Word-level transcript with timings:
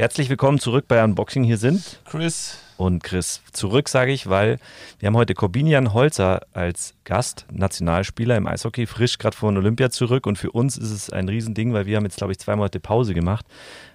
Herzlich 0.00 0.30
willkommen 0.30 0.58
zurück 0.58 0.86
bei 0.88 1.04
Unboxing. 1.04 1.44
Hier 1.44 1.58
sind 1.58 2.00
Chris 2.06 2.56
und 2.78 3.04
Chris. 3.04 3.42
Zurück 3.52 3.86
sage 3.90 4.12
ich, 4.12 4.30
weil 4.30 4.58
wir 4.98 5.08
haben 5.08 5.16
heute 5.18 5.34
Corbinian 5.34 5.92
Holzer 5.92 6.40
als 6.54 6.94
Gast, 7.04 7.44
Nationalspieler 7.52 8.34
im 8.34 8.46
Eishockey, 8.46 8.86
frisch 8.86 9.18
gerade 9.18 9.36
von 9.36 9.58
Olympia 9.58 9.90
zurück. 9.90 10.26
Und 10.26 10.38
für 10.38 10.52
uns 10.52 10.78
ist 10.78 10.90
es 10.90 11.10
ein 11.10 11.28
Riesending, 11.28 11.74
weil 11.74 11.84
wir 11.84 11.98
haben 11.98 12.04
jetzt, 12.04 12.16
glaube 12.16 12.32
ich, 12.32 12.38
zwei 12.38 12.56
Monate 12.56 12.80
Pause 12.80 13.12
gemacht. 13.12 13.44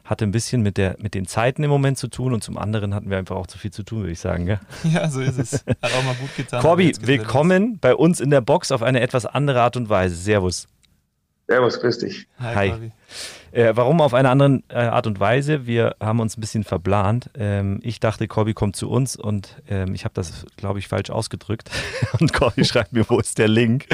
Hatte 0.04 0.26
ein 0.26 0.32
bisschen 0.32 0.62
mit, 0.62 0.78
der, 0.78 0.96
mit 1.00 1.16
den 1.16 1.26
Zeiten 1.26 1.64
im 1.64 1.72
Moment 1.72 1.98
zu 1.98 2.08
tun 2.08 2.34
und 2.34 2.44
zum 2.44 2.60
anderen 2.60 2.94
hatten 2.94 3.10
wir 3.10 3.18
einfach 3.18 3.38
auch 3.38 3.48
zu 3.48 3.58
viel 3.58 3.72
zu 3.72 3.82
tun, 3.82 4.02
würde 4.02 4.12
ich 4.12 4.20
sagen. 4.20 4.46
Gell? 4.46 4.60
Ja, 4.84 5.10
so 5.10 5.22
ist 5.22 5.40
es. 5.40 5.54
Hat 5.54 5.92
auch 5.92 6.04
mal 6.04 6.14
gut 6.14 6.36
getan. 6.38 6.62
Corby, 6.62 6.94
willkommen 7.02 7.80
bei 7.80 7.96
uns 7.96 8.20
in 8.20 8.30
der 8.30 8.42
Box 8.42 8.72
auf 8.72 8.84
eine 8.84 9.02
etwas 9.02 9.26
andere 9.26 9.62
Art 9.62 9.76
und 9.76 9.90
Weise. 9.90 10.14
Servus. 10.14 10.68
Servus, 11.48 11.80
grüß 11.80 11.98
dich. 11.98 12.28
Hi. 12.40 12.72
Hi. 12.72 12.92
Äh, 13.56 13.78
warum 13.78 14.02
auf 14.02 14.14
eine 14.14 14.30
andere 14.30 14.64
äh, 14.68 14.80
Art 14.80 15.08
und 15.08 15.18
Weise? 15.22 15.66
Wir 15.66 15.96
haben 16.02 16.20
uns 16.20 16.36
ein 16.36 16.42
bisschen 16.42 16.66
verplant. 16.66 17.30
Ähm, 17.36 17.80
ich 17.84 18.02
dachte, 18.02 18.28
Corby 18.28 18.54
kommt 18.54 18.76
zu 18.76 18.90
uns 18.90 19.16
und 19.16 19.62
ähm, 19.70 19.96
ich 19.96 20.04
habe 20.04 20.14
das, 20.14 20.46
glaube 20.58 20.80
ich, 20.80 20.90
falsch 20.90 21.10
ausgedrückt. 21.10 21.72
und 22.20 22.34
Corby 22.34 22.66
schreibt 22.66 22.92
mir, 22.92 23.06
wo 23.08 23.18
ist 23.18 23.38
der 23.38 23.48
Link? 23.48 23.86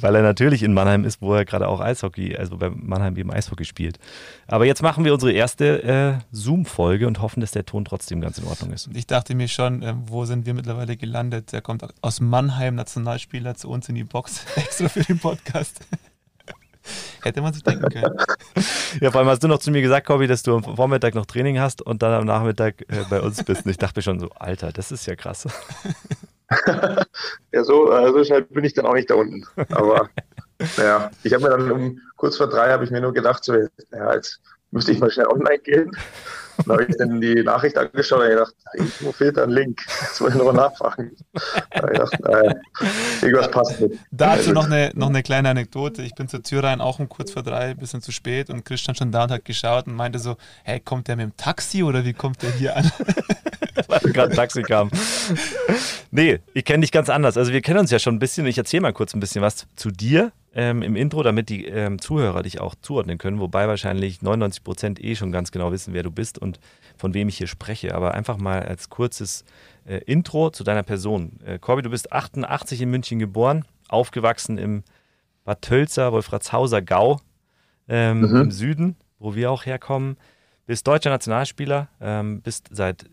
Weil 0.00 0.14
er 0.14 0.22
natürlich 0.22 0.62
in 0.62 0.72
Mannheim 0.72 1.04
ist, 1.04 1.20
wo 1.20 1.34
er 1.34 1.44
gerade 1.44 1.68
auch 1.68 1.80
Eishockey, 1.80 2.38
also 2.38 2.56
bei 2.56 2.70
Mannheim 2.70 3.14
eben 3.18 3.30
Eishockey 3.30 3.66
spielt. 3.66 3.98
Aber 4.46 4.64
jetzt 4.64 4.80
machen 4.80 5.04
wir 5.04 5.12
unsere 5.12 5.32
erste 5.32 5.82
äh, 5.82 6.14
Zoom-Folge 6.30 7.06
und 7.06 7.20
hoffen, 7.20 7.42
dass 7.42 7.50
der 7.50 7.66
Ton 7.66 7.84
trotzdem 7.84 8.22
ganz 8.22 8.38
in 8.38 8.46
Ordnung 8.46 8.72
ist. 8.72 8.88
Ich 8.94 9.06
dachte 9.06 9.34
mir 9.34 9.48
schon, 9.48 9.82
äh, 9.82 9.92
wo 10.06 10.24
sind 10.24 10.46
wir 10.46 10.54
mittlerweile 10.54 10.96
gelandet? 10.96 11.52
Der 11.52 11.60
kommt 11.60 11.84
aus 12.00 12.20
Mannheim, 12.22 12.76
Nationalspieler, 12.76 13.56
zu 13.56 13.68
uns 13.68 13.90
in 13.90 13.94
die 13.94 14.04
Box, 14.04 14.46
extra 14.56 14.88
für 14.88 15.02
den 15.02 15.18
Podcast. 15.18 15.80
Hätte 17.22 17.40
man 17.40 17.52
sich 17.52 17.62
denken 17.62 17.88
können. 17.88 18.16
Ja, 19.00 19.10
vor 19.10 19.20
allem 19.20 19.28
hast 19.28 19.42
du 19.42 19.48
noch 19.48 19.58
zu 19.58 19.70
mir 19.70 19.82
gesagt, 19.82 20.06
Corby, 20.06 20.26
dass 20.26 20.42
du 20.42 20.56
am 20.56 20.76
Vormittag 20.76 21.14
noch 21.14 21.26
Training 21.26 21.60
hast 21.60 21.82
und 21.82 22.02
dann 22.02 22.12
am 22.12 22.26
Nachmittag 22.26 22.82
äh, 22.88 23.04
bei 23.08 23.20
uns 23.20 23.42
bist. 23.44 23.64
Und 23.64 23.70
ich 23.70 23.78
dachte 23.78 23.98
mir 23.98 24.02
schon 24.02 24.20
so, 24.20 24.30
Alter, 24.30 24.72
das 24.72 24.92
ist 24.92 25.06
ja 25.06 25.16
krass. 25.16 25.46
ja, 27.52 27.64
so, 27.64 27.92
äh, 27.92 28.12
so 28.12 28.24
schnell 28.24 28.42
bin 28.42 28.64
ich 28.64 28.74
dann 28.74 28.86
auch 28.86 28.94
nicht 28.94 29.10
da 29.10 29.14
unten. 29.14 29.46
Aber 29.70 30.10
ja, 30.76 31.10
ich 31.22 31.32
habe 31.32 31.44
mir 31.44 31.50
dann 31.50 31.70
um 31.70 32.00
kurz 32.16 32.36
vor 32.36 32.48
drei 32.48 32.70
habe 32.70 32.84
ich 32.84 32.90
mir 32.90 33.00
nur 33.00 33.12
gedacht, 33.12 33.44
so, 33.44 33.54
ja, 33.54 34.14
jetzt 34.14 34.40
müsste 34.70 34.92
ich 34.92 34.98
mal 34.98 35.10
schnell 35.10 35.26
online 35.26 35.58
gehen. 35.58 35.96
Dann 36.66 36.78
habe 36.78 36.86
ich 36.88 36.96
dann 36.96 37.20
die 37.20 37.42
Nachricht 37.42 37.76
angeschaut 37.76 38.22
und 38.22 38.28
gedacht, 38.28 38.54
wo 39.00 39.12
fehlt 39.12 39.36
da 39.36 39.44
ein 39.44 39.50
Link? 39.50 39.80
Jetzt 40.00 40.20
muss 40.20 40.30
ich 40.30 40.36
nochmal 40.36 40.54
nachfragen. 40.54 41.12
Da 41.32 41.86
ich 41.86 41.92
gedacht, 41.92 42.20
naja, 42.20 42.54
irgendwas 43.20 43.50
passt 43.50 43.80
nicht. 43.80 43.98
Dazu 44.10 44.52
noch 44.52 44.66
eine, 44.66 44.92
noch 44.94 45.08
eine 45.08 45.22
kleine 45.22 45.50
Anekdote. 45.50 46.02
Ich 46.02 46.14
bin 46.14 46.28
zur 46.28 46.42
Tür 46.42 46.64
rein, 46.64 46.80
auch 46.80 46.98
um 46.98 47.08
kurz 47.08 47.32
vor 47.32 47.42
drei, 47.42 47.70
ein 47.70 47.76
bisschen 47.76 48.02
zu 48.02 48.12
spät 48.12 48.50
und 48.50 48.64
Christian 48.64 48.94
schon 48.94 49.12
da 49.12 49.24
und 49.24 49.30
hat 49.30 49.44
geschaut 49.44 49.86
und 49.86 49.94
meinte 49.94 50.18
so, 50.18 50.36
hey, 50.64 50.80
kommt 50.80 51.08
der 51.08 51.16
mit 51.16 51.24
dem 51.24 51.36
Taxi 51.36 51.82
oder 51.82 52.04
wie 52.04 52.12
kommt 52.12 52.42
der 52.42 52.52
hier 52.52 52.76
an? 52.76 52.90
Weil 53.88 54.00
gerade 54.00 54.30
ein 54.30 54.36
Taxi 54.36 54.62
kam. 54.62 54.90
Nee, 56.10 56.40
ich 56.52 56.64
kenne 56.64 56.82
dich 56.82 56.92
ganz 56.92 57.08
anders. 57.08 57.36
Also 57.36 57.52
wir 57.52 57.62
kennen 57.62 57.80
uns 57.80 57.90
ja 57.90 57.98
schon 57.98 58.16
ein 58.16 58.18
bisschen. 58.18 58.46
Ich 58.46 58.58
erzähle 58.58 58.82
mal 58.82 58.92
kurz 58.92 59.14
ein 59.14 59.20
bisschen 59.20 59.40
was 59.40 59.66
zu 59.76 59.90
dir 59.90 60.32
ähm, 60.54 60.82
im 60.82 60.96
Intro, 60.96 61.22
damit 61.22 61.48
die 61.48 61.66
ähm, 61.66 61.98
Zuhörer 61.98 62.42
dich 62.42 62.60
auch 62.60 62.74
zuordnen 62.80 63.18
können, 63.18 63.40
wobei 63.40 63.68
wahrscheinlich 63.68 64.22
99 64.22 64.62
Prozent 64.62 65.02
eh 65.02 65.16
schon 65.16 65.32
ganz 65.32 65.52
genau 65.52 65.72
wissen, 65.72 65.94
wer 65.94 66.02
du 66.02 66.10
bist 66.10 66.38
und 66.38 66.60
von 66.96 67.14
wem 67.14 67.28
ich 67.28 67.38
hier 67.38 67.46
spreche. 67.46 67.94
Aber 67.94 68.14
einfach 68.14 68.36
mal 68.36 68.62
als 68.62 68.90
kurzes 68.90 69.44
äh, 69.86 69.98
Intro 70.04 70.50
zu 70.50 70.64
deiner 70.64 70.82
Person. 70.82 71.38
Äh, 71.44 71.58
Corby, 71.58 71.82
du 71.82 71.90
bist 71.90 72.12
88 72.12 72.82
in 72.82 72.90
München 72.90 73.18
geboren, 73.18 73.64
aufgewachsen 73.88 74.58
im 74.58 74.82
Bad 75.44 75.62
Tölzer, 75.62 76.12
Wolfratshauser 76.12 76.82
Gau 76.82 77.20
ähm, 77.88 78.20
mhm. 78.20 78.36
im 78.42 78.50
Süden, 78.50 78.96
wo 79.18 79.34
wir 79.34 79.50
auch 79.50 79.66
herkommen. 79.66 80.16
Bist 80.66 80.86
deutscher 80.86 81.10
Nationalspieler, 81.10 81.88
ähm, 82.00 82.40
bist 82.40 82.68
seit 82.70 83.06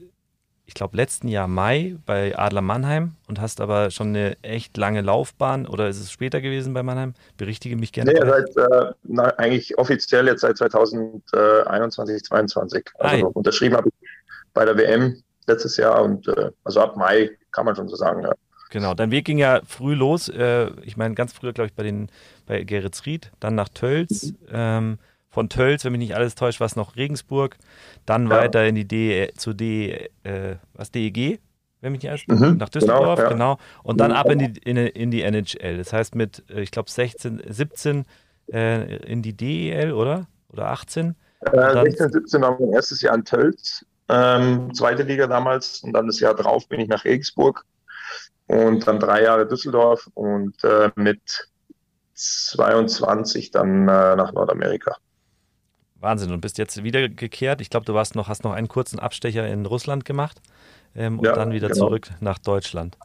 ich 0.69 0.75
glaube, 0.75 0.95
letzten 0.95 1.27
Jahr 1.29 1.47
Mai 1.47 1.95
bei 2.05 2.37
Adler 2.37 2.61
Mannheim 2.61 3.15
und 3.27 3.41
hast 3.41 3.59
aber 3.59 3.89
schon 3.89 4.09
eine 4.09 4.37
echt 4.43 4.77
lange 4.77 5.01
Laufbahn 5.01 5.65
oder 5.65 5.89
ist 5.89 5.99
es 5.99 6.11
später 6.11 6.41
gewesen 6.41 6.75
bei 6.75 6.83
Mannheim? 6.83 7.15
Berichtige 7.37 7.75
mich 7.75 7.91
gerne. 7.91 8.13
Nee, 8.13 8.19
seit, 8.19 8.55
äh, 8.55 8.93
na, 9.01 9.23
eigentlich 9.39 9.79
offiziell 9.79 10.27
jetzt 10.27 10.41
seit 10.41 10.57
2021, 10.57 12.23
2022. 12.23 12.85
Also 12.99 13.25
ah, 13.25 13.31
unterschrieben 13.33 13.77
habe 13.77 13.89
ich 13.89 14.09
bei 14.53 14.63
der 14.63 14.77
WM 14.77 15.23
letztes 15.47 15.75
Jahr 15.77 16.03
und 16.03 16.27
äh, 16.27 16.51
also 16.63 16.81
ab 16.81 16.95
Mai 16.95 17.31
kann 17.51 17.65
man 17.65 17.75
schon 17.75 17.89
so 17.89 17.95
sagen, 17.95 18.21
ja. 18.21 18.33
Genau, 18.69 18.93
dein 18.93 19.09
Weg 19.09 19.25
ging 19.25 19.39
ja 19.39 19.61
früh 19.65 19.95
los. 19.95 20.29
Äh, 20.29 20.69
ich 20.83 20.97
meine, 20.97 21.15
ganz 21.15 21.33
früher, 21.33 21.51
glaube 21.51 21.69
ich, 21.69 21.73
bei, 21.73 21.81
den, 21.81 22.11
bei 22.45 22.63
Geretsried, 22.63 23.31
dann 23.39 23.55
nach 23.55 23.69
Tölz. 23.69 24.25
Mhm. 24.25 24.37
Ähm, 24.51 24.99
von 25.29 25.49
Tölz, 25.49 25.85
wenn 25.85 25.91
mich 25.91 25.99
nicht 25.99 26.15
alles 26.15 26.35
täuscht, 26.35 26.59
war 26.59 26.65
es 26.65 26.75
noch 26.75 26.95
Regensburg, 26.95 27.57
dann 28.05 28.25
ja. 28.25 28.29
weiter 28.31 28.65
in 28.65 28.75
die 28.75 28.87
D, 28.87 29.31
zu 29.37 29.53
D, 29.53 30.09
äh, 30.23 30.55
was 30.73 30.91
DEG, 30.91 31.39
wenn 31.81 31.91
mich 31.91 32.01
nicht 32.03 32.09
alles 32.09 32.27
mhm, 32.27 32.57
nach 32.57 32.69
Düsseldorf, 32.69 33.19
genau, 33.19 33.29
ja. 33.29 33.29
genau. 33.29 33.57
Und 33.83 33.99
dann 33.99 34.11
ab 34.11 34.29
in 34.29 34.39
die, 34.39 34.59
in, 34.63 34.77
in 34.77 35.11
die 35.11 35.21
NHL. 35.21 35.77
Das 35.77 35.93
heißt 35.93 36.15
mit, 36.15 36.43
äh, 36.49 36.61
ich 36.61 36.71
glaube, 36.71 36.89
16, 36.89 37.43
17 37.47 38.05
äh, 38.51 38.97
in 39.05 39.21
die 39.21 39.35
DEL, 39.35 39.93
oder? 39.93 40.27
Oder 40.51 40.67
18? 40.69 41.15
Äh, 41.41 41.83
16, 41.83 42.11
17 42.11 42.41
war 42.41 42.59
mein 42.59 42.73
erstes 42.73 43.01
Jahr 43.01 43.15
in 43.15 43.23
Tölz, 43.23 43.85
ähm, 44.09 44.73
zweite 44.73 45.03
Liga 45.03 45.27
damals. 45.27 45.81
Und 45.83 45.93
dann 45.93 46.07
das 46.07 46.19
Jahr 46.19 46.33
drauf 46.33 46.67
bin 46.67 46.79
ich 46.79 46.89
nach 46.89 47.05
Regensburg. 47.05 47.63
Und 48.47 48.87
dann 48.87 48.99
drei 48.99 49.23
Jahre 49.23 49.47
Düsseldorf 49.47 50.09
und 50.15 50.63
äh, 50.63 50.89
mit 50.95 51.21
22 52.15 53.51
dann 53.51 53.87
äh, 53.87 54.15
nach 54.15 54.33
Nordamerika. 54.33 54.97
Wahnsinn. 55.99 56.31
Und 56.31 56.41
bist 56.41 56.57
jetzt 56.57 56.83
wieder 56.83 57.09
gekehrt. 57.09 57.61
Ich 57.61 57.69
glaube, 57.69 57.85
du 57.85 57.93
warst 57.93 58.15
noch, 58.15 58.27
hast 58.27 58.43
noch 58.43 58.53
einen 58.53 58.67
kurzen 58.67 58.99
Abstecher 58.99 59.47
in 59.47 59.65
Russland 59.65 60.05
gemacht 60.05 60.41
ähm, 60.95 61.19
und 61.19 61.25
ja, 61.25 61.33
dann 61.33 61.51
wieder 61.51 61.67
genau. 61.67 61.87
zurück 61.87 62.09
nach 62.19 62.39
Deutschland. 62.39 62.97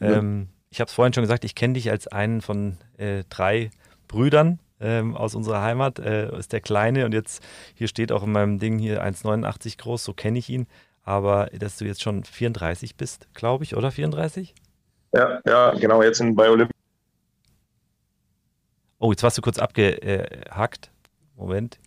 Ähm, 0.00 0.48
Ich 0.70 0.80
habe 0.80 0.88
es 0.88 0.94
vorhin 0.94 1.12
schon 1.12 1.22
gesagt, 1.22 1.44
ich 1.44 1.54
kenne 1.54 1.74
dich 1.74 1.90
als 1.90 2.06
einen 2.08 2.40
von 2.42 2.76
äh, 2.98 3.24
drei 3.30 3.70
Brüdern 4.08 4.58
ähm, 4.80 5.16
aus 5.16 5.34
unserer 5.34 5.62
Heimat. 5.62 5.98
Äh, 5.98 6.36
ist 6.38 6.52
der 6.52 6.60
Kleine 6.60 7.06
und 7.06 7.14
jetzt 7.14 7.42
hier 7.74 7.88
steht 7.88 8.12
auch 8.12 8.22
in 8.22 8.32
meinem 8.32 8.58
Ding 8.58 8.78
hier 8.78 9.02
1,89 9.04 9.78
groß, 9.78 10.04
so 10.04 10.12
kenne 10.12 10.38
ich 10.38 10.50
ihn. 10.50 10.66
Aber 11.02 11.46
dass 11.56 11.76
du 11.76 11.84
jetzt 11.84 12.02
schon 12.02 12.24
34 12.24 12.96
bist, 12.96 13.28
glaube 13.32 13.64
ich, 13.64 13.76
oder 13.76 13.90
34? 13.90 14.54
Ja, 15.14 15.40
ja, 15.46 15.70
genau, 15.74 16.02
jetzt 16.02 16.20
in 16.20 16.34
bei 16.34 16.50
Olympia. 16.50 16.74
Oh, 18.98 19.12
jetzt 19.12 19.22
warst 19.22 19.38
du 19.38 19.42
kurz 19.42 19.58
abgehackt. 19.58 20.90
Moment. 21.36 21.78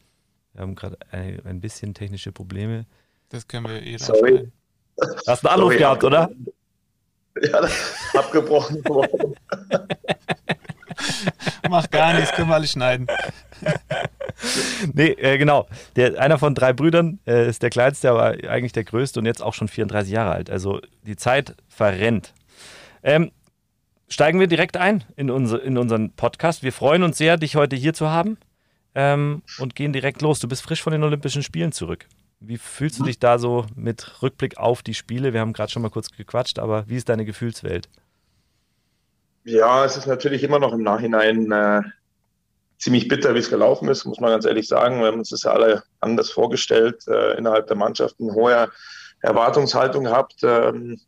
Wir 0.59 0.64
haben 0.64 0.75
gerade 0.75 0.97
ein, 1.12 1.40
ein, 1.46 1.62
bisschen 1.62 1.94
technische 1.94 2.34
Probleme. 2.34 2.86
Das 3.30 3.47
können 3.47 3.66
wir 3.66 3.81
eh 3.81 3.97
Sorry. 3.97 4.52
Hast 5.25 5.46
einen 5.46 5.53
Anruf 5.53 5.72
Sorry, 5.72 5.78
gehabt, 5.78 6.03
oder? 6.03 6.30
Ja, 7.42 7.62
abgebrochen 8.14 8.84
worden. 8.84 9.36
Mach 11.70 11.90
gar 11.90 12.14
nichts, 12.14 12.34
können 12.34 12.50
wir 12.50 12.56
alle 12.56 12.68
schneiden. 12.68 13.08
nee, 14.94 15.12
äh, 15.12 15.38
genau. 15.38 15.66
Der, 15.96 16.20
einer 16.20 16.38
von 16.38 16.56
drei 16.56 16.74
Brüdern 16.74 17.20
äh, 17.26 17.47
ist 17.47 17.64
der 17.64 17.70
kleinste, 17.70 18.09
aber 18.09 18.36
eigentlich 18.50 18.74
der 18.74 18.84
größte 18.84 19.18
und 19.22 19.28
jetzt 19.28 19.41
auch 19.41 19.53
schon 19.53 19.70
34 19.70 20.12
Jahre 20.12 20.31
alt. 20.31 20.50
Also 20.50 20.81
die 21.03 21.16
Zeit 21.16 21.56
verrennt. 21.70 22.34
Ähm, 23.02 23.31
steigen 24.09 24.41
wir 24.41 24.47
direkt 24.47 24.76
ein 24.76 25.06
in, 25.16 25.31
unser, 25.31 25.64
in 25.64 25.78
unseren 25.78 26.12
Podcast. 26.12 26.64
Wir 26.64 26.74
freuen 26.74 27.03
uns 27.03 27.18
sehr, 27.18 27.38
dich 27.38 27.56
heute 27.56 27.78
hier 27.78 27.94
zu 27.94 28.09
haben 28.09 28.38
ähm, 28.96 29.42
und 29.60 29.76
gehen 29.76 29.94
direkt 29.94 30.22
los. 30.22 30.40
Du 30.40 30.48
bist 30.48 30.62
frisch 30.62 30.82
von 30.82 30.92
den 30.92 31.04
Olympischen 31.04 31.44
Spielen 31.44 31.72
zurück. 31.72 32.06
Wie 32.40 32.58
fühlst 32.58 33.00
du 33.00 33.04
dich 33.04 33.20
da 33.20 33.38
so 33.38 33.66
mit 33.76 34.22
Rückblick 34.22 34.58
auf 34.58 34.82
die 34.82 34.94
Spiele? 34.94 35.34
Wir 35.34 35.42
haben 35.42 35.54
gerade 35.54 35.72
schon 35.72 35.82
mal 35.82 35.90
kurz 35.90 36.09
gequatscht, 36.09 36.58
aber 36.58 36.88
wie 36.88 36.96
ist 36.96 37.09
deine 37.09 37.26
Gefühlswelt? 37.26 37.90
Ja, 39.44 39.84
es 39.84 39.97
ist 39.97 40.08
natürlich 40.08 40.44
immer 40.44 40.59
noch 40.59 40.74
im 40.74 40.84
Nachhinein 40.84 41.52
äh, 41.52 41.82
ziemlich 42.78 43.08
bitter, 43.08 43.36
wie 43.36 43.40
es 43.40 43.50
gelaufen 43.50 43.90
ist, 43.90 44.06
muss 44.06 44.20
man 44.20 44.32
ganz 44.32 44.46
ehrlich 44.46 44.68
sagen. 44.68 45.00
Wir 45.00 45.08
haben 45.08 45.20
uns 45.20 45.30
das 45.30 45.44
ja 45.44 45.52
alle 45.52 45.84
anders 46.00 46.32
vorgestellt, 46.32 47.06
äh, 47.08 47.38
innerhalb 47.38 47.68
der 47.68 47.76
Mannschaft 47.76 48.16
eine 48.20 48.34
hohe 48.34 48.70
Erwartungshaltung 49.22 50.06
gehabt, 50.06 50.35
ähm, 50.44 51.00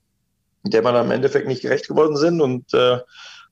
der 0.63 0.81
man 0.81 0.95
am 0.95 1.11
Endeffekt 1.11 1.47
nicht 1.47 1.61
gerecht 1.61 1.87
geworden 1.87 2.17
sind 2.17 2.41
und 2.41 2.73
äh, 2.73 2.99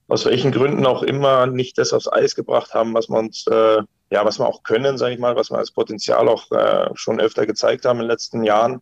aus 0.10 0.26
welchen 0.26 0.52
Gründen 0.52 0.86
auch 0.86 1.04
immer 1.04 1.48
nicht 1.48 1.78
das 1.78 1.94
aufs 1.94 2.12
Eis 2.12 2.36
gebracht 2.36 2.74
haben, 2.74 2.94
was 2.94 3.08
man 3.10 3.28
uns 3.28 3.48
äh, 3.48 3.82
ja, 4.12 4.26
was 4.26 4.40
wir 4.40 4.48
auch 4.48 4.64
können, 4.64 4.98
sage 4.98 5.14
ich 5.14 5.20
mal, 5.20 5.36
was 5.36 5.52
wir 5.52 5.58
als 5.58 5.72
Potenzial 5.72 6.28
auch 6.28 6.52
äh, 6.52 6.90
schon 6.96 7.20
öfter 7.20 7.46
gezeigt 7.46 7.86
haben 7.86 7.98
in 7.98 8.06
den 8.06 8.12
letzten 8.12 8.44
Jahren. 8.44 8.82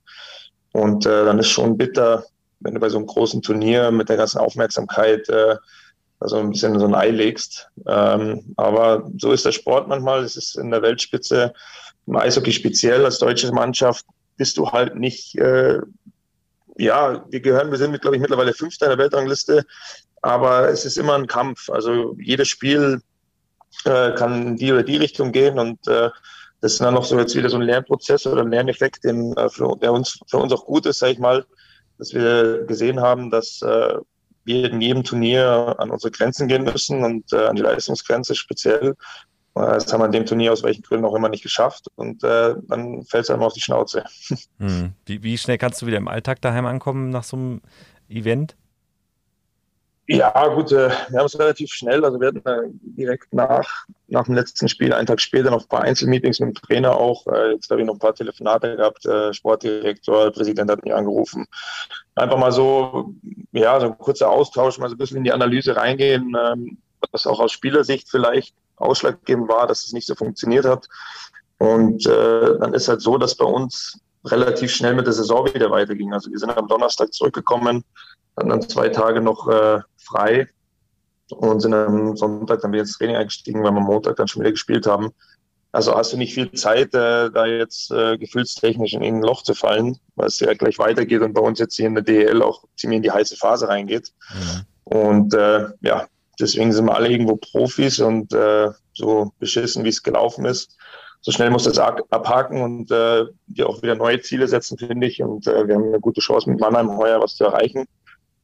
Und 0.72 1.06
äh, 1.06 1.26
dann 1.26 1.40
ist 1.40 1.50
schon 1.50 1.78
bitter, 1.78 2.24
wenn 2.60 2.74
du 2.74 2.80
bei 2.80 2.90
so 2.90 2.98
einem 2.98 3.08
großen 3.08 3.42
Turnier 3.42 3.92
mit 3.92 4.10
der 4.10 4.18
ganzen 4.18 4.40
Aufmerksamkeit 4.40 5.28
äh, 5.30 5.58
also 6.20 6.38
ein 6.38 6.50
bisschen 6.50 6.80
so 6.80 6.86
ein 6.86 6.96
Ei 6.96 7.10
legst. 7.10 7.70
Ähm, 7.86 8.54
aber 8.58 9.10
so 9.18 9.32
ist 9.32 9.46
der 9.46 9.52
Sport 9.52 9.88
manchmal. 9.88 10.24
Es 10.24 10.36
ist 10.36 10.58
in 10.58 10.72
der 10.72 10.82
Weltspitze, 10.82 11.54
im 12.08 12.16
Eishockey 12.16 12.52
speziell 12.52 13.06
als 13.06 13.20
deutsche 13.20 13.52
Mannschaft, 13.52 14.06
bist 14.38 14.58
du 14.58 14.72
halt 14.72 14.96
nicht, 14.96 15.36
äh, 15.38 15.80
ja, 16.78 17.26
wir 17.30 17.40
gehören, 17.40 17.72
wir 17.72 17.78
sind, 17.78 18.00
glaube 18.02 18.16
ich, 18.16 18.22
mittlerweile 18.22 18.54
Fünfter 18.54 18.86
in 18.86 18.92
der 18.92 19.00
Weltrangliste, 19.00 19.66
aber 20.22 20.70
es 20.70 20.86
ist 20.86 20.98
immer 20.98 21.16
ein 21.16 21.28
Kampf. 21.28 21.70
Also 21.70 22.16
jedes 22.20 22.48
Spiel 22.48 23.02
äh, 23.86 24.14
kann 24.14 24.48
in 24.48 24.56
die 24.58 24.72
oder 24.72 24.84
die 24.84 24.98
Richtung 24.98 25.32
gehen 25.32 25.60
und 25.60 25.88
äh, 25.88 26.10
das 26.62 26.74
ist 26.74 26.82
dann 26.82 26.96
noch 26.96 27.06
so 27.06 27.20
jetzt 27.20 27.36
wieder 27.36 27.50
so 27.50 27.58
ein 27.58 27.64
Lernprozess 27.64 28.26
oder 28.26 28.42
ein 28.42 28.52
Lerneffekt, 28.52 29.04
den, 29.04 29.36
äh, 29.38 29.50
für, 29.50 29.78
der 29.78 29.94
uns, 29.94 30.20
für 30.28 30.38
uns 30.38 30.52
auch 30.54 30.66
gut 30.66 30.86
ist, 30.86 31.00
sage 31.00 31.14
ich 31.14 31.20
mal, 31.20 31.46
dass 31.98 32.14
wir 32.14 32.66
gesehen 32.66 33.00
haben, 33.00 33.30
dass 33.30 33.62
äh, 33.62 33.96
wir 34.44 34.72
in 34.72 34.82
jedem 34.82 35.04
Turnier 35.04 35.76
an 35.78 35.92
unsere 35.92 36.12
Grenzen 36.12 36.48
gehen 36.48 36.64
müssen 36.64 37.04
und 37.04 37.32
äh, 37.34 37.46
an 37.46 37.56
die 37.56 37.62
Leistungsgrenze 37.62 38.34
speziell. 38.34 38.96
Das 39.54 39.92
haben 39.92 40.02
wir 40.02 40.06
in 40.06 40.12
dem 40.12 40.26
Turnier 40.28 40.54
aus 40.54 40.62
welchen 40.62 40.84
Gründen 40.84 41.06
auch 41.06 41.16
immer 41.16 41.30
nicht 41.30 41.42
geschafft 41.42 41.88
und 41.96 42.24
äh, 42.24 42.54
dann 42.68 43.04
fällt 43.06 43.24
es 43.24 43.30
einem 43.32 43.42
auf 43.42 43.54
die 43.54 43.62
Schnauze. 43.62 44.04
Hm. 44.60 44.94
Wie, 45.06 45.22
wie, 45.24 45.38
schnell 45.38 45.58
kannst 45.58 45.82
du 45.82 45.88
wieder 45.88 45.98
im 45.98 46.08
Alltag 46.08 46.42
daheim 46.42 46.66
ankommen 46.66 47.10
nach 47.10 47.24
so 47.24 47.38
einem 47.38 47.62
Event? 48.10 48.56
Ja, 50.10 50.48
gut, 50.48 50.72
äh, 50.72 50.90
wir 51.10 51.20
haben 51.20 51.26
es 51.26 51.38
relativ 51.38 51.70
schnell. 51.70 52.06
Also 52.06 52.20
wir 52.20 52.30
hatten 52.30 52.46
äh, 52.46 52.70
direkt 52.82 53.34
nach, 53.34 53.86
nach 54.08 54.24
dem 54.24 54.36
letzten 54.36 54.70
Spiel, 54.70 54.94
einen 54.94 55.06
Tag 55.06 55.20
später, 55.20 55.52
noch 55.52 55.64
ein 55.64 55.68
paar 55.68 55.82
Einzelmeetings 55.82 56.40
mit 56.40 56.50
dem 56.50 56.62
Trainer 56.62 56.96
auch. 56.96 57.28
Äh, 57.28 57.52
jetzt 57.52 57.70
habe 57.70 57.82
ich 57.82 57.88
noch 57.88 57.96
ein 57.96 58.00
paar 58.00 58.16
Telefonate 58.16 58.78
gehabt. 58.78 59.06
Sportdirektor, 59.36 60.32
Präsident 60.32 60.72
hat 60.72 60.84
mich 60.86 60.94
angerufen. 60.94 61.46
Einfach 62.16 62.38
mal 62.38 62.54
so, 62.54 63.14
ja, 63.52 63.80
so 63.82 63.88
ein 63.88 63.98
kurzer 63.98 64.30
Austausch, 64.30 64.78
mal 64.78 64.88
so 64.88 64.96
ein 64.96 64.98
bisschen 64.98 65.18
in 65.18 65.26
die 65.26 65.34
Analyse 65.34 65.76
reingehen, 65.76 66.36
ähm, 66.40 66.78
was 67.12 67.28
auch 67.28 67.42
aus 67.42 67.52
Spielersicht 67.52 68.10
vielleicht 68.10 68.56
ausschlaggebend 68.78 69.50
war, 69.50 69.68
dass 69.68 69.86
es 69.86 69.92
nicht 69.92 70.08
so 70.08 70.16
funktioniert 70.16 70.66
hat. 70.66 70.88
Und 71.58 72.06
äh, 72.06 72.58
dann 72.60 72.74
ist 72.74 72.88
halt 72.88 73.02
so, 73.02 73.18
dass 73.18 73.36
bei 73.36 73.46
uns 73.46 74.00
relativ 74.24 74.72
schnell 74.72 74.96
mit 74.96 75.06
der 75.06 75.14
Saison 75.14 75.54
wieder 75.54 75.70
weiterging. 75.70 76.14
Also 76.14 76.32
wir 76.32 76.40
sind 76.40 76.56
am 76.56 76.68
Donnerstag 76.68 77.14
zurückgekommen, 77.14 77.84
hatten 78.38 78.50
dann 78.50 78.62
zwei 78.62 78.90
Tage 78.90 79.22
noch 79.22 79.48
äh, 79.48 79.80
frei 79.98 80.48
und 81.30 81.60
sind 81.60 81.74
am 81.74 82.16
Sonntag 82.16 82.62
dann 82.62 82.72
wieder 82.72 82.82
ins 82.82 82.98
Training 82.98 83.18
eingestiegen, 83.18 83.64
weil 83.64 83.72
wir 83.72 83.80
am 83.80 83.84
Montag 83.84 84.16
dann 84.16 84.28
schon 84.28 84.42
wieder 84.42 84.52
gespielt 84.52 84.86
haben. 84.86 85.12
Also 85.74 85.94
hast 85.96 86.14
du 86.14 86.18
nicht 86.18 86.34
viel 86.34 86.52
Zeit, 86.54 86.94
äh, 86.94 87.30
da 87.30 87.46
jetzt 87.46 87.92
äh, 87.92 88.18
gefühlstechnisch 88.18 88.94
in 88.94 89.04
ein 89.04 89.22
Loch 89.22 89.44
zu 89.44 89.54
fallen, 89.54 89.98
weil 90.16 90.28
es 90.28 90.40
ja 90.40 90.54
gleich 90.54 90.80
weitergeht 90.80 91.22
und 91.22 91.34
bei 91.34 91.42
uns 91.42 91.60
jetzt 91.60 91.76
hier 91.76 91.88
in 91.88 91.96
der 91.96 92.04
DL 92.04 92.42
auch 92.42 92.64
ziemlich 92.78 92.98
in 92.98 93.04
die 93.04 93.12
heiße 93.12 93.36
Phase 93.36 93.68
reingeht. 93.68 94.14
Mhm. 94.34 94.62
Und 94.86 95.34
äh, 95.34 95.68
ja, 95.82 96.08
deswegen 96.40 96.72
sind 96.72 96.86
wir 96.86 96.96
alle 96.96 97.10
irgendwo 97.10 97.36
Profis 97.36 98.00
und 98.00 98.34
äh, 98.34 98.70
so 98.94 99.34
beschissen, 99.40 99.84
wie 99.84 99.90
es 99.90 100.02
gelaufen 100.02 100.46
ist. 100.46 100.78
So 101.22 101.32
schnell 101.32 101.50
muss 101.50 101.66
das 101.66 101.78
abhaken 101.78 102.62
und 102.62 102.92
äh, 102.92 103.26
dir 103.48 103.68
auch 103.68 103.82
wieder 103.82 103.96
neue 103.96 104.22
Ziele 104.22 104.48
setzen, 104.48 104.78
finde 104.78 105.08
ich. 105.08 105.22
Und 105.22 105.46
äh, 105.48 105.68
wir 105.68 105.76
haben 105.76 105.88
eine 105.88 106.00
gute 106.00 106.22
Chance 106.22 106.50
mit 106.50 106.60
Mannheim 106.60 106.98
heuer 106.98 107.22
was 107.22 107.36
zu 107.36 107.44
erreichen. 107.44 107.86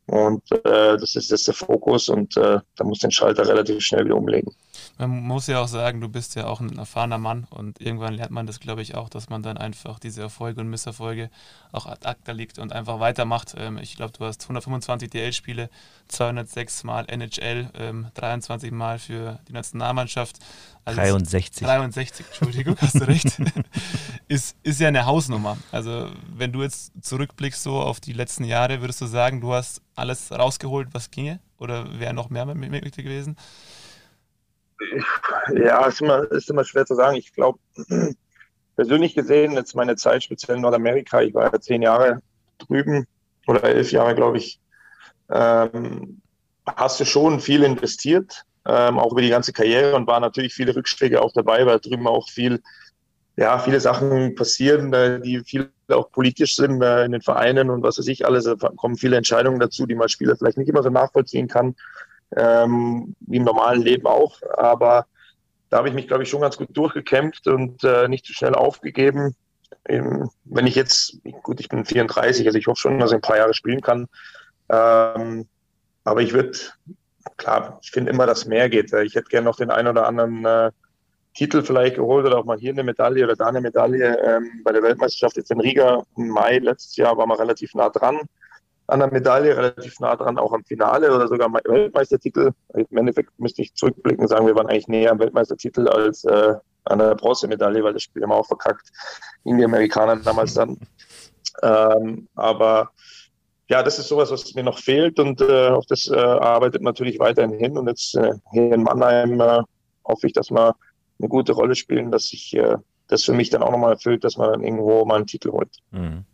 Und 0.07 0.43
äh, 0.51 0.97
das 0.97 1.15
ist 1.15 1.31
jetzt 1.31 1.47
der 1.47 1.53
Fokus 1.53 2.09
und 2.09 2.35
äh, 2.37 2.59
da 2.75 2.83
muss 2.83 2.99
den 2.99 3.11
Schalter 3.11 3.47
relativ 3.47 3.81
schnell 3.81 4.05
wieder 4.05 4.17
umlegen. 4.17 4.53
Man 4.97 5.09
muss 5.09 5.47
ja 5.47 5.59
auch 5.59 5.67
sagen, 5.67 6.01
du 6.01 6.07
bist 6.07 6.35
ja 6.35 6.45
auch 6.45 6.61
ein 6.61 6.77
erfahrener 6.77 7.17
Mann 7.17 7.47
und 7.49 7.81
irgendwann 7.81 8.13
lernt 8.13 8.29
man 8.29 8.45
das, 8.45 8.59
glaube 8.59 8.83
ich, 8.83 8.93
auch, 8.93 9.09
dass 9.09 9.27
man 9.27 9.41
dann 9.41 9.57
einfach 9.57 9.97
diese 9.97 10.21
Erfolge 10.21 10.61
und 10.61 10.69
Misserfolge 10.69 11.31
auch 11.71 11.87
ad 11.87 12.07
acta 12.07 12.31
liegt 12.31 12.59
und 12.59 12.73
einfach 12.73 12.99
weitermacht. 12.99 13.55
Ähm, 13.57 13.79
ich 13.79 13.95
glaube, 13.95 14.13
du 14.15 14.23
hast 14.23 14.43
125 14.43 15.09
DL-Spiele, 15.09 15.69
206 16.09 16.83
Mal 16.83 17.05
NHL, 17.07 17.71
ähm, 17.73 18.07
23 18.13 18.71
Mal 18.71 18.99
für 18.99 19.39
die 19.47 19.53
Nationalmannschaft. 19.53 20.37
Also 20.85 21.01
63. 21.01 21.65
63, 21.65 22.25
Entschuldigung, 22.27 22.75
hast 22.79 22.95
du 22.95 23.07
recht. 23.07 23.41
ist, 24.27 24.55
ist 24.61 24.79
ja 24.79 24.89
eine 24.89 25.05
Hausnummer. 25.05 25.57
Also, 25.71 26.11
wenn 26.35 26.51
du 26.51 26.61
jetzt 26.61 26.91
zurückblickst 27.01 27.63
so 27.63 27.81
auf 27.81 27.99
die 27.99 28.13
letzten 28.13 28.43
Jahre, 28.43 28.81
würdest 28.81 29.01
du 29.01 29.07
sagen, 29.07 29.41
du 29.41 29.53
hast 29.53 29.81
alles 29.95 30.31
rausgeholt, 30.31 30.89
was 30.91 31.09
ginge? 31.09 31.39
Oder 31.57 31.99
wäre 31.99 32.13
noch 32.13 32.29
mehr 32.29 32.45
möglich 32.45 32.93
gewesen? 32.93 33.37
Ja, 35.53 35.85
ist 35.85 36.01
immer, 36.01 36.31
ist 36.31 36.49
immer 36.49 36.63
schwer 36.63 36.85
zu 36.85 36.95
sagen. 36.95 37.15
Ich 37.15 37.33
glaube, 37.33 37.59
persönlich 38.75 39.15
gesehen, 39.15 39.53
jetzt 39.53 39.75
meine 39.75 39.95
Zeit 39.95 40.23
speziell 40.23 40.57
in 40.57 40.61
Nordamerika, 40.61 41.21
ich 41.21 41.33
war 41.33 41.51
ja 41.51 41.59
zehn 41.59 41.81
Jahre 41.81 42.21
drüben 42.57 43.05
oder 43.47 43.63
elf 43.63 43.91
Jahre, 43.91 44.15
glaube 44.15 44.37
ich, 44.37 44.59
ähm, 45.29 46.21
hast 46.65 46.99
du 46.99 47.05
schon 47.05 47.39
viel 47.39 47.63
investiert, 47.63 48.43
ähm, 48.65 48.97
auch 48.99 49.11
über 49.11 49.21
die 49.21 49.29
ganze 49.29 49.53
Karriere 49.53 49.95
und 49.95 50.07
waren 50.07 50.21
natürlich 50.21 50.53
viele 50.53 50.75
Rückschläge 50.75 51.21
auch 51.21 51.33
dabei, 51.33 51.65
weil 51.65 51.79
drüben 51.79 52.07
auch 52.07 52.29
viel, 52.29 52.61
ja, 53.35 53.59
viele 53.59 53.79
Sachen 53.79 54.35
passieren, 54.35 54.93
äh, 54.93 55.19
die 55.19 55.41
viel 55.43 55.69
auch 55.89 56.11
politisch 56.11 56.55
sind 56.55 56.81
äh, 56.81 57.03
in 57.03 57.11
den 57.11 57.21
Vereinen 57.21 57.69
und 57.69 57.83
was 57.83 57.99
weiß 57.99 58.07
ich 58.07 58.25
alles. 58.25 58.45
Da 58.45 58.55
kommen 58.55 58.95
viele 58.95 59.17
Entscheidungen 59.17 59.59
dazu, 59.59 59.85
die 59.85 59.95
man 59.95 60.09
Spieler 60.09 60.35
vielleicht 60.37 60.57
nicht 60.57 60.69
immer 60.69 60.83
so 60.83 60.89
nachvollziehen 60.89 61.47
kann 61.47 61.75
ähm, 62.37 63.15
wie 63.21 63.37
im 63.37 63.43
normalen 63.43 63.81
Leben 63.81 64.07
auch. 64.07 64.41
Aber 64.57 65.05
da 65.69 65.77
habe 65.77 65.89
ich 65.89 65.93
mich, 65.93 66.07
glaube 66.07 66.23
ich, 66.23 66.29
schon 66.29 66.41
ganz 66.41 66.57
gut 66.57 66.69
durchgekämpft 66.71 67.47
und 67.47 67.83
äh, 67.83 68.07
nicht 68.07 68.25
zu 68.25 68.33
schnell 68.33 68.55
aufgegeben. 68.55 69.35
Ähm, 69.85 70.29
wenn 70.43 70.67
ich 70.67 70.75
jetzt, 70.75 71.17
gut, 71.41 71.59
ich 71.59 71.69
bin 71.69 71.85
34, 71.85 72.45
also 72.45 72.57
ich 72.57 72.67
hoffe 72.67 72.79
schon, 72.79 72.99
dass 72.99 73.11
ich 73.11 73.15
ein 73.15 73.21
paar 73.21 73.37
Jahre 73.37 73.53
spielen 73.53 73.81
kann. 73.81 74.07
Ähm, 74.69 75.47
aber 76.03 76.21
ich 76.21 76.33
würde, 76.33 76.57
klar, 77.37 77.79
ich 77.81 77.91
finde 77.91 78.11
immer, 78.11 78.25
dass 78.25 78.45
mehr 78.45 78.69
geht. 78.69 78.93
Ich 78.93 79.15
hätte 79.15 79.29
gerne 79.29 79.45
noch 79.45 79.55
den 79.55 79.71
einen 79.71 79.87
oder 79.87 80.07
anderen 80.07 80.45
äh, 80.45 80.71
Titel 81.33 81.63
vielleicht 81.63 81.95
geholt 81.95 82.25
oder 82.25 82.37
auch 82.37 82.45
mal 82.45 82.59
hier 82.59 82.71
eine 82.71 82.83
Medaille 82.83 83.23
oder 83.23 83.35
da 83.35 83.47
eine 83.47 83.61
Medaille. 83.61 84.19
Ähm, 84.23 84.61
bei 84.63 84.71
der 84.71 84.83
Weltmeisterschaft 84.83 85.37
jetzt 85.37 85.51
in 85.51 85.59
Riga 85.59 86.03
im 86.15 86.27
Mai 86.27 86.59
letztes 86.59 86.95
Jahr 86.95 87.17
war 87.17 87.25
man 87.25 87.37
relativ 87.37 87.73
nah 87.73 87.89
dran 87.89 88.19
an 88.93 88.99
der 88.99 89.11
Medaille, 89.11 89.57
relativ 89.57 89.99
nah 89.99 90.15
dran, 90.15 90.37
auch 90.37 90.53
am 90.53 90.63
Finale 90.63 91.13
oder 91.13 91.27
sogar 91.27 91.51
Weltmeistertitel. 91.51 92.51
Im 92.75 92.97
Endeffekt 92.97 93.31
müsste 93.39 93.63
ich 93.63 93.73
zurückblicken 93.73 94.21
und 94.21 94.27
sagen, 94.27 94.45
wir 94.45 94.55
waren 94.55 94.67
eigentlich 94.67 94.87
näher 94.87 95.11
am 95.11 95.19
Weltmeistertitel 95.19 95.87
als 95.87 96.23
äh, 96.25 96.53
an 96.85 96.99
der 96.99 97.15
Bronzemedaille, 97.15 97.83
weil 97.83 97.93
das 97.93 98.03
Spiel 98.03 98.21
haben 98.21 98.29
wir 98.29 98.35
auch 98.35 98.45
verkackt, 98.45 98.87
in 99.45 99.57
die 99.57 99.65
Amerikaner 99.65 100.17
damals 100.17 100.53
dann. 100.53 100.77
Ähm, 101.61 102.27
aber 102.33 102.89
ja, 103.69 103.83
das 103.83 103.99
ist 103.99 104.07
sowas, 104.07 104.31
was 104.31 104.55
mir 104.55 104.63
noch 104.63 104.79
fehlt 104.79 105.19
und 105.19 105.39
äh, 105.39 105.67
auf 105.67 105.85
das 105.85 106.07
äh, 106.07 106.15
arbeitet 106.15 106.81
natürlich 106.81 107.19
weiterhin 107.19 107.53
hin. 107.53 107.77
Und 107.77 107.87
jetzt 107.87 108.15
äh, 108.15 108.33
hier 108.51 108.73
in 108.73 108.81
Mannheim 108.81 109.39
äh, 109.39 109.61
hoffe 110.03 110.25
ich, 110.25 110.33
dass 110.33 110.49
wir 110.49 110.75
eine 111.19 111.29
gute 111.29 111.53
Rolle 111.53 111.75
spielen, 111.75 112.11
dass 112.11 112.23
sich 112.29 112.55
äh, 112.55 112.77
das 113.07 113.23
für 113.23 113.33
mich 113.33 113.51
dann 113.51 113.61
auch 113.61 113.69
nochmal 113.69 113.93
erfüllt, 113.93 114.23
dass 114.23 114.35
man 114.35 114.51
dann 114.51 114.63
irgendwo 114.63 115.05
mal 115.05 115.17
einen 115.17 115.27
Titel 115.27 115.51
holt. 115.51 115.69
Mhm. 115.91 116.25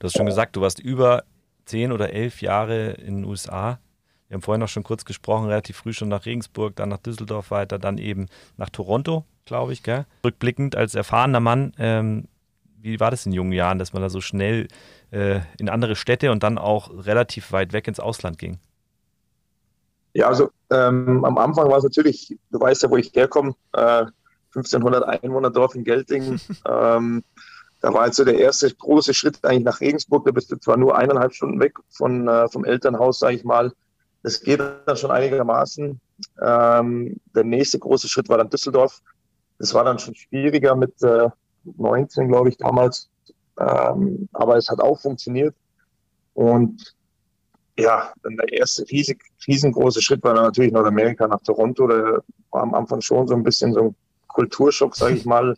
Du 0.00 0.04
hast 0.04 0.16
schon 0.16 0.26
gesagt, 0.26 0.56
du 0.56 0.62
warst 0.62 0.80
über 0.80 1.22
zehn 1.66 1.92
oder 1.92 2.12
elf 2.12 2.40
Jahre 2.40 2.92
in 2.92 3.16
den 3.16 3.24
USA. 3.24 3.78
Wir 4.28 4.34
haben 4.34 4.42
vorhin 4.42 4.60
noch 4.60 4.68
schon 4.68 4.82
kurz 4.82 5.04
gesprochen, 5.04 5.46
relativ 5.46 5.76
früh 5.76 5.92
schon 5.92 6.08
nach 6.08 6.26
Regensburg, 6.26 6.74
dann 6.76 6.88
nach 6.88 6.98
Düsseldorf 6.98 7.50
weiter, 7.50 7.78
dann 7.78 7.98
eben 7.98 8.26
nach 8.56 8.70
Toronto, 8.70 9.24
glaube 9.44 9.72
ich. 9.72 9.82
Gell? 9.82 10.06
Rückblickend 10.24 10.74
als 10.74 10.94
erfahrener 10.94 11.40
Mann, 11.40 11.72
ähm, 11.78 12.26
wie 12.80 12.98
war 12.98 13.10
das 13.10 13.26
in 13.26 13.32
jungen 13.32 13.52
Jahren, 13.52 13.78
dass 13.78 13.92
man 13.92 14.02
da 14.02 14.08
so 14.08 14.20
schnell 14.20 14.68
äh, 15.10 15.40
in 15.58 15.68
andere 15.68 15.96
Städte 15.96 16.32
und 16.32 16.42
dann 16.42 16.58
auch 16.58 16.90
relativ 17.06 17.52
weit 17.52 17.72
weg 17.72 17.86
ins 17.88 18.00
Ausland 18.00 18.38
ging? 18.38 18.58
Ja, 20.14 20.28
also 20.28 20.50
ähm, 20.70 21.24
am 21.24 21.36
Anfang 21.36 21.68
war 21.68 21.78
es 21.78 21.84
natürlich, 21.84 22.36
du 22.50 22.60
weißt 22.60 22.84
ja, 22.84 22.90
wo 22.90 22.96
ich 22.96 23.12
herkomme, 23.14 23.54
äh, 23.74 24.06
1500 24.54 25.22
Einwohner-Dorf 25.22 25.74
in 25.74 25.84
Geltingen. 25.84 26.40
ähm, 26.68 27.22
da 27.86 27.94
war 27.94 28.06
jetzt 28.06 28.16
so 28.16 28.24
der 28.24 28.40
erste 28.40 28.68
große 28.74 29.14
Schritt 29.14 29.44
eigentlich 29.44 29.62
nach 29.62 29.80
Regensburg. 29.80 30.24
Da 30.24 30.32
bist 30.32 30.50
du 30.50 30.56
zwar 30.56 30.76
nur 30.76 30.98
eineinhalb 30.98 31.32
Stunden 31.32 31.60
weg 31.60 31.74
von, 31.88 32.26
äh, 32.26 32.48
vom 32.48 32.64
Elternhaus, 32.64 33.20
sage 33.20 33.36
ich 33.36 33.44
mal. 33.44 33.72
Das 34.24 34.40
geht 34.40 34.58
dann 34.58 34.96
schon 34.96 35.12
einigermaßen. 35.12 36.00
Ähm, 36.42 37.20
der 37.32 37.44
nächste 37.44 37.78
große 37.78 38.08
Schritt 38.08 38.28
war 38.28 38.38
dann 38.38 38.50
Düsseldorf. 38.50 39.02
Das 39.60 39.72
war 39.72 39.84
dann 39.84 40.00
schon 40.00 40.16
schwieriger 40.16 40.74
mit 40.74 41.00
äh, 41.04 41.28
19, 41.76 42.26
glaube 42.26 42.48
ich, 42.48 42.56
damals. 42.56 43.08
Ähm, 43.56 44.28
aber 44.32 44.56
es 44.56 44.68
hat 44.68 44.80
auch 44.80 45.00
funktioniert. 45.00 45.54
Und 46.34 46.96
ja, 47.78 48.12
dann 48.24 48.36
der 48.36 48.52
erste 48.52 48.82
riesig, 48.90 49.22
riesengroße 49.46 50.02
Schritt 50.02 50.24
war 50.24 50.34
dann 50.34 50.46
natürlich 50.46 50.72
Nordamerika 50.72 51.28
nach 51.28 51.42
Toronto. 51.42 51.86
Da 51.86 52.18
war 52.50 52.62
am 52.62 52.74
Anfang 52.74 53.00
schon 53.00 53.28
so 53.28 53.34
ein 53.36 53.44
bisschen 53.44 53.72
so 53.72 53.80
ein 53.80 53.96
Kulturschock, 54.26 54.96
sage 54.96 55.14
ich 55.14 55.24
mal 55.24 55.56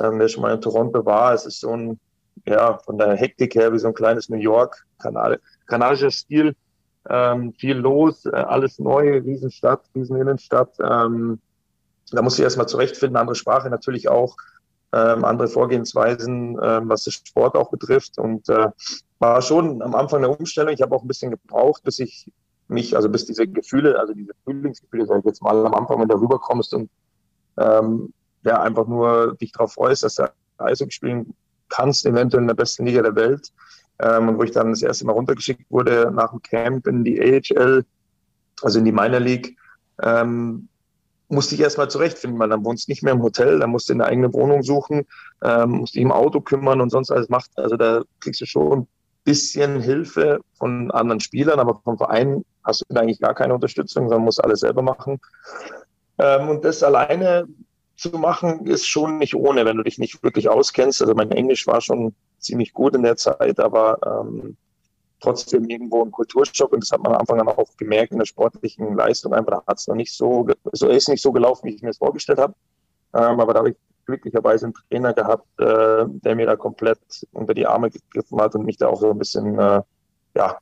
ähm, 0.00 0.18
wer 0.18 0.28
schon 0.28 0.42
mal 0.42 0.54
in 0.54 0.60
Toronto 0.60 1.04
war. 1.04 1.34
Es 1.34 1.46
ist 1.46 1.60
so 1.60 1.70
ein, 1.70 1.98
ja, 2.46 2.78
von 2.78 2.98
der 2.98 3.16
Hektik 3.16 3.54
her 3.54 3.72
wie 3.72 3.78
so 3.78 3.88
ein 3.88 3.94
kleines 3.94 4.28
New 4.28 4.38
York, 4.38 4.86
kanadischer 5.66 6.10
Stil, 6.10 6.54
ähm, 7.08 7.52
viel 7.52 7.76
los, 7.76 8.24
äh, 8.26 8.30
alles 8.30 8.78
neu, 8.78 9.18
Riesenstadt, 9.18 9.82
Rieseninnenstadt. 9.94 10.74
Ähm, 10.80 11.40
da 12.10 12.22
muss 12.22 12.38
ich 12.38 12.44
erstmal 12.44 12.68
zurechtfinden, 12.68 13.16
andere 13.16 13.34
Sprache 13.34 13.68
natürlich 13.70 14.08
auch, 14.08 14.36
ähm, 14.92 15.24
andere 15.24 15.48
Vorgehensweisen, 15.48 16.58
ähm, 16.62 16.88
was 16.88 17.04
den 17.04 17.12
Sport 17.12 17.56
auch 17.56 17.70
betrifft. 17.70 18.18
Und 18.18 18.48
äh, 18.48 18.68
war 19.18 19.42
schon 19.42 19.82
am 19.82 19.94
Anfang 19.94 20.24
eine 20.24 20.34
Umstellung. 20.34 20.72
Ich 20.72 20.82
habe 20.82 20.94
auch 20.94 21.02
ein 21.02 21.08
bisschen 21.08 21.30
gebraucht, 21.30 21.82
bis 21.82 21.98
ich 21.98 22.30
mich, 22.68 22.96
also 22.96 23.08
bis 23.08 23.26
diese 23.26 23.46
Gefühle, 23.46 23.98
also 23.98 24.14
diese 24.14 24.32
Frühlingsgefühle, 24.44 25.06
sag 25.06 25.18
ich 25.18 25.24
jetzt 25.24 25.42
mal, 25.42 25.66
am 25.66 25.74
Anfang, 25.74 26.00
wenn 26.00 26.08
du 26.08 26.16
rüberkommst 26.16 26.72
und 26.74 26.90
ähm, 27.58 28.12
ja, 28.44 28.60
einfach 28.60 28.86
nur 28.86 29.36
dich 29.36 29.52
darauf 29.52 29.74
freust, 29.74 30.02
dass 30.02 30.16
du 30.16 30.30
Eishockey 30.58 30.92
spielen 30.92 31.34
kannst, 31.68 32.06
eventuell 32.06 32.42
in 32.42 32.48
der 32.48 32.54
besten 32.54 32.86
Liga 32.86 33.02
der 33.02 33.16
Welt. 33.16 33.52
Ähm, 34.00 34.28
und 34.28 34.38
wo 34.38 34.42
ich 34.42 34.50
dann 34.50 34.70
das 34.70 34.82
erste 34.82 35.06
Mal 35.06 35.12
runtergeschickt 35.12 35.70
wurde 35.70 36.10
nach 36.12 36.30
dem 36.30 36.42
Camp 36.42 36.86
in 36.86 37.04
die 37.04 37.20
AHL, 37.20 37.84
also 38.62 38.78
in 38.78 38.84
die 38.84 38.92
Minor 38.92 39.20
League. 39.20 39.56
Ähm, 40.02 40.68
musste 41.28 41.54
ich 41.54 41.60
erstmal 41.60 41.88
zurechtfinden, 41.88 42.38
weil 42.38 42.48
dann 42.48 42.64
wohnst 42.64 42.86
du 42.86 42.92
nicht 42.92 43.02
mehr 43.02 43.12
im 43.12 43.22
Hotel, 43.22 43.58
dann 43.58 43.70
musst 43.70 43.88
du 43.88 43.94
eine 43.94 44.04
eigene 44.04 44.32
Wohnung 44.32 44.62
suchen, 44.62 45.06
ähm, 45.42 45.70
musst 45.70 45.94
dich 45.94 46.02
im 46.02 46.12
Auto 46.12 46.40
kümmern 46.40 46.80
und 46.80 46.90
sonst 46.90 47.10
alles 47.10 47.28
macht. 47.28 47.50
Also 47.56 47.76
da 47.76 48.02
kriegst 48.20 48.40
du 48.40 48.46
schon 48.46 48.80
ein 48.80 48.88
bisschen 49.24 49.80
Hilfe 49.80 50.40
von 50.58 50.90
anderen 50.90 51.20
Spielern, 51.20 51.58
aber 51.58 51.80
vom 51.82 51.96
Verein 51.96 52.44
hast 52.62 52.84
du 52.88 52.96
eigentlich 52.96 53.20
gar 53.20 53.34
keine 53.34 53.54
Unterstützung, 53.54 54.08
sondern 54.08 54.24
musst 54.24 54.42
alles 54.42 54.60
selber 54.60 54.82
machen. 54.82 55.18
Ähm, 56.18 56.48
und 56.48 56.64
das 56.64 56.82
alleine 56.82 57.46
zu 57.96 58.10
machen, 58.10 58.66
ist 58.66 58.86
schon 58.86 59.18
nicht 59.18 59.34
ohne, 59.34 59.64
wenn 59.64 59.76
du 59.76 59.82
dich 59.82 59.98
nicht 59.98 60.22
wirklich 60.22 60.48
auskennst. 60.48 61.00
Also 61.00 61.14
mein 61.14 61.30
Englisch 61.30 61.66
war 61.66 61.80
schon 61.80 62.14
ziemlich 62.38 62.72
gut 62.72 62.94
in 62.94 63.02
der 63.02 63.16
Zeit, 63.16 63.60
aber 63.60 63.98
ähm, 64.04 64.56
trotzdem 65.20 65.64
irgendwo 65.68 66.04
ein 66.04 66.10
Kulturschock 66.10 66.72
und 66.72 66.82
das 66.82 66.90
hat 66.90 67.02
man 67.02 67.12
am 67.12 67.20
Anfang 67.20 67.40
an 67.40 67.48
auch 67.48 67.76
gemerkt 67.76 68.12
in 68.12 68.18
der 68.18 68.26
sportlichen 68.26 68.96
Leistung. 68.96 69.32
Einfach 69.32 69.66
hat 69.66 69.78
es 69.78 69.86
noch 69.86 69.94
nicht 69.94 70.12
so, 70.12 70.46
so 70.72 70.88
ist 70.88 71.08
nicht 71.08 71.22
so 71.22 71.32
gelaufen, 71.32 71.66
wie 71.66 71.74
ich 71.74 71.82
mir 71.82 71.90
es 71.90 71.98
vorgestellt 71.98 72.38
habe. 72.38 72.54
Ähm, 73.14 73.40
aber 73.40 73.54
da 73.54 73.60
habe 73.60 73.70
ich 73.70 73.76
glücklicherweise 74.06 74.66
einen 74.66 74.74
Trainer 74.74 75.14
gehabt, 75.14 75.46
äh, 75.58 76.04
der 76.06 76.34
mir 76.34 76.46
da 76.46 76.56
komplett 76.56 76.98
unter 77.32 77.54
die 77.54 77.66
Arme 77.66 77.90
gegriffen 77.90 78.40
hat 78.40 78.54
und 78.54 78.66
mich 78.66 78.76
da 78.76 78.88
auch 78.88 79.00
so 79.00 79.10
ein 79.10 79.18
bisschen 79.18 79.58
äh, 79.58 79.80
ja, 80.36 80.58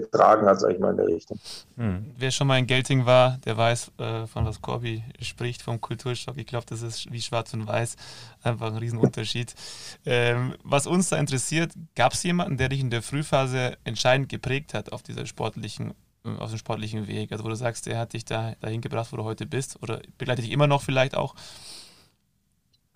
getragen 0.00 0.46
hat, 0.46 0.60
sage 0.60 0.74
ich 0.74 0.80
mal, 0.80 0.90
in 0.90 0.96
der 0.96 1.06
Richtung. 1.06 1.38
Hm. 1.76 2.12
Wer 2.16 2.30
schon 2.30 2.46
mal 2.46 2.58
in 2.58 2.66
Gelting 2.66 3.06
war, 3.06 3.38
der 3.44 3.56
weiß, 3.56 3.92
äh, 3.98 4.26
von 4.26 4.44
was 4.44 4.60
Corby 4.60 5.02
spricht, 5.20 5.62
vom 5.62 5.80
Kulturschock. 5.80 6.36
Ich 6.36 6.46
glaube, 6.46 6.66
das 6.68 6.82
ist 6.82 7.10
wie 7.12 7.20
schwarz 7.20 7.52
und 7.54 7.66
weiß 7.66 7.96
einfach 8.42 8.68
ein 8.68 8.76
Riesenunterschied. 8.76 9.54
ähm, 10.06 10.54
was 10.62 10.86
uns 10.86 11.08
da 11.08 11.16
interessiert, 11.16 11.72
gab 11.94 12.12
es 12.12 12.22
jemanden, 12.22 12.56
der 12.56 12.68
dich 12.68 12.80
in 12.80 12.90
der 12.90 13.02
Frühphase 13.02 13.76
entscheidend 13.84 14.28
geprägt 14.28 14.74
hat 14.74 14.92
auf 14.92 15.02
dieser 15.02 15.26
sportlichen 15.26 15.94
äh, 16.24 16.36
auf 16.38 16.50
dem 16.50 16.58
sportlichen 16.58 17.06
Weg, 17.06 17.32
also 17.32 17.44
wo 17.44 17.48
du 17.48 17.56
sagst, 17.56 17.86
der 17.86 17.98
hat 17.98 18.12
dich 18.12 18.24
da 18.24 18.54
dahin 18.60 18.80
gebracht, 18.80 19.12
wo 19.12 19.16
du 19.16 19.24
heute 19.24 19.46
bist, 19.46 19.82
oder 19.82 20.00
begleitet 20.18 20.44
dich 20.44 20.52
immer 20.52 20.66
noch 20.66 20.82
vielleicht 20.82 21.16
auch? 21.16 21.34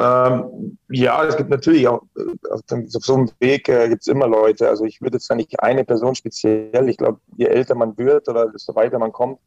Ähm, 0.00 0.78
ja, 0.88 1.24
es 1.26 1.36
gibt 1.36 1.50
natürlich 1.50 1.86
auch, 1.86 2.02
äh, 2.16 2.50
auf, 2.50 2.60
so 2.88 3.14
einem 3.14 3.30
Weg 3.38 3.68
äh, 3.68 3.86
gibt 3.90 4.00
es 4.00 4.06
immer 4.06 4.26
Leute. 4.26 4.66
Also 4.66 4.86
ich 4.86 5.02
würde 5.02 5.16
jetzt 5.16 5.28
da 5.28 5.34
nicht 5.34 5.62
eine 5.62 5.84
Person 5.84 6.14
speziell. 6.14 6.88
Ich 6.88 6.96
glaube, 6.96 7.20
je 7.36 7.44
älter 7.44 7.74
man 7.74 7.98
wird 7.98 8.26
oder 8.28 8.50
desto 8.50 8.74
weiter 8.74 8.98
man 8.98 9.12
kommt, 9.12 9.38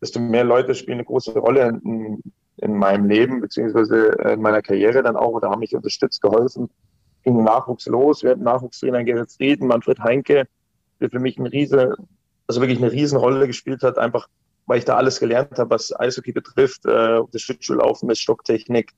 desto 0.00 0.18
mehr 0.18 0.42
Leute 0.42 0.74
spielen 0.74 0.98
eine 0.98 1.04
große 1.04 1.38
Rolle 1.38 1.68
in, 1.84 2.20
in 2.56 2.74
meinem 2.74 3.08
Leben, 3.08 3.40
beziehungsweise 3.40 4.08
in 4.32 4.42
meiner 4.42 4.62
Karriere 4.62 5.04
dann 5.04 5.16
auch 5.16 5.30
oder 5.30 5.48
haben 5.48 5.60
mich 5.60 5.76
unterstützt, 5.76 6.20
geholfen. 6.20 6.68
Ging 7.22 7.44
Nachwuchs 7.44 7.86
los. 7.86 8.24
Wir 8.24 8.30
hatten 8.30 8.42
Nachwuchstrainer 8.42 9.04
Gerrit 9.04 9.30
Frieden, 9.30 9.68
Manfred 9.68 10.00
Heinke, 10.00 10.48
der 11.00 11.10
für 11.10 11.20
mich 11.20 11.38
eine 11.38 11.52
riese, 11.52 11.94
also 12.48 12.60
wirklich 12.60 12.78
eine 12.78 12.90
Riesenrolle 12.90 13.46
gespielt 13.46 13.84
hat, 13.84 13.96
einfach 13.96 14.26
weil 14.66 14.78
ich 14.78 14.84
da 14.84 14.96
alles 14.96 15.18
gelernt 15.18 15.58
habe, 15.58 15.70
was 15.70 15.92
Eishockey 15.98 16.30
betrifft, 16.30 16.86
äh, 16.86 17.20
das 17.32 17.42
Schlittschuhlaufen, 17.42 18.08
ist 18.08 18.20
Stocktechnik, 18.20 18.92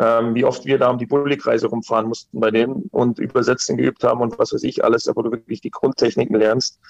ähm, 0.00 0.34
wie 0.34 0.44
oft 0.44 0.64
wir 0.64 0.78
da 0.78 0.88
um 0.88 0.96
die 0.96 1.06
Bulli-Kreise 1.06 1.66
rumfahren 1.66 2.08
mussten 2.08 2.40
bei 2.40 2.50
denen 2.50 2.88
und 2.90 3.18
Übersetzen 3.18 3.76
geübt 3.76 4.02
haben 4.02 4.22
und 4.22 4.38
was 4.38 4.54
weiß 4.54 4.62
ich 4.62 4.82
alles, 4.82 5.10
wo 5.14 5.20
du 5.20 5.30
wirklich 5.30 5.60
die 5.60 5.70
Grundtechniken 5.70 6.36
lernst, 6.36 6.80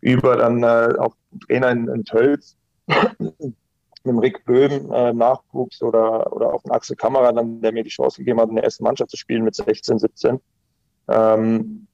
über 0.00 0.36
dann 0.36 0.62
äh, 0.62 0.94
auch 0.98 1.16
Trainer 1.46 1.70
in, 1.70 1.88
in 1.88 2.04
Tölz, 2.04 2.56
mit 4.04 4.22
Rick 4.22 4.44
Böhm 4.44 4.92
äh, 4.92 5.12
Nachwuchs 5.12 5.82
oder, 5.82 6.32
oder 6.32 6.54
auch 6.54 6.64
Axel 6.68 6.94
Kamera, 6.94 7.32
dann, 7.32 7.60
der 7.60 7.72
mir 7.72 7.82
die 7.82 7.90
Chance 7.90 8.18
gegeben 8.18 8.40
hat, 8.40 8.48
in 8.48 8.54
der 8.54 8.64
ersten 8.64 8.84
Mannschaft 8.84 9.10
zu 9.10 9.16
spielen 9.16 9.42
mit 9.42 9.56
16, 9.56 9.98
17. 9.98 10.40
Ähm, 11.08 11.88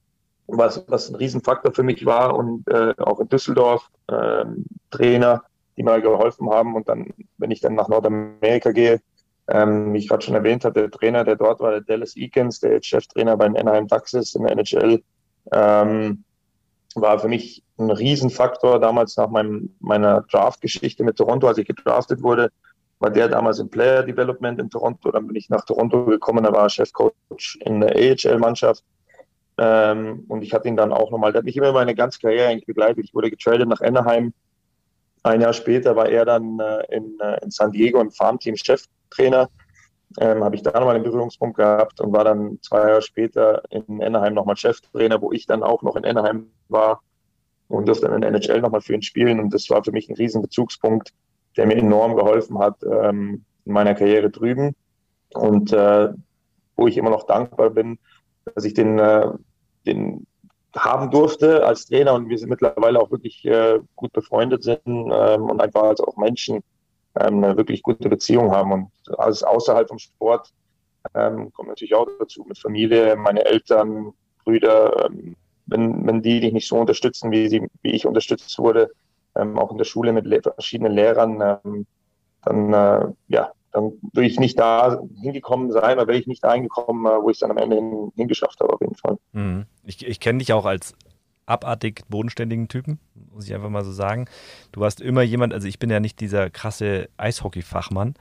was, 0.45 0.85
was 0.87 1.09
ein 1.09 1.15
Riesenfaktor 1.15 1.73
für 1.73 1.83
mich 1.83 2.05
war 2.05 2.35
und 2.35 2.67
äh, 2.69 2.93
auch 2.99 3.19
in 3.19 3.27
Düsseldorf 3.29 3.89
äh, 4.07 4.45
Trainer, 4.91 5.43
die 5.75 5.83
mir 5.83 6.01
geholfen 6.01 6.49
haben 6.51 6.75
und 6.75 6.87
dann, 6.87 7.13
wenn 7.37 7.51
ich 7.51 7.61
dann 7.61 7.75
nach 7.75 7.87
Nordamerika 7.89 8.71
gehe, 8.71 9.01
ähm, 9.49 9.93
wie 9.93 9.99
ich 9.99 10.09
gerade 10.09 10.23
schon 10.23 10.35
erwähnt 10.35 10.65
habe, 10.65 10.81
der 10.81 10.91
Trainer, 10.91 11.23
der 11.23 11.35
dort 11.35 11.59
war, 11.59 11.71
der 11.71 11.81
Dallas 11.81 12.15
Eakins, 12.15 12.59
der 12.59 12.73
jetzt 12.73 12.87
Cheftrainer 12.87 13.37
bei 13.37 13.47
den 13.47 13.57
Anaheim 13.57 13.87
ist 14.13 14.35
in 14.35 14.43
der 14.43 14.51
NHL, 14.51 15.01
ähm, 15.51 16.23
war 16.95 17.19
für 17.19 17.27
mich 17.27 17.63
ein 17.77 17.91
Riesenfaktor 17.91 18.79
damals 18.79 19.15
nach 19.17 19.29
meinem, 19.29 19.75
meiner 19.79 20.21
Draft-Geschichte 20.21 21.03
mit 21.03 21.17
Toronto, 21.17 21.47
als 21.47 21.57
ich 21.57 21.67
gedraftet 21.67 22.23
wurde, 22.23 22.51
war 22.99 23.11
der 23.11 23.29
damals 23.29 23.59
im 23.59 23.69
Player 23.69 24.03
Development 24.03 24.59
in 24.59 24.69
Toronto. 24.69 25.11
Dann 25.11 25.27
bin 25.27 25.35
ich 25.35 25.49
nach 25.49 25.63
Toronto 25.65 26.05
gekommen, 26.05 26.43
da 26.43 26.51
war 26.51 26.63
er 26.63 26.69
Chefcoach 26.69 27.59
in 27.61 27.81
der 27.81 27.95
AHL-Mannschaft. 27.95 28.83
Ähm, 29.59 30.25
und 30.27 30.41
ich 30.41 30.53
hatte 30.53 30.67
ihn 30.67 30.75
dann 30.75 30.91
auch 30.91 31.11
nochmal, 31.11 31.31
der 31.31 31.39
hat 31.39 31.45
mich 31.45 31.57
immer 31.57 31.71
meine 31.71 31.95
ganze 31.95 32.19
Karriere 32.19 32.47
eigentlich 32.47 32.65
begleitet. 32.65 33.05
Ich 33.05 33.13
wurde 33.13 33.29
getradet 33.29 33.67
nach 33.67 33.81
Anaheim. 33.81 34.33
Ein 35.23 35.41
Jahr 35.41 35.53
später 35.53 35.95
war 35.95 36.07
er 36.09 36.25
dann 36.25 36.59
äh, 36.59 36.95
in, 36.95 37.17
äh, 37.19 37.43
in 37.43 37.51
San 37.51 37.71
Diego 37.71 37.99
im 37.99 38.11
Farmteam-Chef 38.11 38.83
Trainer. 39.09 39.49
Ähm, 40.19 40.43
habe 40.43 40.55
ich 40.55 40.63
da 40.63 40.71
nochmal 40.71 40.95
einen 40.95 41.03
Berührungspunkt 41.03 41.57
gehabt 41.57 41.99
und 41.99 42.13
war 42.13 42.23
dann 42.23 42.59
zwei 42.61 42.87
Jahre 42.87 43.01
später 43.01 43.61
in 43.69 44.01
Anaheim 44.01 44.33
nochmal 44.33 44.55
Cheftrainer, 44.55 45.21
wo 45.21 45.31
ich 45.31 45.45
dann 45.45 45.63
auch 45.63 45.81
noch 45.83 45.95
in 45.97 46.05
Anaheim 46.05 46.49
war 46.69 47.01
und 47.67 47.87
durfte 47.87 48.05
dann 48.07 48.15
in 48.15 48.21
der 48.21 48.29
NHL 48.31 48.61
nochmal 48.61 48.81
für 48.81 48.93
ihn 48.93 49.01
spielen. 49.01 49.39
Und 49.39 49.53
das 49.53 49.69
war 49.69 49.83
für 49.83 49.91
mich 49.91 50.09
ein 50.09 50.15
riesen 50.15 50.41
Bezugspunkt, 50.41 51.13
der 51.57 51.67
mir 51.67 51.75
enorm 51.75 52.15
geholfen 52.15 52.57
hat 52.59 52.77
ähm, 52.83 53.43
in 53.65 53.73
meiner 53.73 53.95
Karriere 53.95 54.29
drüben. 54.29 54.75
Und 55.33 55.73
äh, 55.73 56.09
wo 56.77 56.87
ich 56.87 56.97
immer 56.97 57.09
noch 57.09 57.23
dankbar 57.23 57.71
bin, 57.71 57.99
dass 58.55 58.63
ich 58.63 58.73
den, 58.73 58.97
äh, 58.99 59.27
den 59.85 60.25
haben 60.77 61.11
durfte 61.11 61.65
als 61.65 61.85
Trainer 61.87 62.13
und 62.13 62.29
wir 62.29 62.37
sind 62.37 62.49
mittlerweile 62.49 62.99
auch 62.99 63.11
wirklich 63.11 63.45
äh, 63.45 63.79
gut 63.95 64.13
befreundet 64.13 64.63
sind 64.63 64.81
ähm, 64.85 65.43
und 65.43 65.61
einfach 65.61 65.83
als 65.83 66.01
auch 66.01 66.17
Menschen 66.17 66.63
ähm, 67.19 67.43
eine 67.43 67.57
wirklich 67.57 67.83
gute 67.83 68.09
Beziehung 68.09 68.51
haben. 68.51 68.71
Und 68.71 68.91
alles 69.19 69.43
außerhalb 69.43 69.87
vom 69.87 69.99
Sport 69.99 70.51
ähm, 71.13 71.51
kommt 71.53 71.69
natürlich 71.69 71.95
auch 71.95 72.07
dazu 72.19 72.45
mit 72.47 72.57
Familie, 72.57 73.15
meine 73.15 73.45
Eltern, 73.45 74.13
Brüder. 74.43 75.05
Ähm, 75.05 75.35
wenn, 75.67 76.07
wenn 76.07 76.21
die 76.21 76.39
dich 76.39 76.53
nicht 76.53 76.67
so 76.67 76.77
unterstützen, 76.77 77.31
wie, 77.31 77.49
sie, 77.49 77.67
wie 77.81 77.91
ich 77.91 78.05
unterstützt 78.05 78.57
wurde, 78.57 78.89
ähm, 79.35 79.59
auch 79.59 79.71
in 79.71 79.77
der 79.77 79.85
Schule 79.85 80.13
mit 80.13 80.25
le 80.25 80.41
verschiedenen 80.41 80.93
Lehrern, 80.93 81.59
ähm, 81.63 81.85
dann, 82.43 82.73
äh, 82.73 83.13
ja, 83.27 83.51
dann 83.77 83.93
würde 84.13 84.27
ich 84.27 84.39
nicht 84.39 84.59
da 84.59 84.99
hingekommen 85.21 85.71
sein, 85.71 85.97
oder 85.97 86.07
wäre 86.07 86.17
ich 86.17 86.27
nicht 86.27 86.43
da 86.43 86.53
hingekommen, 86.53 87.05
äh, 87.05 87.21
wo 87.21 87.29
ich 87.29 87.35
es 87.35 87.39
dann 87.39 87.51
am 87.51 87.57
Ende 87.57 87.75
hin, 87.75 88.11
hingeschafft 88.15 88.59
habe, 88.59 88.73
auf 88.73 88.81
jeden 88.81 88.95
Fall. 88.95 89.17
Mhm. 89.33 89.65
Ich, 89.85 90.05
ich 90.05 90.19
kenne 90.19 90.39
dich 90.39 90.51
auch 90.53 90.65
als 90.65 90.95
abartig 91.45 92.01
bodenständigen 92.09 92.67
Typen, 92.67 92.99
muss 93.33 93.45
ich 93.45 93.53
einfach 93.53 93.69
mal 93.69 93.85
so 93.85 93.91
sagen. 93.91 94.25
Du 94.71 94.81
warst 94.81 94.99
immer 94.99 95.21
jemand, 95.21 95.53
also 95.53 95.67
ich 95.67 95.79
bin 95.79 95.89
ja 95.89 95.99
nicht 95.99 96.19
dieser 96.19 96.49
krasse 96.49 97.09
Eishockey-Fachmann, 97.17 98.15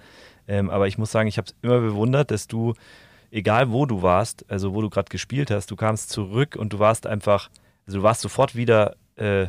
ähm, 0.46 0.70
aber 0.70 0.86
ich 0.86 0.98
muss 0.98 1.10
sagen, 1.10 1.28
ich 1.28 1.38
habe 1.38 1.46
es 1.46 1.56
immer 1.62 1.80
bewundert, 1.80 2.30
dass 2.30 2.46
du, 2.46 2.74
egal 3.30 3.72
wo 3.72 3.86
du 3.86 4.02
warst, 4.02 4.44
also 4.48 4.74
wo 4.74 4.82
du 4.82 4.90
gerade 4.90 5.08
gespielt 5.08 5.50
hast, 5.50 5.70
du 5.70 5.76
kamst 5.76 6.10
zurück 6.10 6.54
und 6.56 6.72
du 6.72 6.78
warst 6.78 7.06
einfach, 7.06 7.50
also 7.86 7.98
du 7.98 8.04
warst 8.04 8.20
sofort 8.20 8.54
wieder 8.54 8.94
äh, 9.16 9.46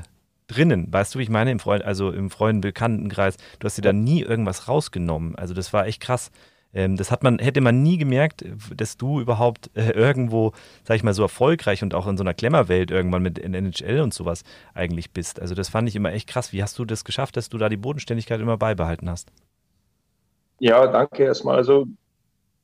drinnen, 0.47 0.91
weißt 0.91 1.13
du, 1.13 1.19
wie 1.19 1.23
ich 1.23 1.29
meine, 1.29 1.51
im 1.51 1.59
Freund, 1.59 1.83
also 1.83 2.11
im 2.11 2.29
Freunde-Bekanntenkreis, 2.29 3.37
du 3.59 3.65
hast 3.65 3.77
dir 3.77 3.81
da 3.81 3.93
nie 3.93 4.21
irgendwas 4.21 4.67
rausgenommen. 4.67 5.35
Also 5.35 5.53
das 5.53 5.73
war 5.73 5.85
echt 5.85 6.01
krass. 6.01 6.31
Ähm, 6.73 6.97
das 6.97 7.11
hat 7.11 7.23
man, 7.23 7.39
hätte 7.39 7.61
man 7.61 7.81
nie 7.81 7.97
gemerkt, 7.97 8.45
dass 8.75 8.97
du 8.97 9.19
überhaupt 9.19 9.69
äh, 9.75 9.91
irgendwo, 9.91 10.53
sag 10.83 10.95
ich 10.95 11.03
mal, 11.03 11.13
so 11.13 11.23
erfolgreich 11.23 11.81
und 11.83 11.93
auch 11.93 12.07
in 12.07 12.17
so 12.17 12.23
einer 12.23 12.33
Klemmerwelt 12.33 12.91
irgendwann 12.91 13.23
mit 13.23 13.39
NHL 13.39 14.01
und 14.01 14.13
sowas 14.13 14.43
eigentlich 14.73 15.11
bist. 15.11 15.41
Also 15.41 15.55
das 15.55 15.69
fand 15.69 15.87
ich 15.87 15.95
immer 15.95 16.11
echt 16.11 16.27
krass. 16.27 16.53
Wie 16.53 16.61
hast 16.61 16.77
du 16.77 16.85
das 16.85 17.03
geschafft, 17.03 17.37
dass 17.37 17.49
du 17.49 17.57
da 17.57 17.69
die 17.69 17.77
Bodenständigkeit 17.77 18.39
immer 18.39 18.57
beibehalten 18.57 19.09
hast? 19.09 19.31
Ja, 20.59 20.87
danke 20.87 21.23
erstmal. 21.23 21.55
Also 21.55 21.87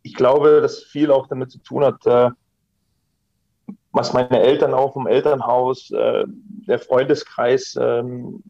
ich 0.02 0.14
glaube, 0.14 0.62
dass 0.62 0.84
viel 0.84 1.12
auch 1.12 1.28
damit 1.28 1.52
zu 1.52 1.60
tun 1.60 1.84
hat, 1.84 2.06
äh, 2.06 2.30
was 3.94 4.12
meine 4.12 4.42
Eltern 4.42 4.74
auch 4.74 4.94
vom 4.94 5.08
Elternhaus, 5.08 5.92
äh, 5.92 6.26
der 6.68 6.80
Freundeskreis, 6.80 7.78
ähm, 7.80 8.44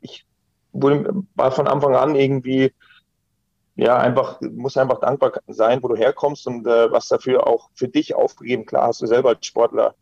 ich 0.00 0.24
wurde, 0.72 1.24
war 1.34 1.50
von 1.50 1.66
Anfang 1.66 1.94
an 1.94 2.14
irgendwie 2.14 2.72
ja, 3.76 3.98
einfach, 3.98 4.40
muss 4.40 4.76
einfach 4.76 5.00
dankbar 5.00 5.32
sein, 5.48 5.82
wo 5.82 5.88
du 5.88 5.96
herkommst 5.96 6.46
und 6.46 6.66
äh, 6.66 6.90
was 6.92 7.08
dafür 7.08 7.46
auch 7.46 7.70
für 7.74 7.88
dich 7.88 8.14
aufgegeben. 8.14 8.66
Klar 8.66 8.88
hast 8.88 9.02
du 9.02 9.06
selber 9.06 9.30
als 9.30 9.44
Sportler, 9.46 9.94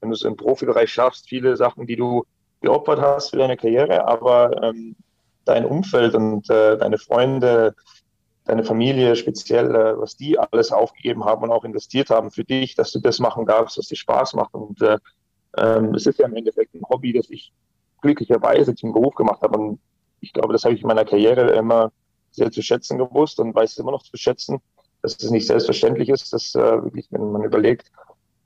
wenn 0.00 0.10
du 0.10 0.14
es 0.14 0.22
im 0.22 0.36
Profibereich 0.36 0.92
schaffst, 0.92 1.28
viele 1.28 1.56
Sachen, 1.56 1.86
die 1.86 1.96
du 1.96 2.24
geopfert 2.60 3.00
hast 3.00 3.30
für 3.30 3.36
deine 3.36 3.56
Karriere, 3.56 4.06
aber 4.06 4.62
ähm, 4.62 4.96
dein 5.44 5.64
Umfeld 5.64 6.14
und 6.14 6.50
äh, 6.50 6.76
deine 6.76 6.98
Freunde, 6.98 7.74
deine 8.50 8.64
Familie 8.64 9.14
speziell, 9.14 9.74
äh, 9.74 9.98
was 9.98 10.16
die 10.16 10.38
alles 10.38 10.72
aufgegeben 10.72 11.24
haben 11.24 11.44
und 11.44 11.50
auch 11.50 11.64
investiert 11.64 12.10
haben 12.10 12.32
für 12.32 12.44
dich, 12.44 12.74
dass 12.74 12.90
du 12.90 12.98
das 12.98 13.20
machen 13.20 13.46
darfst, 13.46 13.78
was 13.78 13.86
dir 13.86 13.96
Spaß 13.96 14.34
macht. 14.34 14.54
Und 14.54 14.82
äh, 14.82 14.98
ähm, 15.56 15.94
es 15.94 16.06
ist 16.06 16.18
ja 16.18 16.26
im 16.26 16.34
Endeffekt 16.34 16.74
ein 16.74 16.82
Hobby, 16.88 17.12
das 17.12 17.30
ich 17.30 17.52
glücklicherweise 18.02 18.74
zum 18.74 18.92
Beruf 18.92 19.14
gemacht 19.14 19.40
habe. 19.42 19.56
Und 19.56 19.80
ich 20.20 20.32
glaube, 20.32 20.52
das 20.52 20.64
habe 20.64 20.74
ich 20.74 20.82
in 20.82 20.88
meiner 20.88 21.04
Karriere 21.04 21.52
immer 21.52 21.92
sehr 22.32 22.50
zu 22.50 22.60
schätzen 22.60 22.98
gewusst 22.98 23.38
und 23.38 23.54
weiß 23.54 23.72
es 23.72 23.78
immer 23.78 23.92
noch 23.92 24.02
zu 24.02 24.16
schätzen, 24.16 24.60
dass 25.02 25.16
es 25.16 25.30
nicht 25.30 25.46
selbstverständlich 25.46 26.08
ist, 26.08 26.32
dass 26.32 26.54
äh, 26.56 26.82
wirklich, 26.82 27.06
wenn 27.10 27.30
man 27.30 27.44
überlegt, 27.44 27.92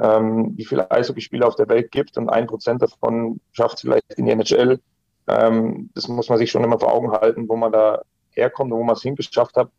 ähm, 0.01 0.53
wie 0.57 0.67
viele 0.67 0.91
Eishockeyspieler 0.91 1.47
auf 1.47 1.57
der 1.57 1.69
Welt 1.69 1.91
gibt 1.91 2.19
und 2.19 2.29
ein 2.29 2.47
Prozent 2.47 2.83
davon 2.83 3.41
schafft 3.53 3.77
es 3.77 3.81
vielleicht 3.83 4.13
in 4.17 4.27
die 4.27 4.33
NHL. 4.33 4.81
Ähm, 5.29 5.91
das 5.95 6.09
muss 6.09 6.29
man 6.29 6.37
sich 6.37 6.51
schon 6.51 6.65
immer 6.65 6.79
vor 6.79 6.93
Augen 6.93 7.11
halten, 7.13 7.49
wo 7.49 7.57
man 7.57 7.73
da 7.73 8.03
herkommt 8.31 8.73
und 8.73 8.79
wo 8.79 8.85
man 8.85 8.97
es 8.97 9.03
hingeschafft 9.03 9.57
hat. 9.57 9.71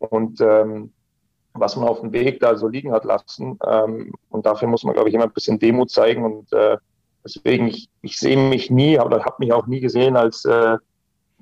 Und 0.00 0.40
ähm, 0.40 0.92
was 1.54 1.76
man 1.76 1.88
auf 1.88 2.00
dem 2.00 2.12
Weg 2.12 2.40
da 2.40 2.56
so 2.56 2.68
liegen 2.68 2.92
hat 2.92 3.04
lassen. 3.04 3.58
Ähm, 3.66 4.12
und 4.28 4.46
dafür 4.46 4.68
muss 4.68 4.84
man, 4.84 4.94
glaube 4.94 5.08
ich, 5.08 5.14
immer 5.14 5.24
ein 5.24 5.32
bisschen 5.32 5.58
Demut 5.58 5.90
zeigen. 5.90 6.24
Und 6.24 6.52
äh, 6.52 6.76
deswegen, 7.24 7.68
ich, 7.68 7.88
ich 8.02 8.18
sehe 8.18 8.36
mich 8.36 8.70
nie, 8.70 8.98
oder 8.98 9.24
habe 9.24 9.36
mich 9.38 9.52
auch 9.52 9.66
nie 9.66 9.80
gesehen 9.80 10.16
als 10.16 10.44
äh, 10.44 10.76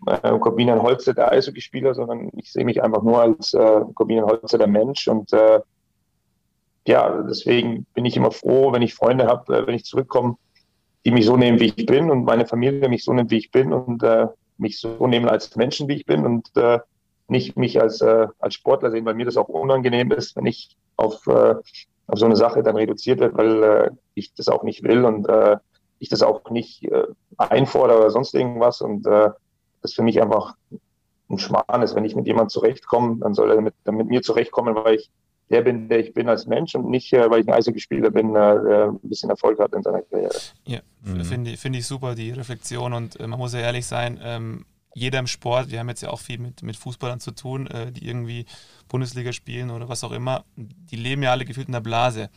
äh, 0.06 0.38
Corbinian 0.38 0.82
Holzer, 0.82 1.14
der 1.14 1.30
Eishockeyspieler, 1.32 1.94
sondern 1.94 2.30
ich 2.36 2.52
sehe 2.52 2.64
mich 2.64 2.82
einfach 2.82 3.02
nur 3.02 3.20
als 3.20 3.54
äh, 3.54 3.80
Corbinian 3.94 4.26
Holzer, 4.26 4.58
der 4.58 4.66
Mensch. 4.66 5.08
Und 5.08 5.32
äh, 5.32 5.60
ja, 6.86 7.22
deswegen 7.22 7.84
bin 7.94 8.04
ich 8.04 8.16
immer 8.16 8.30
froh, 8.30 8.72
wenn 8.72 8.82
ich 8.82 8.94
Freunde 8.94 9.26
habe, 9.26 9.56
äh, 9.56 9.66
wenn 9.66 9.74
ich 9.74 9.84
zurückkomme, 9.84 10.36
die 11.04 11.10
mich 11.10 11.26
so 11.26 11.36
nehmen, 11.36 11.60
wie 11.60 11.72
ich 11.76 11.86
bin 11.86 12.10
und 12.10 12.24
meine 12.24 12.46
Familie 12.46 12.88
mich 12.88 13.04
so 13.04 13.12
nimmt, 13.12 13.30
wie 13.30 13.38
ich 13.38 13.50
bin 13.50 13.72
und 13.72 14.02
äh, 14.02 14.26
mich 14.56 14.80
so 14.80 15.06
nehmen 15.06 15.28
als 15.28 15.54
Menschen, 15.54 15.86
wie 15.88 15.94
ich 15.94 16.06
bin 16.06 16.26
und 16.26 16.48
äh, 16.56 16.80
nicht 17.28 17.56
mich 17.56 17.80
als, 17.80 18.00
äh, 18.00 18.28
als 18.38 18.54
Sportler 18.54 18.90
sehen, 18.90 19.04
weil 19.04 19.14
mir 19.14 19.26
das 19.26 19.36
auch 19.36 19.48
unangenehm 19.48 20.10
ist, 20.12 20.36
wenn 20.36 20.46
ich 20.46 20.76
auf, 20.96 21.26
äh, 21.26 21.54
auf 22.06 22.18
so 22.18 22.24
eine 22.24 22.36
Sache 22.36 22.62
dann 22.62 22.76
reduziert 22.76 23.20
wird, 23.20 23.36
weil 23.36 23.62
äh, 23.62 23.90
ich 24.14 24.34
das 24.34 24.48
auch 24.48 24.62
nicht 24.62 24.82
will 24.82 25.04
und 25.04 25.28
äh, 25.28 25.56
ich 25.98 26.08
das 26.08 26.22
auch 26.22 26.50
nicht 26.50 26.84
äh, 26.84 27.04
einfordere 27.36 27.98
oder 27.98 28.10
sonst 28.10 28.34
irgendwas 28.34 28.80
und 28.80 29.06
äh, 29.06 29.30
das 29.82 29.92
für 29.94 30.02
mich 30.02 30.20
einfach 30.20 30.54
ein 31.30 31.38
Schmarrn 31.38 31.82
ist. 31.82 31.94
Wenn 31.94 32.04
ich 32.04 32.16
mit 32.16 32.26
jemandem 32.26 32.48
zurechtkomme, 32.48 33.18
dann 33.20 33.34
soll 33.34 33.50
er 33.50 33.60
mit, 33.60 33.74
mit 33.90 34.08
mir 34.08 34.22
zurechtkommen, 34.22 34.74
weil 34.74 34.96
ich 34.96 35.10
der 35.50 35.62
bin, 35.62 35.88
der 35.88 36.00
ich 36.00 36.12
bin 36.12 36.28
als 36.28 36.46
Mensch 36.46 36.74
und 36.74 36.90
nicht, 36.90 37.12
äh, 37.12 37.30
weil 37.30 37.40
ich 37.40 37.48
ein 37.48 37.54
Eishockeyspieler 37.54 38.10
bin, 38.10 38.30
äh, 38.30 38.32
der 38.32 38.88
ein 38.88 39.08
bisschen 39.08 39.30
Erfolg 39.30 39.58
hat 39.58 39.72
in 39.72 39.82
seiner 39.82 40.02
Karriere. 40.02 40.34
Ja, 40.66 40.80
mhm. 41.02 41.24
finde 41.24 41.56
find 41.56 41.76
ich 41.76 41.86
super, 41.86 42.14
die 42.14 42.30
Reflexion 42.32 42.92
und 42.92 43.18
äh, 43.18 43.26
man 43.26 43.38
muss 43.38 43.54
ja 43.54 43.60
ehrlich 43.60 43.86
sein, 43.86 44.20
ähm, 44.22 44.66
jeder 44.98 45.18
im 45.18 45.26
Sport, 45.26 45.70
wir 45.70 45.78
haben 45.78 45.88
jetzt 45.88 46.02
ja 46.02 46.10
auch 46.10 46.20
viel 46.20 46.38
mit, 46.38 46.62
mit 46.62 46.76
Fußballern 46.76 47.20
zu 47.20 47.30
tun, 47.32 47.66
äh, 47.68 47.92
die 47.92 48.06
irgendwie 48.06 48.46
Bundesliga 48.88 49.32
spielen 49.32 49.70
oder 49.70 49.88
was 49.88 50.04
auch 50.04 50.12
immer, 50.12 50.44
die 50.56 50.96
leben 50.96 51.22
ja 51.22 51.30
alle 51.30 51.44
gefühlt 51.44 51.68
in 51.68 51.72
der 51.72 51.80
Blase. 51.80 52.30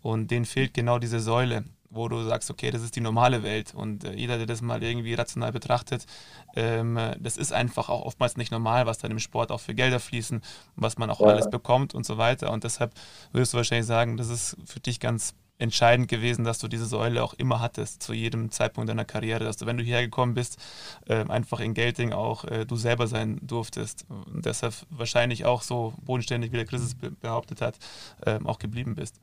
Und 0.00 0.30
denen 0.30 0.44
fehlt 0.44 0.74
genau 0.74 0.98
diese 0.98 1.20
Säule 1.20 1.64
wo 1.90 2.08
du 2.08 2.22
sagst, 2.22 2.50
okay, 2.50 2.70
das 2.70 2.82
ist 2.82 2.96
die 2.96 3.00
normale 3.00 3.42
Welt. 3.42 3.74
Und 3.74 4.04
äh, 4.04 4.12
jeder, 4.12 4.36
der 4.36 4.46
das 4.46 4.60
mal 4.60 4.82
irgendwie 4.82 5.14
rational 5.14 5.52
betrachtet, 5.52 6.06
ähm, 6.54 6.98
das 7.18 7.36
ist 7.36 7.52
einfach 7.52 7.88
auch 7.88 8.04
oftmals 8.04 8.36
nicht 8.36 8.52
normal, 8.52 8.86
was 8.86 8.98
dann 8.98 9.10
im 9.10 9.18
Sport 9.18 9.50
auch 9.50 9.60
für 9.60 9.74
Gelder 9.74 10.00
fließen, 10.00 10.42
was 10.76 10.98
man 10.98 11.10
auch 11.10 11.20
ja. 11.20 11.28
alles 11.28 11.48
bekommt 11.48 11.94
und 11.94 12.04
so 12.04 12.18
weiter. 12.18 12.52
Und 12.52 12.64
deshalb 12.64 12.92
würdest 13.32 13.52
du 13.52 13.56
wahrscheinlich 13.56 13.86
sagen, 13.86 14.16
das 14.16 14.28
ist 14.28 14.56
für 14.64 14.80
dich 14.80 15.00
ganz 15.00 15.34
entscheidend 15.58 16.08
gewesen, 16.08 16.44
dass 16.44 16.58
du 16.58 16.68
diese 16.68 16.86
Säule 16.86 17.22
auch 17.22 17.34
immer 17.34 17.60
hattest, 17.60 18.02
zu 18.02 18.12
jedem 18.12 18.50
Zeitpunkt 18.50 18.88
deiner 18.88 19.04
Karriere, 19.04 19.44
dass 19.44 19.56
du, 19.56 19.66
wenn 19.66 19.76
du 19.76 19.82
hierher 19.82 20.04
gekommen 20.04 20.34
bist, 20.34 20.58
äh, 21.06 21.24
einfach 21.28 21.60
in 21.60 21.74
Gelting 21.74 22.12
auch 22.12 22.44
äh, 22.44 22.64
du 22.64 22.76
selber 22.76 23.06
sein 23.06 23.38
durftest 23.42 24.06
und 24.08 24.46
deshalb 24.46 24.74
wahrscheinlich 24.90 25.44
auch 25.44 25.62
so 25.62 25.94
bodenständig, 26.04 26.52
wie 26.52 26.56
der 26.56 26.66
Chris 26.66 26.82
es 26.82 26.94
behauptet 26.94 27.60
hat, 27.60 27.76
äh, 28.24 28.38
auch 28.44 28.58
geblieben 28.58 28.94
bist. 28.94 29.16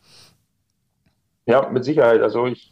Ja, 1.46 1.70
mit 1.70 1.86
Sicherheit. 1.86 2.22
Also 2.22 2.48
ich, 2.48 2.72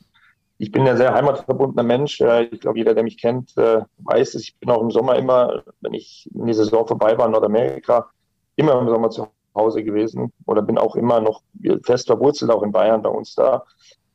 ich 0.57 0.71
bin 0.71 0.87
ein 0.87 0.97
sehr 0.97 1.13
heimatverbundener 1.13 1.83
Mensch. 1.83 2.19
Ich 2.51 2.59
glaube, 2.59 2.77
jeder, 2.79 2.93
der 2.93 3.03
mich 3.03 3.17
kennt, 3.17 3.55
äh, 3.57 3.81
weiß 3.99 4.35
es. 4.35 4.43
Ich 4.43 4.57
bin 4.57 4.71
auch 4.71 4.81
im 4.81 4.91
Sommer 4.91 5.15
immer, 5.15 5.63
wenn 5.81 5.93
ich 5.93 6.29
in 6.33 6.47
die 6.47 6.53
Saison 6.53 6.87
vorbei 6.87 7.17
war 7.17 7.27
in 7.27 7.31
Nordamerika, 7.31 8.09
immer 8.55 8.79
im 8.79 8.89
Sommer 8.89 9.09
zu 9.09 9.27
Hause 9.55 9.83
gewesen 9.83 10.31
oder 10.45 10.61
bin 10.61 10.77
auch 10.77 10.95
immer 10.95 11.21
noch 11.21 11.41
fest 11.83 12.07
verwurzelt, 12.07 12.51
auch 12.51 12.63
in 12.63 12.71
Bayern 12.71 13.01
bei 13.01 13.09
uns 13.09 13.35
da. 13.35 13.63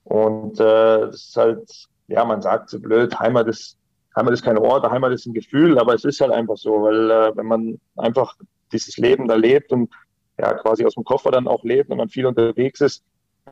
Und 0.05 0.59
äh, 0.59 1.01
das 1.01 1.29
ist 1.29 1.37
halt, 1.37 1.89
ja, 2.09 2.25
man 2.25 2.43
sagt 2.43 2.71
so 2.71 2.81
blöd, 2.81 3.19
Heimat 3.19 3.47
ist, 3.49 3.77
Heimat 4.17 4.33
ist 4.33 4.43
kein 4.43 4.59
Ort, 4.59 4.89
Heimat 4.91 5.13
ist 5.13 5.27
ein 5.27 5.35
Gefühl, 5.35 5.79
aber 5.79 5.95
es 5.95 6.05
ist 6.05 6.21
halt 6.21 6.33
einfach 6.33 6.57
so, 6.57 6.83
weil 6.83 7.11
äh, 7.11 7.37
wenn 7.37 7.47
man 7.47 7.81
einfach 7.97 8.35
dieses 8.73 8.97
Leben 8.97 9.29
da 9.29 9.35
lebt 9.35 9.73
und 9.73 9.91
ja 10.39 10.55
quasi 10.55 10.85
aus 10.85 10.95
dem 10.95 11.05
Koffer 11.05 11.31
dann 11.31 11.49
auch 11.49 11.63
lebt, 11.65 11.91
wenn 11.91 11.99
man 11.99 12.09
viel 12.09 12.27
unterwegs 12.27 12.81
ist, 12.81 13.03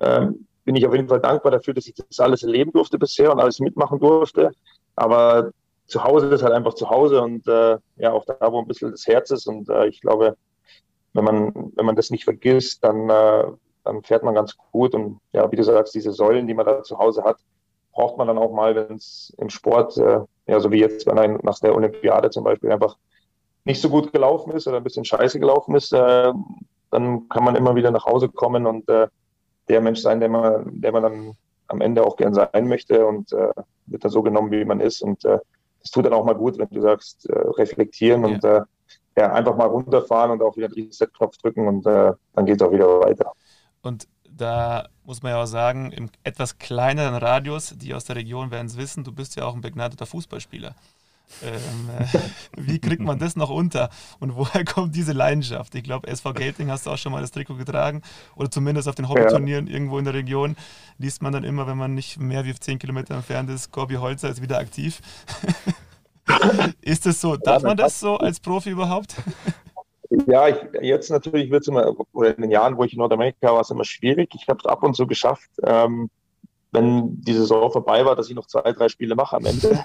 ähm, 0.01 0.46
bin 0.64 0.77
ich 0.77 0.87
auf 0.87 0.94
jeden 0.94 1.09
Fall 1.09 1.20
dankbar 1.20 1.53
dafür, 1.53 1.75
dass 1.75 1.87
ich 1.87 1.94
das 1.94 2.18
alles 2.20 2.42
erleben 2.42 2.72
durfte 2.72 2.99
bisher 2.99 3.33
und 3.33 3.40
alles 3.40 3.61
mitmachen 3.61 4.01
durfte. 4.01 4.51
Aber 4.96 5.53
zu 5.87 6.03
Hause 6.03 6.27
ist 6.29 6.42
halt 6.42 6.53
einfach 6.53 6.75
zu 6.75 6.90
Hause 6.90 7.22
und 7.22 7.46
äh, 7.46 7.79
ja, 7.96 8.12
auch 8.12 8.25
da, 8.25 8.51
wo 8.51 8.61
ein 8.61 8.66
bisschen 8.66 8.90
das 8.90 9.07
Herz 9.07 9.31
ist. 9.31 9.46
Und 9.46 9.68
äh, 9.68 9.87
ich 9.87 10.01
glaube, 10.01 10.37
wenn 11.16 11.24
man, 11.24 11.72
wenn 11.74 11.87
man 11.87 11.96
das 11.96 12.11
nicht 12.11 12.24
vergisst, 12.24 12.85
dann, 12.85 13.09
äh, 13.09 13.44
dann 13.85 14.02
fährt 14.02 14.22
man 14.22 14.35
ganz 14.35 14.57
gut. 14.72 14.94
Und 14.94 15.20
ja, 15.33 15.50
wie 15.50 15.57
du 15.57 15.64
sagst, 15.64 15.94
diese 15.94 16.12
Säulen, 16.12 16.46
die 16.46 16.55
man 16.55 16.66
da 16.66 16.83
zu 16.83 16.98
Hause 16.98 17.24
hat, 17.24 17.38
braucht 17.92 18.18
man 18.18 18.29
dann 18.29 18.38
auch 18.38 18.52
mal, 18.52 18.74
wenn 18.74 18.96
es 18.96 19.35
im 19.38 19.50
Sport, 19.50 19.96
äh, 19.96 20.20
ja, 20.46 20.61
so 20.61 20.70
wie 20.70 20.81
jetzt 20.81 21.07
wenn 21.07 21.18
ein, 21.18 21.38
nach 21.42 21.59
der 21.61 21.74
Olympiade 21.74 22.31
zum 22.31 22.44
Beispiel 22.44 22.70
einfach 22.70 22.96
nicht 23.64 23.81
so 23.81 23.88
gut 23.88 24.12
gelaufen 24.12 24.52
ist 24.52 24.68
oder 24.68 24.76
ein 24.76 24.85
bisschen 24.85 25.05
scheiße 25.05 25.40
gelaufen 25.40 25.74
ist, 25.74 25.92
äh, 25.92 26.33
dann 26.90 27.29
kann 27.29 27.44
man 27.44 27.57
immer 27.57 27.74
wieder 27.74 27.90
nach 27.90 28.05
Hause 28.05 28.29
kommen 28.29 28.66
und 28.66 28.88
äh, 28.88 29.09
der 29.68 29.81
Mensch 29.81 30.00
sein, 30.00 30.20
der 30.20 30.29
man, 30.29 30.81
der 30.81 30.92
man 30.92 31.02
dann 31.02 31.37
am 31.68 31.81
Ende 31.81 32.05
auch 32.05 32.16
gern 32.16 32.35
sein 32.35 32.68
möchte 32.68 33.05
und 33.07 33.33
äh, 33.33 33.50
wird 33.87 34.05
dann 34.05 34.11
so 34.11 34.22
genommen, 34.22 34.52
wie 34.52 34.64
man 34.64 34.81
ist. 34.81 35.02
Und 35.02 35.24
äh, 35.24 35.38
das 35.81 35.90
tut 35.90 36.07
dann 36.07 36.12
auch 36.12 36.24
mal 36.24 36.35
gut, 36.35 36.59
wenn 36.59 36.68
du 36.70 36.81
sagst, 36.81 37.29
äh, 37.29 37.37
reflektieren 37.37 38.22
ja. 38.22 38.29
und 38.29 38.44
äh, 38.44 38.61
ja, 39.16 39.33
einfach 39.33 39.57
mal 39.57 39.66
runterfahren 39.66 40.31
und 40.31 40.42
auch 40.42 40.57
wieder 40.57 40.68
den 40.68 40.87
Reset-Knopf 40.87 41.38
drücken 41.38 41.66
und 41.66 41.87
äh, 41.87 42.12
dann 42.35 42.46
geht 42.46 42.61
es 42.61 42.66
auch 42.66 42.72
wieder 42.72 43.00
weiter. 43.00 43.33
Und 43.83 44.07
da 44.29 44.88
muss 45.05 45.22
man 45.22 45.33
ja 45.33 45.42
auch 45.42 45.46
sagen, 45.46 45.92
im 45.92 46.11
etwas 46.24 46.59
kleineren 46.59 47.14
Radius, 47.14 47.74
die 47.76 47.94
aus 47.94 48.05
der 48.05 48.16
Region 48.16 48.50
werden 48.50 48.66
es 48.66 48.76
wissen, 48.76 49.05
du 49.05 49.12
bist 49.12 49.37
ja 49.37 49.44
auch 49.44 49.55
ein 49.55 49.62
begnadeter 49.62 50.05
Fußballspieler. 50.05 50.74
Ähm, 51.42 51.90
äh, 51.98 52.18
wie 52.57 52.79
kriegt 52.79 53.02
man 53.02 53.18
das 53.18 53.37
noch 53.37 53.50
unter? 53.50 53.90
Und 54.20 54.37
woher 54.37 54.64
kommt 54.64 54.94
diese 54.94 55.12
Leidenschaft? 55.12 55.74
Ich 55.74 55.83
glaube, 55.83 56.07
SV 56.09 56.33
Gelting 56.35 56.70
hast 56.70 56.87
du 56.87 56.90
auch 56.90 56.98
schon 56.98 57.12
mal 57.12 57.20
das 57.20 57.31
Trikot 57.31 57.57
getragen 57.57 58.02
oder 58.37 58.50
zumindest 58.50 58.88
auf 58.88 58.94
den 58.94 59.09
Hobbyturnieren 59.09 59.66
ja. 59.66 59.72
irgendwo 59.72 59.98
in 59.98 60.05
der 60.05 60.14
Region 60.14 60.57
liest 60.98 61.22
man 61.22 61.33
dann 61.33 61.44
immer, 61.44 61.66
wenn 61.66 61.76
man 61.76 61.94
nicht 61.94 62.18
mehr 62.20 62.44
wie 62.44 62.55
10 62.55 62.79
Kilometer 62.79 63.14
entfernt 63.14 63.50
ist, 63.50 63.72
Corby 63.72 63.94
Holzer 63.94 64.29
ist 64.29 64.42
wieder 64.42 64.59
aktiv. 64.59 65.00
ist 66.80 67.06
das 67.06 67.20
so? 67.20 67.36
Darf 67.36 67.62
man 67.62 67.76
das 67.76 68.00
so 68.00 68.16
als 68.16 68.40
Profi 68.40 68.70
überhaupt? 68.70 69.14
Ja, 70.28 70.46
ich, 70.46 70.56
jetzt 70.82 71.10
natürlich 71.10 71.50
wird 71.50 71.62
es 71.62 71.68
immer, 71.68 71.92
oder 72.12 72.36
in 72.36 72.42
den 72.42 72.52
Jahren, 72.52 72.76
wo 72.76 72.84
ich 72.84 72.92
in 72.92 73.00
Nordamerika 73.00 73.48
war, 73.48 73.54
war 73.54 73.60
es 73.62 73.70
immer 73.70 73.84
schwierig. 73.84 74.30
Ich 74.36 74.48
habe 74.48 74.60
es 74.60 74.66
ab 74.66 74.84
und 74.84 74.94
zu 74.94 75.04
geschafft. 75.04 75.50
Ähm, 75.64 76.10
wenn 76.70 77.20
die 77.22 77.32
Saison 77.32 77.70
vorbei 77.72 78.04
war, 78.04 78.14
dass 78.14 78.28
ich 78.28 78.36
noch 78.36 78.46
zwei, 78.46 78.72
drei 78.72 78.88
Spiele 78.88 79.14
mache 79.14 79.36
am 79.36 79.46
Ende. 79.46 79.82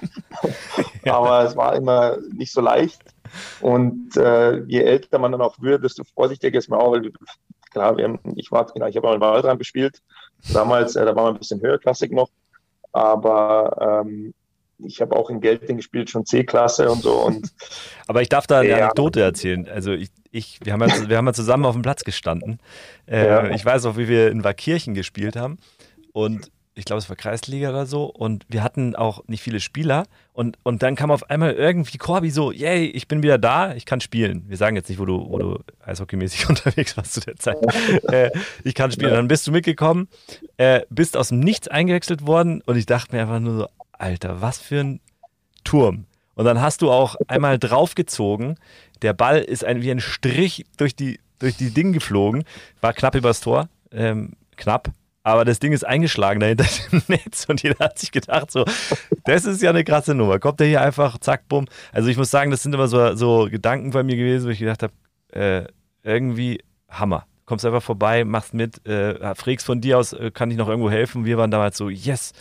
Aber 1.06 1.44
es 1.44 1.56
war 1.56 1.74
immer 1.74 2.18
nicht 2.32 2.52
so 2.52 2.60
leicht. 2.60 3.02
Und 3.60 4.16
äh, 4.16 4.62
je 4.64 4.82
älter 4.82 5.18
man 5.18 5.32
dann 5.32 5.40
auch 5.40 5.60
wird, 5.60 5.84
desto 5.84 6.04
vorsichtiger 6.04 6.58
ist 6.58 6.68
man 6.68 6.80
auch, 6.80 6.92
weil 6.92 7.12
klar, 7.70 7.96
wir 7.96 8.04
haben, 8.04 8.20
ich 8.36 8.52
war, 8.52 8.66
genau, 8.66 8.86
ich 8.86 8.96
habe 8.96 9.08
auch 9.08 9.14
in 9.14 9.20
Waldrand 9.20 9.58
gespielt. 9.58 10.02
Damals, 10.52 10.96
äh, 10.96 11.04
da 11.04 11.16
war 11.16 11.24
man 11.24 11.34
ein 11.34 11.38
bisschen 11.38 11.60
höherklassig 11.60 12.12
noch. 12.12 12.28
Aber 12.92 14.02
ähm, 14.04 14.34
ich 14.84 15.00
habe 15.00 15.16
auch 15.16 15.30
in 15.30 15.40
Gelting 15.40 15.76
gespielt, 15.76 16.10
schon 16.10 16.26
C-Klasse 16.26 16.90
und 16.90 17.02
so. 17.02 17.12
Und, 17.12 17.52
Aber 18.06 18.22
ich 18.22 18.28
darf 18.28 18.46
da 18.46 18.60
eine 18.60 18.70
ja. 18.70 18.76
Anekdote 18.78 19.20
erzählen. 19.20 19.68
Also 19.68 19.92
ich, 19.92 20.10
ich, 20.30 20.58
wir, 20.62 20.72
haben 20.72 20.80
ja, 20.86 21.08
wir 21.08 21.16
haben 21.16 21.26
ja 21.26 21.32
zusammen 21.32 21.64
auf 21.64 21.74
dem 21.74 21.82
Platz 21.82 22.04
gestanden. 22.04 22.58
Äh, 23.06 23.26
ja. 23.26 23.50
Ich 23.50 23.64
weiß 23.64 23.86
auch, 23.86 23.96
wie 23.96 24.08
wir 24.08 24.30
in 24.30 24.44
Warkirchen 24.44 24.94
gespielt 24.94 25.36
haben. 25.36 25.58
Und 26.12 26.50
ich 26.74 26.84
glaube, 26.86 26.98
es 26.98 27.08
war 27.08 27.16
Kreisliga 27.16 27.68
oder 27.68 27.86
so, 27.86 28.06
und 28.06 28.46
wir 28.48 28.62
hatten 28.62 28.96
auch 28.96 29.26
nicht 29.26 29.42
viele 29.42 29.60
Spieler. 29.60 30.04
Und, 30.32 30.56
und 30.62 30.82
dann 30.82 30.96
kam 30.96 31.10
auf 31.10 31.28
einmal 31.28 31.52
irgendwie 31.52 31.98
Corby 31.98 32.30
so, 32.30 32.50
yay, 32.50 32.86
ich 32.86 33.08
bin 33.08 33.22
wieder 33.22 33.36
da, 33.36 33.74
ich 33.74 33.84
kann 33.84 34.00
spielen. 34.00 34.44
Wir 34.48 34.56
sagen 34.56 34.76
jetzt 34.76 34.88
nicht, 34.88 34.98
wo 34.98 35.04
du, 35.04 35.26
wo 35.28 35.38
du 35.38 35.58
eishockeymäßig 35.84 36.48
unterwegs 36.48 36.96
warst 36.96 37.14
zu 37.14 37.20
der 37.20 37.36
Zeit. 37.36 37.58
äh, 38.10 38.30
ich 38.64 38.74
kann 38.74 38.90
spielen. 38.90 39.12
Dann 39.12 39.28
bist 39.28 39.46
du 39.46 39.52
mitgekommen, 39.52 40.08
äh, 40.56 40.80
bist 40.88 41.16
aus 41.16 41.28
dem 41.28 41.40
Nichts 41.40 41.68
eingewechselt 41.68 42.26
worden 42.26 42.62
und 42.64 42.76
ich 42.76 42.86
dachte 42.86 43.14
mir 43.14 43.22
einfach 43.22 43.40
nur 43.40 43.58
so, 43.58 43.68
Alter, 44.02 44.40
was 44.40 44.58
für 44.58 44.80
ein 44.80 45.00
Turm. 45.64 46.06
Und 46.34 46.44
dann 46.44 46.60
hast 46.60 46.82
du 46.82 46.90
auch 46.90 47.16
einmal 47.28 47.58
draufgezogen. 47.58 48.56
Der 49.02 49.12
Ball 49.12 49.38
ist 49.38 49.64
ein, 49.64 49.82
wie 49.82 49.90
ein 49.90 50.00
Strich 50.00 50.64
durch 50.76 50.96
die, 50.96 51.20
durch 51.38 51.56
die 51.56 51.70
Dinge 51.70 51.92
geflogen, 51.92 52.44
war 52.80 52.92
knapp 52.92 53.14
übers 53.14 53.40
Tor. 53.40 53.68
Ähm, 53.90 54.32
knapp, 54.56 54.90
aber 55.22 55.44
das 55.44 55.60
Ding 55.60 55.72
ist 55.72 55.84
eingeschlagen 55.84 56.40
dahinter 56.40 56.64
dem 56.90 57.02
Netz 57.08 57.46
und 57.48 57.62
jeder 57.62 57.78
hat 57.84 57.98
sich 57.98 58.10
gedacht, 58.10 58.50
so, 58.50 58.64
das 59.24 59.44
ist 59.44 59.62
ja 59.62 59.70
eine 59.70 59.84
krasse 59.84 60.14
Nummer. 60.14 60.38
Kommt 60.38 60.60
der 60.60 60.66
hier 60.66 60.80
einfach, 60.80 61.18
zack, 61.18 61.48
bumm. 61.48 61.66
Also 61.92 62.08
ich 62.08 62.16
muss 62.16 62.30
sagen, 62.30 62.50
das 62.50 62.62
sind 62.62 62.74
immer 62.74 62.88
so, 62.88 63.14
so 63.14 63.48
Gedanken 63.50 63.90
bei 63.90 64.02
mir 64.02 64.16
gewesen, 64.16 64.46
wo 64.46 64.50
ich 64.50 64.58
gedacht 64.58 64.82
habe, 64.82 64.92
äh, 65.32 65.66
irgendwie 66.02 66.60
Hammer. 66.88 67.26
Kommst 67.44 67.64
einfach 67.64 67.82
vorbei, 67.82 68.24
machst 68.24 68.54
mit, 68.54 68.86
äh, 68.86 69.34
fragst 69.34 69.66
von 69.66 69.80
dir 69.80 69.98
aus, 69.98 70.12
äh, 70.12 70.30
kann 70.32 70.50
ich 70.50 70.56
noch 70.56 70.68
irgendwo 70.68 70.90
helfen? 70.90 71.24
Wir 71.24 71.38
waren 71.38 71.50
damals 71.50 71.76
so, 71.76 71.88
yes, 71.88 72.32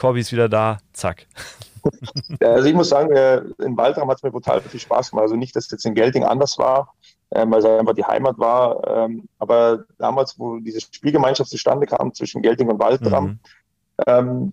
Corby 0.00 0.20
ist 0.20 0.32
wieder 0.32 0.48
da, 0.48 0.78
zack. 0.94 1.26
Also 2.40 2.68
ich 2.68 2.74
muss 2.74 2.88
sagen, 2.88 3.10
äh, 3.12 3.42
in 3.58 3.76
Waldram 3.76 4.08
hat 4.10 4.18
es 4.18 4.22
mir 4.22 4.32
total 4.32 4.60
viel 4.60 4.80
Spaß 4.80 5.10
gemacht. 5.10 5.24
Also 5.24 5.36
nicht, 5.36 5.54
dass 5.56 5.66
es 5.66 5.70
jetzt 5.70 5.86
in 5.86 5.94
Gelding 5.94 6.24
anders 6.24 6.58
war, 6.58 6.94
ähm, 7.30 7.50
weil 7.50 7.60
es 7.60 7.64
einfach 7.64 7.94
die 7.94 8.04
Heimat 8.04 8.38
war. 8.38 8.86
Ähm, 8.86 9.28
aber 9.38 9.84
damals, 9.98 10.38
wo 10.38 10.58
diese 10.58 10.80
Spielgemeinschaft 10.80 11.50
zustande 11.50 11.86
kam 11.86 12.12
zwischen 12.14 12.42
Gelting 12.42 12.68
und 12.68 12.78
Waldram, 12.78 13.24
mhm. 13.24 13.38
ähm, 14.06 14.52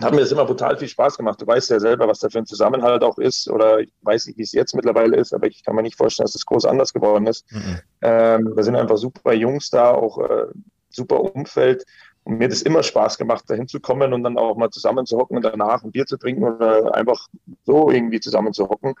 hat 0.00 0.12
mir 0.12 0.20
das 0.20 0.32
immer 0.32 0.44
brutal 0.44 0.76
viel 0.78 0.88
Spaß 0.88 1.16
gemacht. 1.16 1.40
Du 1.40 1.46
weißt 1.46 1.70
ja 1.70 1.80
selber, 1.80 2.06
was 2.06 2.20
da 2.20 2.28
für 2.28 2.38
ein 2.38 2.46
Zusammenhalt 2.46 3.02
auch 3.02 3.18
ist. 3.18 3.50
Oder 3.50 3.80
ich 3.80 3.92
weiß 4.02 4.26
nicht, 4.26 4.38
wie 4.38 4.42
es 4.42 4.52
jetzt 4.52 4.74
mittlerweile 4.74 5.16
ist, 5.16 5.34
aber 5.34 5.46
ich 5.46 5.64
kann 5.64 5.74
mir 5.74 5.82
nicht 5.82 5.96
vorstellen, 5.96 6.26
dass 6.26 6.34
es 6.34 6.46
groß 6.46 6.66
anders 6.66 6.92
geworden 6.92 7.26
ist. 7.26 7.50
Mhm. 7.52 7.78
Ähm, 8.02 8.52
da 8.54 8.62
sind 8.62 8.76
einfach 8.76 8.96
super 8.96 9.32
Jungs 9.32 9.70
da, 9.70 9.90
auch 9.90 10.18
äh, 10.18 10.46
super 10.90 11.20
Umfeld. 11.20 11.84
Und 12.28 12.36
mir 12.36 12.44
hat 12.44 12.52
es 12.52 12.60
immer 12.60 12.82
Spaß 12.82 13.16
gemacht, 13.16 13.44
da 13.46 13.54
hinzukommen 13.54 14.12
und 14.12 14.22
dann 14.22 14.36
auch 14.36 14.54
mal 14.54 14.68
zusammen 14.68 15.06
zu 15.06 15.16
hocken 15.16 15.38
und 15.38 15.44
danach 15.44 15.82
ein 15.82 15.92
Bier 15.92 16.04
zu 16.04 16.18
trinken 16.18 16.44
oder 16.44 16.94
einfach 16.94 17.26
so 17.64 17.90
irgendwie 17.90 18.20
zusammen 18.20 18.52
zu 18.52 18.68
hocken. 18.68 18.92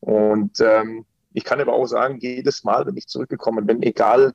Und 0.00 0.58
ähm, 0.58 1.04
ich 1.32 1.44
kann 1.44 1.60
aber 1.60 1.74
auch 1.74 1.86
sagen, 1.86 2.18
jedes 2.18 2.64
Mal, 2.64 2.84
wenn 2.84 2.96
ich 2.96 3.06
zurückgekommen 3.06 3.66
bin, 3.66 3.84
egal 3.84 4.32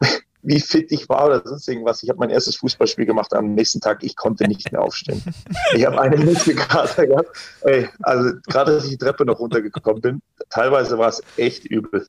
wie 0.42 0.58
fit 0.58 0.90
ich 0.90 1.08
war 1.08 1.26
oder 1.26 1.46
sonst 1.46 1.68
irgendwas. 1.68 2.02
Ich 2.02 2.08
habe 2.08 2.18
mein 2.18 2.30
erstes 2.30 2.56
Fußballspiel 2.56 3.06
gemacht 3.06 3.32
am 3.34 3.54
nächsten 3.54 3.80
Tag. 3.80 4.02
Ich 4.02 4.16
konnte 4.16 4.48
nicht 4.48 4.72
mehr 4.72 4.82
aufstehen. 4.82 5.22
Ich 5.72 5.86
habe 5.86 6.00
eine 6.00 6.16
Muskelkater 6.16 7.06
gehabt. 7.06 7.28
Ey, 7.60 7.88
also 8.02 8.32
gerade 8.48 8.72
als 8.72 8.84
ich 8.86 8.90
die 8.90 8.98
Treppe 8.98 9.24
noch 9.24 9.38
runtergekommen 9.38 10.02
bin, 10.02 10.22
teilweise 10.48 10.98
war 10.98 11.10
es 11.10 11.22
echt 11.36 11.66
übel. 11.66 12.08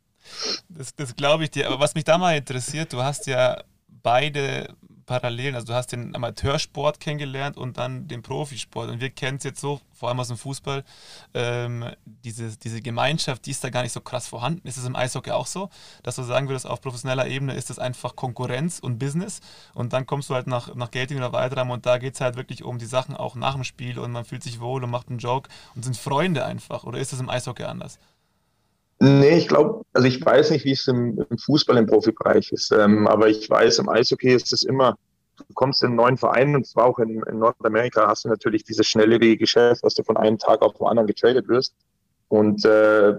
Das, 0.69 0.95
das 0.95 1.15
glaube 1.15 1.43
ich 1.43 1.52
dir. 1.52 1.67
Aber 1.67 1.80
was 1.80 1.93
mich 1.93 2.04
da 2.04 2.17
mal 2.17 2.36
interessiert, 2.36 2.91
du 2.93 3.04
hast 3.04 3.28
ja 3.28 3.62
beide 4.04 4.76
Parallelen. 5.06 5.56
Also 5.56 5.68
du 5.68 5.74
hast 5.74 5.88
den 5.88 6.16
Amateursport 6.16 7.02
kennengelernt 7.02 7.58
und 7.58 7.78
dann 7.78 8.08
den 8.08 8.22
Profisport. 8.22 8.90
Und 8.90 9.02
wir 9.02 9.10
kennen 9.10 9.38
es 9.38 9.44
jetzt 9.44 9.60
so, 9.60 9.82
vor 9.92 10.08
allem 10.08 10.20
aus 10.22 10.30
dem 10.30 10.38
Fußball, 10.38 10.86
ähm, 11.34 11.86
diese, 12.06 12.56
diese 12.58 12.82
Gemeinschaft, 12.82 13.46
die 13.46 13.52
ist 13.52 13.62
da 13.62 13.70
gar 13.70 13.84
nicht 13.84 13.92
so 13.92 14.00
krass 14.00 14.28
vorhanden. 14.28 14.66
Ist 14.66 14.78
es 14.78 14.86
im 14.86 14.96
Eishockey 14.96 15.32
auch 15.32 15.48
so, 15.48 15.70
dass 16.04 16.16
du 16.16 16.24
sagen 16.24 16.48
würdest, 16.48 16.66
auf 16.66 16.80
professioneller 16.80 17.28
Ebene 17.28 17.54
ist 17.56 17.70
das 17.70 17.78
einfach 17.78 18.16
Konkurrenz 18.16 18.80
und 18.80 19.00
Business 19.00 19.42
und 19.74 19.92
dann 19.92 20.06
kommst 20.06 20.30
du 20.30 20.34
halt 20.34 20.48
nach, 20.48 20.74
nach 20.76 20.92
Gelting 20.92 21.18
oder 21.18 21.34
Weidram 21.34 21.72
und 21.72 21.86
da 21.86 21.98
geht 21.98 22.14
es 22.16 22.22
halt 22.22 22.38
wirklich 22.38 22.64
um 22.64 22.78
die 22.78 22.86
Sachen 22.86 23.16
auch 23.16 23.36
nach 23.36 23.56
dem 23.56 23.66
Spiel 23.66 24.00
und 24.00 24.14
man 24.14 24.24
fühlt 24.24 24.44
sich 24.44 24.62
wohl 24.62 24.82
und 24.84 24.90
macht 24.90 25.10
einen 25.10 25.20
Joke 25.20 25.50
und 25.76 25.84
sind 25.84 25.98
Freunde 25.98 26.46
einfach. 26.46 26.86
Oder 26.86 27.00
ist 27.00 27.12
das 27.12 27.20
im 27.20 27.30
Eishockey 27.30 27.64
anders? 27.64 28.00
Nee, 29.04 29.36
ich 29.36 29.48
glaube, 29.48 29.84
also 29.94 30.08
ich 30.08 30.24
weiß 30.24 30.52
nicht, 30.52 30.64
wie 30.64 30.74
es 30.74 30.88
im, 30.88 31.26
im 31.28 31.38
Fußball 31.40 31.76
im 31.78 31.88
Profibereich 31.88 32.52
ist, 32.52 32.72
ähm, 32.72 33.08
aber 33.08 33.30
ich 33.30 33.50
weiß, 33.50 33.80
im 33.80 33.90
Eishockey 33.90 34.32
ist 34.32 34.54
es 34.54 34.62
immer, 34.62 34.96
du 35.38 35.44
kommst 35.56 35.82
in 35.82 35.88
einen 35.88 35.96
neuen 35.96 36.18
Verein 36.18 36.56
und 36.56 36.68
zwar 36.68 36.86
auch 36.86 37.00
in, 37.00 37.24
in 37.24 37.40
Nordamerika 37.40 38.08
hast 38.08 38.26
du 38.26 38.30
natürlich 38.30 38.64
dieses 38.64 38.86
schnelllebige 38.86 39.38
Geschäft, 39.38 39.84
dass 39.84 39.96
du 39.96 40.04
von 40.04 40.18
einem 40.18 40.38
Tag 40.38 40.62
auf 40.62 40.76
den 40.76 40.86
anderen 40.86 41.08
getradet 41.08 41.48
wirst 41.48 41.74
und 42.28 42.64
äh, 42.64 43.16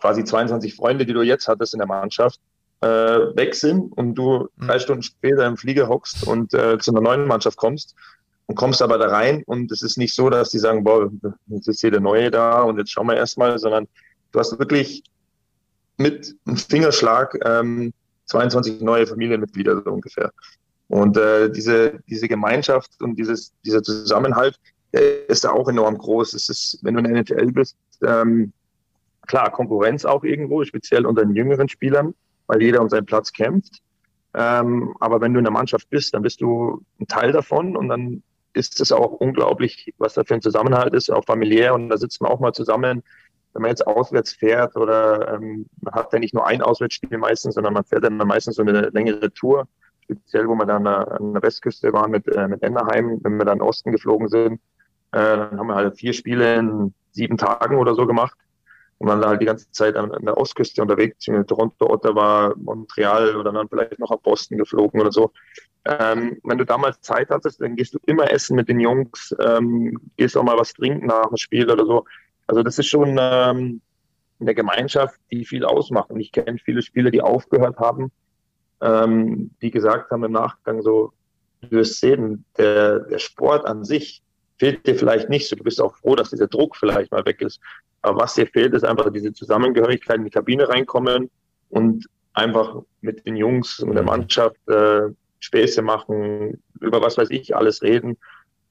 quasi 0.00 0.24
22 0.24 0.74
Freunde, 0.74 1.04
die 1.04 1.12
du 1.12 1.20
jetzt 1.20 1.48
hattest 1.48 1.74
in 1.74 1.80
der 1.80 1.86
Mannschaft, 1.86 2.40
äh, 2.80 2.86
weg 2.86 3.54
sind 3.54 3.92
und 3.92 4.14
du 4.14 4.48
mhm. 4.56 4.66
drei 4.66 4.78
Stunden 4.78 5.02
später 5.02 5.44
im 5.44 5.58
Flieger 5.58 5.86
hockst 5.86 6.26
und 6.26 6.54
äh, 6.54 6.78
zu 6.78 6.92
einer 6.92 7.02
neuen 7.02 7.26
Mannschaft 7.26 7.58
kommst 7.58 7.94
und 8.46 8.54
kommst 8.54 8.80
aber 8.80 8.96
da 8.96 9.08
rein 9.08 9.42
und 9.44 9.70
es 9.70 9.82
ist 9.82 9.98
nicht 9.98 10.14
so, 10.14 10.30
dass 10.30 10.48
die 10.48 10.58
sagen, 10.58 10.82
boah, 10.82 11.10
jetzt 11.48 11.68
ist 11.68 11.82
hier 11.82 11.90
der 11.90 12.00
Neue 12.00 12.30
da 12.30 12.62
und 12.62 12.78
jetzt 12.78 12.90
schauen 12.90 13.08
wir 13.08 13.16
erstmal, 13.16 13.58
sondern 13.58 13.86
Du 14.34 14.40
hast 14.40 14.58
wirklich 14.58 15.04
mit 15.96 16.34
einem 16.44 16.56
Fingerschlag 16.56 17.38
ähm, 17.44 17.92
22 18.24 18.80
neue 18.80 19.06
Familienmitglieder 19.06 19.80
so 19.84 19.92
ungefähr. 19.92 20.32
Und 20.88 21.16
äh, 21.16 21.48
diese, 21.52 22.00
diese 22.08 22.26
Gemeinschaft 22.26 22.90
und 23.00 23.16
dieses, 23.16 23.52
dieser 23.64 23.80
Zusammenhalt, 23.84 24.58
der 24.92 25.28
ist 25.28 25.44
da 25.44 25.50
auch 25.50 25.68
enorm 25.68 25.96
groß. 25.96 26.34
Es 26.34 26.48
ist, 26.48 26.80
wenn 26.82 26.94
du 26.94 27.00
in 27.04 27.14
der 27.14 27.22
NFL 27.22 27.52
bist, 27.52 27.76
ähm, 28.04 28.52
klar, 29.28 29.52
Konkurrenz 29.52 30.04
auch 30.04 30.24
irgendwo, 30.24 30.64
speziell 30.64 31.06
unter 31.06 31.24
den 31.24 31.36
jüngeren 31.36 31.68
Spielern, 31.68 32.12
weil 32.48 32.60
jeder 32.60 32.80
um 32.80 32.88
seinen 32.88 33.06
Platz 33.06 33.32
kämpft. 33.32 33.82
Ähm, 34.34 34.96
aber 34.98 35.20
wenn 35.20 35.32
du 35.32 35.38
in 35.38 35.44
der 35.44 35.52
Mannschaft 35.52 35.88
bist, 35.90 36.12
dann 36.12 36.22
bist 36.22 36.40
du 36.40 36.82
ein 36.98 37.06
Teil 37.06 37.30
davon 37.30 37.76
und 37.76 37.88
dann 37.88 38.24
ist 38.52 38.80
es 38.80 38.90
auch 38.90 39.12
unglaublich, 39.12 39.94
was 39.98 40.14
da 40.14 40.24
für 40.24 40.34
ein 40.34 40.42
Zusammenhalt 40.42 40.92
ist, 40.92 41.08
auch 41.08 41.24
familiär. 41.24 41.72
Und 41.72 41.88
da 41.88 41.98
sitzen 41.98 42.24
wir 42.24 42.30
auch 42.32 42.40
mal 42.40 42.52
zusammen 42.52 43.04
wenn 43.54 43.62
man 43.62 43.70
jetzt 43.70 43.86
auswärts 43.86 44.32
fährt 44.32 44.76
oder 44.76 45.34
ähm, 45.34 45.66
man 45.80 45.94
hat 45.94 46.12
ja 46.12 46.18
nicht 46.18 46.34
nur 46.34 46.46
ein 46.46 46.60
Auswärtsspiel 46.60 47.16
meistens, 47.18 47.54
sondern 47.54 47.72
man 47.72 47.84
fährt 47.84 48.04
dann 48.04 48.16
meistens 48.16 48.56
so 48.56 48.62
eine 48.62 48.90
längere 48.90 49.32
Tour, 49.32 49.68
speziell 50.02 50.48
wo 50.48 50.54
wir 50.56 50.66
dann 50.66 50.86
an 50.86 51.32
der 51.32 51.42
Westküste 51.42 51.92
waren 51.92 52.10
mit, 52.10 52.26
äh, 52.28 52.48
mit 52.48 52.62
Ennerheim, 52.62 53.20
wenn 53.22 53.36
wir 53.36 53.44
dann 53.44 53.62
Osten 53.62 53.92
geflogen 53.92 54.28
sind, 54.28 54.54
äh, 55.12 55.36
dann 55.36 55.58
haben 55.58 55.68
wir 55.68 55.76
halt 55.76 55.96
vier 55.96 56.12
Spiele 56.12 56.56
in 56.56 56.94
sieben 57.12 57.38
Tagen 57.38 57.78
oder 57.78 57.94
so 57.94 58.06
gemacht 58.06 58.36
und 58.98 59.08
dann 59.08 59.24
halt 59.24 59.40
die 59.40 59.46
ganze 59.46 59.70
Zeit 59.70 59.96
an, 59.96 60.10
an 60.12 60.24
der 60.24 60.36
Ostküste 60.36 60.82
unterwegs, 60.82 61.28
in 61.28 61.46
Toronto, 61.46 61.88
Ottawa, 61.88 62.52
Montreal 62.56 63.36
oder 63.36 63.52
dann 63.52 63.68
vielleicht 63.68 63.98
noch 63.98 64.10
ab 64.10 64.22
Boston 64.24 64.58
geflogen 64.58 65.00
oder 65.00 65.12
so. 65.12 65.30
Ähm, 65.84 66.38
wenn 66.42 66.58
du 66.58 66.64
damals 66.64 67.00
Zeit 67.02 67.28
hattest, 67.30 67.60
dann 67.60 67.76
gehst 67.76 67.94
du 67.94 67.98
immer 68.06 68.30
essen 68.32 68.56
mit 68.56 68.68
den 68.68 68.80
Jungs, 68.80 69.34
ähm, 69.40 69.98
gehst 70.16 70.36
auch 70.36 70.42
mal 70.42 70.58
was 70.58 70.72
trinken 70.72 71.06
nach 71.06 71.28
dem 71.28 71.36
Spiel 71.36 71.70
oder 71.70 71.84
so. 71.84 72.04
Also 72.46 72.62
das 72.62 72.78
ist 72.78 72.86
schon 72.86 73.16
ähm, 73.18 73.80
eine 74.40 74.54
Gemeinschaft, 74.54 75.18
die 75.30 75.44
viel 75.44 75.64
ausmacht. 75.64 76.10
Und 76.10 76.20
ich 76.20 76.32
kenne 76.32 76.58
viele 76.58 76.82
Spieler, 76.82 77.10
die 77.10 77.22
aufgehört 77.22 77.78
haben, 77.78 78.12
ähm, 78.80 79.50
die 79.62 79.70
gesagt 79.70 80.10
haben 80.10 80.24
im 80.24 80.32
Nachgang 80.32 80.82
so, 80.82 81.12
du 81.62 81.70
wirst 81.70 82.00
sehen, 82.00 82.44
der, 82.56 83.00
der 83.00 83.18
Sport 83.18 83.66
an 83.66 83.84
sich 83.84 84.22
fehlt 84.58 84.86
dir 84.86 84.94
vielleicht 84.94 85.28
nicht 85.28 85.48
so. 85.48 85.56
Du 85.56 85.64
bist 85.64 85.80
auch 85.80 85.96
froh, 85.96 86.14
dass 86.14 86.30
dieser 86.30 86.48
Druck 86.48 86.76
vielleicht 86.76 87.10
mal 87.10 87.24
weg 87.24 87.40
ist. 87.40 87.60
Aber 88.02 88.22
was 88.22 88.34
dir 88.34 88.46
fehlt, 88.46 88.74
ist 88.74 88.84
einfach 88.84 89.10
diese 89.10 89.32
Zusammengehörigkeit 89.32 90.16
in 90.16 90.24
die 90.24 90.30
Kabine 90.30 90.68
reinkommen 90.68 91.30
und 91.70 92.06
einfach 92.34 92.82
mit 93.00 93.26
den 93.26 93.36
Jungs 93.36 93.80
und 93.80 93.94
der 93.94 94.02
mhm. 94.02 94.08
Mannschaft 94.08 94.56
äh, 94.68 95.08
Späße 95.40 95.82
machen, 95.82 96.62
über 96.80 97.00
was 97.02 97.16
weiß 97.18 97.30
ich, 97.30 97.56
alles 97.56 97.82
reden. 97.82 98.16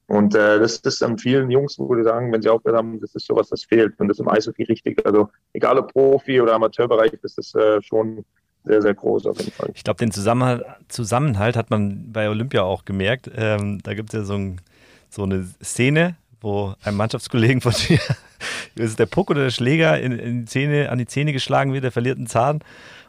Und 0.06 0.34
äh, 0.34 0.58
das 0.58 0.76
ist 0.78 1.02
an 1.02 1.18
vielen 1.18 1.50
Jungs, 1.50 1.78
wo 1.78 1.94
die 1.94 2.02
sagen, 2.02 2.30
wenn 2.32 2.42
sie 2.42 2.50
aufgehört 2.50 2.78
haben, 2.78 3.00
das 3.00 3.14
ist 3.14 3.26
sowas, 3.26 3.48
das 3.48 3.64
fehlt. 3.64 3.98
Und 3.98 4.08
das 4.08 4.18
ist 4.18 4.20
im 4.20 4.28
Eishockey 4.28 4.64
richtig. 4.64 5.04
Also 5.06 5.30
egal 5.54 5.78
ob 5.78 5.92
Profi 5.92 6.40
oder 6.40 6.54
Amateurbereich, 6.54 7.12
das 7.22 7.38
ist 7.38 7.54
äh, 7.54 7.80
schon 7.82 8.24
sehr, 8.64 8.82
sehr 8.82 8.94
groß 8.94 9.26
auf 9.26 9.38
jeden 9.38 9.52
Fall. 9.52 9.70
Ich 9.74 9.84
glaube, 9.84 9.98
den 9.98 10.10
Zusammenhalt, 10.10 10.64
Zusammenhalt, 10.88 11.56
hat 11.56 11.70
man 11.70 12.12
bei 12.12 12.28
Olympia 12.28 12.62
auch 12.62 12.84
gemerkt. 12.84 13.30
Ähm, 13.34 13.80
da 13.82 13.94
gibt 13.94 14.12
es 14.12 14.18
ja 14.18 14.24
so, 14.24 14.34
ein, 14.34 14.60
so, 15.08 15.22
eine 15.22 15.46
Szene, 15.62 16.16
wo 16.40 16.74
ein 16.82 16.96
Mannschaftskollegen 16.96 17.60
von 17.60 17.72
dir, 17.72 18.00
ist 18.74 18.98
der 18.98 19.06
Puck 19.06 19.30
oder 19.30 19.44
der 19.44 19.50
Schläger 19.50 20.00
in, 20.00 20.12
in 20.12 20.40
die 20.40 20.44
Zähne, 20.46 20.90
an 20.90 20.98
die 20.98 21.06
Zähne 21.06 21.32
geschlagen 21.32 21.72
wird, 21.72 21.84
der 21.84 21.92
verliert 21.92 22.18
einen 22.18 22.26
Zahn. 22.26 22.60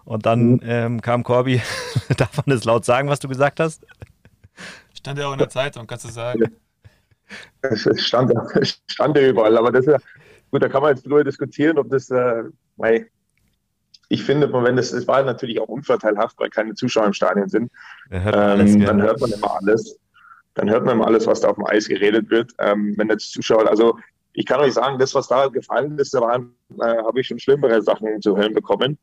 Und 0.05 0.25
dann 0.25 0.53
mhm. 0.53 0.59
ähm, 0.63 1.01
kam 1.01 1.23
Corby, 1.23 1.61
darf 2.17 2.37
man 2.37 2.55
das 2.55 2.63
laut 2.63 2.85
sagen, 2.85 3.09
was 3.09 3.19
du 3.19 3.27
gesagt 3.27 3.59
hast? 3.59 3.85
Stand 4.93 5.19
ja 5.19 5.27
auch 5.27 5.33
in 5.33 5.39
der 5.39 5.49
Zeitung, 5.49 5.87
kannst 5.87 6.05
du 6.05 6.09
sagen. 6.09 6.55
Es 7.61 7.87
stand, 8.01 8.33
stand 8.87 9.17
ja 9.17 9.27
überall, 9.27 9.57
aber 9.57 9.71
das 9.71 9.87
ist 9.87 9.91
ja, 9.91 9.97
gut, 10.51 10.61
da 10.63 10.69
kann 10.69 10.81
man 10.81 10.95
jetzt 10.95 11.05
drüber 11.05 11.23
diskutieren, 11.23 11.77
ob 11.77 11.89
das, 11.89 12.09
äh, 12.09 12.43
weil 12.77 13.07
ich 14.09 14.23
finde, 14.23 14.51
wenn 14.51 14.75
das, 14.75 14.91
das 14.91 15.07
war 15.07 15.23
natürlich 15.23 15.59
auch 15.59 15.67
unvorteilhaft, 15.67 16.39
weil 16.39 16.49
keine 16.49 16.75
Zuschauer 16.75 17.07
im 17.07 17.13
Stadion 17.13 17.49
sind, 17.49 17.71
hört 18.09 18.59
ähm, 18.59 18.85
dann 18.85 19.01
hört 19.01 19.19
man 19.19 19.31
immer 19.31 19.57
alles. 19.59 19.99
Dann 20.53 20.69
hört 20.69 20.85
man 20.85 20.95
immer 20.95 21.07
alles, 21.07 21.27
was 21.27 21.41
da 21.41 21.49
auf 21.49 21.55
dem 21.55 21.65
Eis 21.65 21.87
geredet 21.87 22.29
wird. 22.29 22.53
Ähm, 22.59 22.93
wenn 22.97 23.09
jetzt 23.09 23.31
Zuschauer, 23.33 23.67
also 23.67 23.97
ich 24.33 24.45
kann 24.45 24.59
euch 24.59 24.73
sagen, 24.73 24.99
das, 24.99 25.15
was 25.15 25.27
da 25.27 25.47
gefallen 25.47 25.97
ist, 25.97 26.13
da 26.13 26.21
waren, 26.21 26.55
äh, 26.79 26.97
habe 27.03 27.19
ich 27.19 27.27
schon 27.27 27.39
schlimmere 27.39 27.81
Sachen 27.81 28.21
zu 28.21 28.37
hören 28.37 28.53
bekommen. 28.53 28.97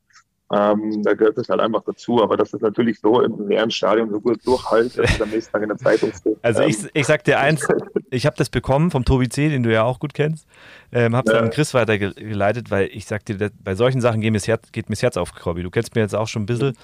Ähm, 0.52 1.02
da 1.02 1.14
gehört 1.14 1.38
es 1.38 1.48
halt 1.48 1.60
einfach 1.60 1.82
dazu. 1.84 2.22
Aber 2.22 2.36
das 2.36 2.52
ist 2.52 2.60
natürlich 2.60 3.00
so 3.00 3.22
im 3.22 3.48
leeren 3.48 3.70
Stadion 3.70 4.10
so 4.10 4.20
gut 4.20 4.46
durchhält, 4.46 4.98
dass 4.98 5.14
es 5.14 5.22
am 5.22 5.30
nächsten 5.30 5.52
Tag 5.52 5.62
in 5.62 5.68
der 5.68 5.78
Zeitung 5.78 6.12
steht. 6.12 6.36
Also 6.42 6.62
ich, 6.62 6.76
ich 6.92 7.06
sag 7.06 7.24
dir 7.24 7.40
eins, 7.40 7.66
ich 8.10 8.26
habe 8.26 8.36
das 8.36 8.50
bekommen 8.50 8.90
vom 8.90 9.04
Tobi 9.04 9.30
C., 9.30 9.48
den 9.48 9.62
du 9.62 9.72
ja 9.72 9.82
auch 9.84 9.98
gut 9.98 10.12
kennst. 10.12 10.46
Ähm, 10.92 11.16
habe 11.16 11.30
es 11.30 11.34
ja. 11.34 11.40
an 11.40 11.50
Chris 11.50 11.72
weitergeleitet, 11.72 12.70
weil 12.70 12.90
ich 12.92 13.06
sag 13.06 13.24
dir, 13.24 13.50
bei 13.64 13.74
solchen 13.74 14.02
Sachen 14.02 14.20
geht 14.20 14.30
mir 14.30 14.38
das 14.38 14.46
Herz, 14.46 14.70
geht 14.72 14.90
mir 14.90 14.94
das 14.94 15.02
Herz 15.02 15.16
auf, 15.16 15.32
Corby. 15.34 15.62
Du 15.62 15.70
kennst 15.70 15.94
mir 15.94 16.02
jetzt 16.02 16.14
auch 16.14 16.28
schon 16.28 16.42
ein 16.42 16.46
bisschen. 16.46 16.76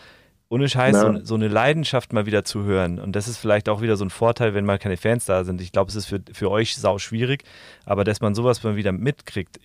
Ohne 0.50 0.66
Scheiß, 0.66 0.94
ja. 0.94 1.12
so, 1.12 1.24
so, 1.24 1.35
eine 1.35 1.48
Leidenschaft 1.48 2.14
mal 2.14 2.24
wieder 2.24 2.42
zu 2.42 2.64
hören. 2.64 2.98
Und 2.98 3.14
das 3.14 3.28
ist 3.28 3.37
vielleicht 3.37 3.68
auch 3.68 3.83
wieder 3.83 3.96
so 3.98 4.04
ein 4.07 4.09
Vorteil, 4.09 4.54
wenn 4.54 4.64
mal 4.64 4.78
keine 4.78 4.96
Fans 4.96 5.26
da 5.26 5.44
sind. 5.44 5.61
Ich 5.61 5.72
glaube, 5.72 5.90
es 5.90 5.94
ist 5.94 6.07
für, 6.07 6.20
für 6.33 6.50
euch 6.50 6.74
sau 6.78 6.96
schwierig, 6.96 7.44
aber 7.85 8.02
dass 8.02 8.22
man 8.22 8.35
sowas 8.35 8.62
mal 8.62 8.74
wieder 8.76 8.92
mitkriegt. 8.92 9.61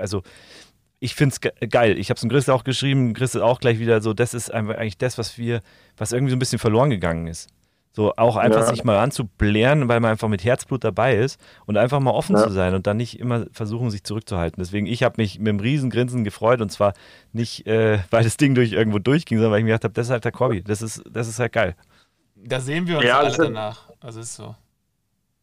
Also, 0.00 0.24
ich 0.98 1.14
finde 1.14 1.34
es 1.34 1.70
geil. 1.70 1.98
Ich 1.98 2.10
habe 2.10 2.16
es 2.16 2.22
dem 2.22 2.30
Chris 2.30 2.48
auch 2.48 2.64
geschrieben, 2.64 3.14
Chris 3.14 3.34
ist 3.34 3.42
auch 3.42 3.60
gleich 3.60 3.78
wieder 3.78 4.00
so, 4.00 4.14
das 4.14 4.34
ist 4.34 4.52
einfach 4.52 4.76
eigentlich 4.76 4.98
das, 4.98 5.18
was 5.18 5.38
wir, 5.38 5.62
was 5.96 6.12
irgendwie 6.12 6.30
so 6.30 6.36
ein 6.36 6.40
bisschen 6.40 6.58
verloren 6.58 6.90
gegangen 6.90 7.26
ist. 7.26 7.48
So 7.92 8.14
auch 8.16 8.36
einfach 8.36 8.60
ja. 8.60 8.66
sich 8.66 8.84
mal 8.84 8.98
anzublären, 8.98 9.88
weil 9.88 10.00
man 10.00 10.10
einfach 10.10 10.28
mit 10.28 10.44
Herzblut 10.44 10.84
dabei 10.84 11.16
ist 11.16 11.40
und 11.64 11.78
einfach 11.78 11.98
mal 11.98 12.10
offen 12.10 12.36
ja. 12.36 12.42
zu 12.42 12.50
sein 12.50 12.74
und 12.74 12.86
dann 12.86 12.98
nicht 12.98 13.18
immer 13.18 13.46
versuchen, 13.52 13.90
sich 13.90 14.04
zurückzuhalten. 14.04 14.62
Deswegen, 14.62 14.86
ich 14.86 15.02
habe 15.02 15.14
mich 15.16 15.38
mit 15.38 15.48
einem 15.48 15.60
riesen 15.60 15.88
Grinsen 15.88 16.22
gefreut 16.22 16.60
und 16.60 16.70
zwar 16.70 16.92
nicht, 17.32 17.66
äh, 17.66 18.00
weil 18.10 18.22
das 18.22 18.36
Ding 18.36 18.54
durch 18.54 18.72
irgendwo 18.72 18.98
durchging, 18.98 19.38
sondern 19.38 19.52
weil 19.52 19.60
ich 19.60 19.64
mir 19.64 19.70
gedacht 19.70 19.84
habe, 19.84 19.94
das 19.94 20.08
ist 20.08 20.10
halt 20.10 20.26
der 20.26 20.32
Corby. 20.32 20.62
Das 20.62 20.82
ist, 20.82 21.02
das 21.10 21.26
ist 21.26 21.38
halt 21.38 21.52
geil. 21.52 21.74
Da 22.34 22.60
sehen 22.60 22.86
wir 22.86 22.98
uns 22.98 23.06
ja, 23.06 23.18
alle 23.18 23.34
danach. 23.34 23.88
Also 24.00 24.20
ist 24.20 24.34
so. 24.34 24.54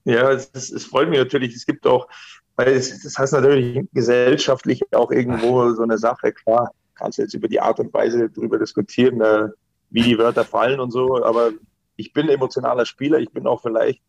Ja, 0.06 0.30
es, 0.32 0.52
es, 0.54 0.86
freut 0.86 1.10
mich 1.10 1.18
natürlich. 1.18 1.56
Es 1.56 1.66
gibt 1.66 1.88
auch, 1.88 2.08
weil 2.56 2.70
es, 2.70 3.02
das 3.04 3.18
heißt 3.18 3.34
natürlich 3.34 3.86
gesellschaftlich 3.94 4.82
auch 4.94 5.12
irgendwo 5.12 5.70
so 5.74 5.84
eine 5.84 5.98
Sache. 5.98 6.32
Klar, 6.32 6.72
kannst 6.96 7.18
jetzt 7.18 7.34
über 7.34 7.48
die 7.48 7.60
Art 7.60 7.80
und 7.80 7.94
Weise 7.94 8.30
drüber 8.30 8.60
diskutieren, 8.60 9.22
äh, 9.22 9.50
wie 9.90 10.04
die 10.04 10.18
Wörter 10.18 10.44
fallen 10.44 10.80
und 10.80 10.92
so, 10.92 11.24
aber 11.24 11.52
ich 11.96 12.14
bin 12.14 12.30
emotionaler 12.30 12.86
Spieler. 12.86 13.20
Ich 13.20 13.32
bin 13.32 13.46
auch 13.46 13.62
vielleicht 13.62 14.02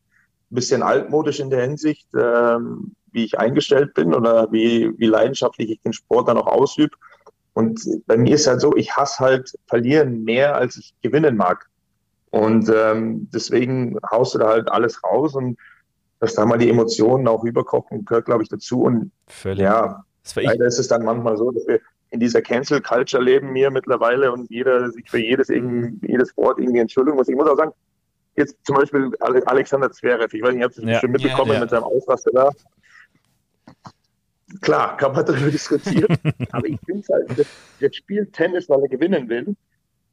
bisschen 0.54 0.82
altmodisch 0.82 1.40
in 1.40 1.50
der 1.50 1.62
Hinsicht, 1.62 2.06
ähm, 2.14 2.94
wie 3.12 3.24
ich 3.24 3.38
eingestellt 3.38 3.94
bin 3.94 4.14
oder 4.14 4.50
wie, 4.52 4.92
wie 4.98 5.06
leidenschaftlich 5.06 5.70
ich 5.70 5.80
den 5.80 5.92
Sport 5.92 6.28
dann 6.28 6.38
auch 6.38 6.46
ausübe. 6.46 6.96
Und 7.52 7.80
bei 8.06 8.16
mir 8.16 8.34
ist 8.34 8.46
halt 8.46 8.60
so, 8.60 8.74
ich 8.76 8.96
hasse 8.96 9.20
halt 9.20 9.54
verlieren 9.66 10.24
mehr, 10.24 10.56
als 10.56 10.76
ich 10.76 10.94
gewinnen 11.02 11.36
mag. 11.36 11.68
Und 12.30 12.68
ähm, 12.74 13.28
deswegen 13.32 13.98
haust 14.10 14.34
du 14.34 14.38
da 14.38 14.48
halt 14.48 14.68
alles 14.70 15.04
raus 15.04 15.34
und 15.34 15.56
dass 16.20 16.34
da 16.34 16.46
mal 16.46 16.58
die 16.58 16.70
Emotionen 16.70 17.28
auch 17.28 17.44
überkochen, 17.44 18.04
gehört, 18.04 18.26
glaube 18.26 18.42
ich, 18.42 18.48
dazu. 18.48 18.82
Und 18.82 19.10
Völlig. 19.26 19.60
ja, 19.60 20.04
leider 20.36 20.66
ist 20.66 20.78
es 20.78 20.88
dann 20.88 21.04
manchmal 21.04 21.36
so, 21.36 21.50
dass 21.50 21.66
wir 21.66 21.80
in 22.10 22.20
dieser 22.20 22.42
Cancel 22.42 22.80
Culture 22.80 23.22
leben 23.22 23.52
mir 23.52 23.70
mittlerweile 23.70 24.32
und 24.32 24.48
jeder 24.50 24.90
sich 24.90 25.10
für 25.10 25.18
jedes, 25.18 25.48
jedes 25.48 26.36
Wort 26.36 26.58
irgendwie 26.58 26.78
entschuldigen 26.78 27.16
muss. 27.16 27.28
Ich 27.28 27.34
muss 27.34 27.48
auch 27.48 27.56
sagen, 27.56 27.72
jetzt 28.36 28.56
zum 28.64 28.76
Beispiel 28.76 29.10
Alexander 29.20 29.90
Zverev, 29.90 30.32
ich 30.32 30.42
weiß 30.42 30.54
nicht, 30.54 30.64
ob 30.64 30.72
ihr 30.76 30.82
das 30.82 30.90
ja, 30.90 31.00
schon 31.00 31.10
mitbekommen 31.10 31.48
ja, 31.48 31.54
ja. 31.54 31.60
mit 31.60 31.70
seinem 31.70 31.84
Ausraster 31.84 32.30
da. 32.32 32.50
Klar, 34.60 34.96
kann 34.96 35.12
man 35.12 35.26
darüber 35.26 35.50
diskutieren, 35.50 36.16
aber 36.52 36.66
ich 36.68 36.78
finde 36.86 37.04
halt, 37.12 37.36
der, 37.36 37.46
der 37.80 37.92
spielt 37.92 38.32
Tennis, 38.32 38.68
weil 38.68 38.82
er 38.82 38.88
gewinnen 38.88 39.28
will. 39.28 39.56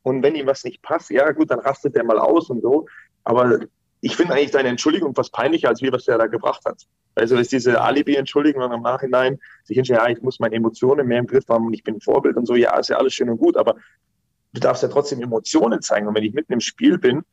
Und 0.04 0.24
wenn 0.24 0.34
ihm 0.34 0.48
was 0.48 0.64
nicht 0.64 0.82
passt, 0.82 1.12
ja 1.12 1.32
gut, 1.32 1.52
dann 1.52 1.60
rastet 1.60 1.96
er 1.96 2.04
mal 2.04 2.18
aus 2.18 2.50
und 2.50 2.62
so. 2.62 2.88
Aber 3.24 3.60
ich 4.02 4.16
finde 4.16 4.34
eigentlich 4.34 4.52
seine 4.52 4.70
Entschuldigung 4.70 5.14
fast 5.14 5.32
peinlicher, 5.32 5.70
als 5.70 5.82
wir, 5.82 5.92
was 5.92 6.08
er 6.08 6.18
da 6.18 6.26
gebracht 6.26 6.66
hat. 6.66 6.88
Also 7.14 7.38
ist 7.38 7.52
diese 7.52 7.82
Alibi-Entschuldigung 7.82 8.72
im 8.72 8.82
Nachhinein 8.82 9.40
sich 9.64 9.76
hinstellen, 9.76 10.02
ja, 10.04 10.10
ich 10.10 10.22
muss 10.22 10.40
meine 10.40 10.56
Emotionen 10.56 11.08
mehr 11.08 11.20
im 11.20 11.28
Griff 11.28 11.48
haben 11.50 11.68
und 11.68 11.74
ich 11.74 11.84
bin 11.84 11.96
ein 11.96 12.02
Vorbild 12.02 12.36
und 12.36 12.48
so, 12.48 12.56
ja, 12.56 12.78
ist 12.80 12.90
ja 12.90 12.98
alles 12.98 13.14
schön 13.14 13.30
und 13.30 13.38
gut, 13.38 13.58
aber 13.58 13.76
du 14.54 14.60
darfst 14.60 14.82
ja 14.82 14.90
trotzdem 14.90 15.22
Emotionen 15.22 15.82
zeigen. 15.82 16.08
Und 16.08 16.16
wenn 16.16 16.24
ich 16.24 16.34
mitten 16.34 16.54
im 16.54 16.62
Spiel 16.62 16.98
bin, 16.98 17.24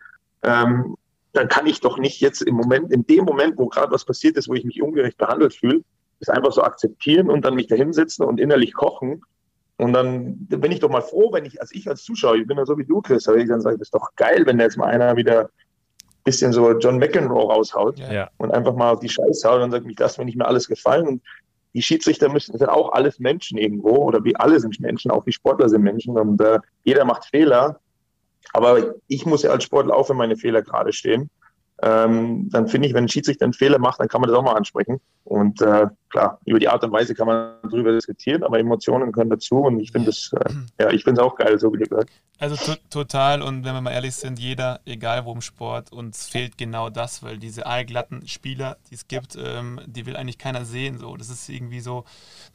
ähm, 0.43 0.97
dann 1.33 1.49
kann 1.49 1.67
ich 1.67 1.81
doch 1.81 1.99
nicht 1.99 2.21
jetzt 2.21 2.43
im 2.43 2.55
Moment, 2.55 2.93
in 2.93 3.07
dem 3.07 3.25
Moment, 3.25 3.57
wo 3.57 3.69
gerade 3.69 3.93
was 3.93 4.05
passiert 4.05 4.37
ist, 4.37 4.49
wo 4.49 4.55
ich 4.55 4.65
mich 4.65 4.83
ungerecht 4.83 5.17
behandelt 5.17 5.55
fühle, 5.55 5.83
das 6.21 6.29
einfach 6.29 6.53
so 6.53 6.63
akzeptieren 6.63 7.31
und 7.31 7.45
dann 7.45 7.55
mich 7.55 7.69
da 7.69 7.77
hinsetzen 7.77 8.25
und 8.25 8.41
innerlich 8.41 8.75
kochen. 8.75 9.23
Und 9.77 9.93
dann 9.93 10.47
bin 10.47 10.73
ich 10.73 10.81
doch 10.81 10.91
mal 10.91 11.03
froh, 11.03 11.33
wenn 11.33 11.45
ich, 11.45 11.61
als 11.61 11.73
ich 11.73 11.89
als 11.89 12.03
Zuschauer, 12.03 12.35
ich 12.35 12.47
bin 12.47 12.59
ja 12.59 12.67
so 12.67 12.77
wie 12.77 12.85
du, 12.85 13.01
Chris, 13.01 13.29
aber 13.29 13.39
ich 13.39 13.49
dann 13.49 13.61
sage, 13.61 13.79
das 13.79 13.87
ist 13.87 13.95
doch 13.95 14.11
geil, 14.17 14.45
wenn 14.45 14.59
da 14.59 14.65
jetzt 14.65 14.77
mal 14.77 14.87
einer 14.87 15.17
wieder 15.17 15.51
bisschen 16.25 16.53
so 16.53 16.71
John 16.79 16.99
McEnroe 16.99 17.53
raushaut 17.53 17.99
ja. 17.99 18.29
und 18.37 18.53
einfach 18.53 18.75
mal 18.75 18.91
auf 18.91 19.01
die 19.01 19.09
Scheiße 19.09 19.49
haut 19.49 19.63
und 19.63 19.71
sagt, 19.71 19.87
mich 19.87 19.97
das 19.97 20.19
mir 20.19 20.25
nicht 20.25 20.37
mehr 20.37 20.49
alles 20.49 20.69
gefallen. 20.69 21.07
Und 21.07 21.23
die 21.75 21.83
Schiedsrichter 21.83 22.29
müssen, 22.29 22.57
sind 22.57 22.69
auch 22.69 22.93
alles 22.93 23.19
Menschen 23.19 23.59
irgendwo 23.59 23.97
oder 23.97 24.23
wie 24.25 24.37
alle 24.37 24.59
sind 24.61 24.79
Menschen, 24.81 25.11
auch 25.11 25.25
die 25.25 25.33
Sportler 25.33 25.69
sind 25.69 25.83
Menschen 25.83 26.19
und 26.19 26.41
äh, 26.41 26.59
jeder 26.85 27.05
macht 27.05 27.27
Fehler. 27.27 27.81
Aber 28.53 28.95
ich 29.07 29.27
muss 29.27 29.43
ja 29.43 29.51
als 29.51 29.65
Sportler 29.65 29.95
auch 29.95 30.07
für 30.07 30.15
meine 30.15 30.37
Fehler 30.37 30.63
gerade 30.63 30.93
stehen 30.93 31.31
ähm, 31.83 32.49
dann 32.51 32.67
finde 32.67 32.89
ich, 32.89 32.95
wenn 32.95 33.05
ein 33.05 33.09
Schiedsrichter 33.09 33.45
einen 33.45 33.53
Fehler 33.53 33.79
macht, 33.79 34.01
dann 34.01 34.09
kann 34.09 34.21
man 34.21 34.29
das 34.29 34.39
auch 34.39 34.43
mal 34.43 34.57
ansprechen. 34.57 35.01
Und 35.25 35.63
äh, 35.63 35.87
klar, 36.11 36.41
über 36.45 36.59
die 36.59 36.69
Art 36.69 36.83
und 36.85 36.93
Weise 36.93 37.15
kann 37.15 37.27
man 37.27 37.55
darüber 37.63 37.93
diskutieren, 37.93 38.43
aber 38.43 38.59
Emotionen 38.59 39.13
können 39.13 39.31
dazu 39.31 39.57
und 39.57 39.81
ich 39.81 39.93
finde 39.93 40.11
es, 40.11 40.33
äh, 40.33 40.83
ja, 40.83 40.91
ich 40.91 41.05
finde 41.05 41.21
es 41.21 41.27
auch 41.27 41.37
geil, 41.37 41.59
so 41.59 41.73
wie 41.73 41.79
du 41.79 41.85
gesagt 41.85 42.11
Also 42.39 42.57
total 42.91 43.43
und 43.43 43.65
wenn 43.65 43.75
wir 43.75 43.81
mal 43.81 43.93
ehrlich 43.93 44.15
sind, 44.15 44.39
jeder, 44.39 44.81
egal 44.85 45.25
wo 45.25 45.33
im 45.33 45.41
Sport, 45.41 45.93
uns 45.93 46.29
fehlt 46.29 46.59
genau 46.59 46.91
das, 46.91 47.23
weil 47.23 47.39
diese 47.39 47.67
allglatten 47.67 48.27
Spieler, 48.27 48.77
die 48.91 48.95
es 48.95 49.09
gibt, 49.09 49.37
ähm, 49.37 49.81
die 49.87 50.07
will 50.07 50.17
eigentlich 50.17 50.39
keiner 50.39 50.65
sehen. 50.65 50.99
So, 50.99 51.17
das 51.17 51.31
ist 51.31 51.49
irgendwie 51.49 51.81
so 51.81 52.05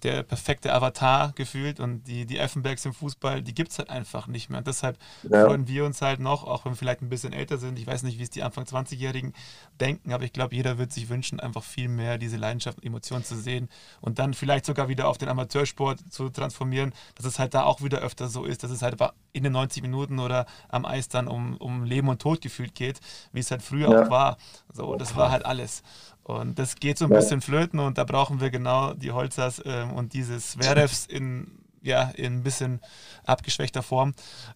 der 0.03 0.23
perfekte 0.23 0.73
Avatar 0.73 1.33
gefühlt 1.35 1.79
und 1.79 2.07
die, 2.07 2.25
die 2.25 2.37
Effenbergs 2.37 2.85
im 2.85 2.93
Fußball, 2.93 3.41
die 3.41 3.53
gibt 3.53 3.71
es 3.71 3.79
halt 3.79 3.89
einfach 3.89 4.27
nicht 4.27 4.49
mehr. 4.49 4.59
Und 4.59 4.67
deshalb 4.67 4.97
ja. 5.29 5.45
freuen 5.45 5.67
wir 5.67 5.85
uns 5.85 6.01
halt 6.01 6.19
noch, 6.19 6.43
auch 6.43 6.65
wenn 6.65 6.73
wir 6.73 6.77
vielleicht 6.77 7.01
ein 7.01 7.09
bisschen 7.09 7.33
älter 7.33 7.57
sind. 7.57 7.79
Ich 7.79 7.87
weiß 7.87 8.03
nicht, 8.03 8.19
wie 8.19 8.23
es 8.23 8.29
die 8.29 8.43
Anfang 8.43 8.65
20-Jährigen 8.65 9.33
denken, 9.79 10.13
aber 10.13 10.23
ich 10.23 10.33
glaube, 10.33 10.55
jeder 10.55 10.77
wird 10.77 10.91
sich 10.91 11.09
wünschen, 11.09 11.39
einfach 11.39 11.63
viel 11.63 11.87
mehr 11.87 12.17
diese 12.17 12.37
Leidenschaft 12.37 12.77
und 12.79 12.85
Emotionen 12.85 13.23
zu 13.23 13.35
sehen 13.43 13.69
und 14.01 14.17
dann 14.17 14.33
vielleicht 14.33 14.65
sogar 14.65 14.87
wieder 14.87 15.07
auf 15.07 15.17
den 15.17 15.29
Amateursport 15.29 15.99
zu 16.11 16.29
transformieren, 16.29 16.93
dass 17.15 17.25
es 17.25 17.37
halt 17.37 17.53
da 17.53 17.63
auch 17.63 17.81
wieder 17.81 17.99
öfter 17.99 18.27
so 18.27 18.45
ist, 18.45 18.63
dass 18.63 18.71
es 18.71 18.81
halt 18.81 18.97
in 19.33 19.43
den 19.43 19.53
90 19.53 19.83
Minuten 19.83 20.19
oder 20.19 20.45
am 20.69 20.85
Eis 20.85 21.09
dann 21.09 21.27
um, 21.27 21.57
um 21.57 21.83
Leben 21.83 22.09
und 22.09 22.21
Tod 22.21 22.41
gefühlt 22.41 22.73
geht, 22.73 22.99
wie 23.31 23.39
es 23.39 23.51
halt 23.51 23.61
früher 23.61 23.89
ja. 23.89 24.03
auch 24.03 24.09
war. 24.09 24.37
So, 24.71 24.95
das 24.95 25.15
war 25.15 25.31
halt 25.31 25.45
alles. 25.45 25.83
Und 26.23 26.57
das 26.57 26.75
geht 26.75 26.97
so 26.97 27.05
ein 27.05 27.11
ja. 27.11 27.17
bisschen 27.17 27.41
flöten 27.41 27.79
und 27.79 27.97
da 27.97 28.05
brauchen 28.05 28.39
wir 28.39 28.49
genau 28.49 28.93
die 28.93 29.11
Holzers 29.11 29.61
ähm, 29.65 29.91
und 29.91 30.13
dieses 30.13 30.57
Werefs 30.57 31.05
in 31.05 31.62
ja, 31.83 32.11
in 32.15 32.37
ein 32.37 32.43
bisschen 32.43 32.79
abgeschwächter 33.25 33.83
Form. 33.83 34.13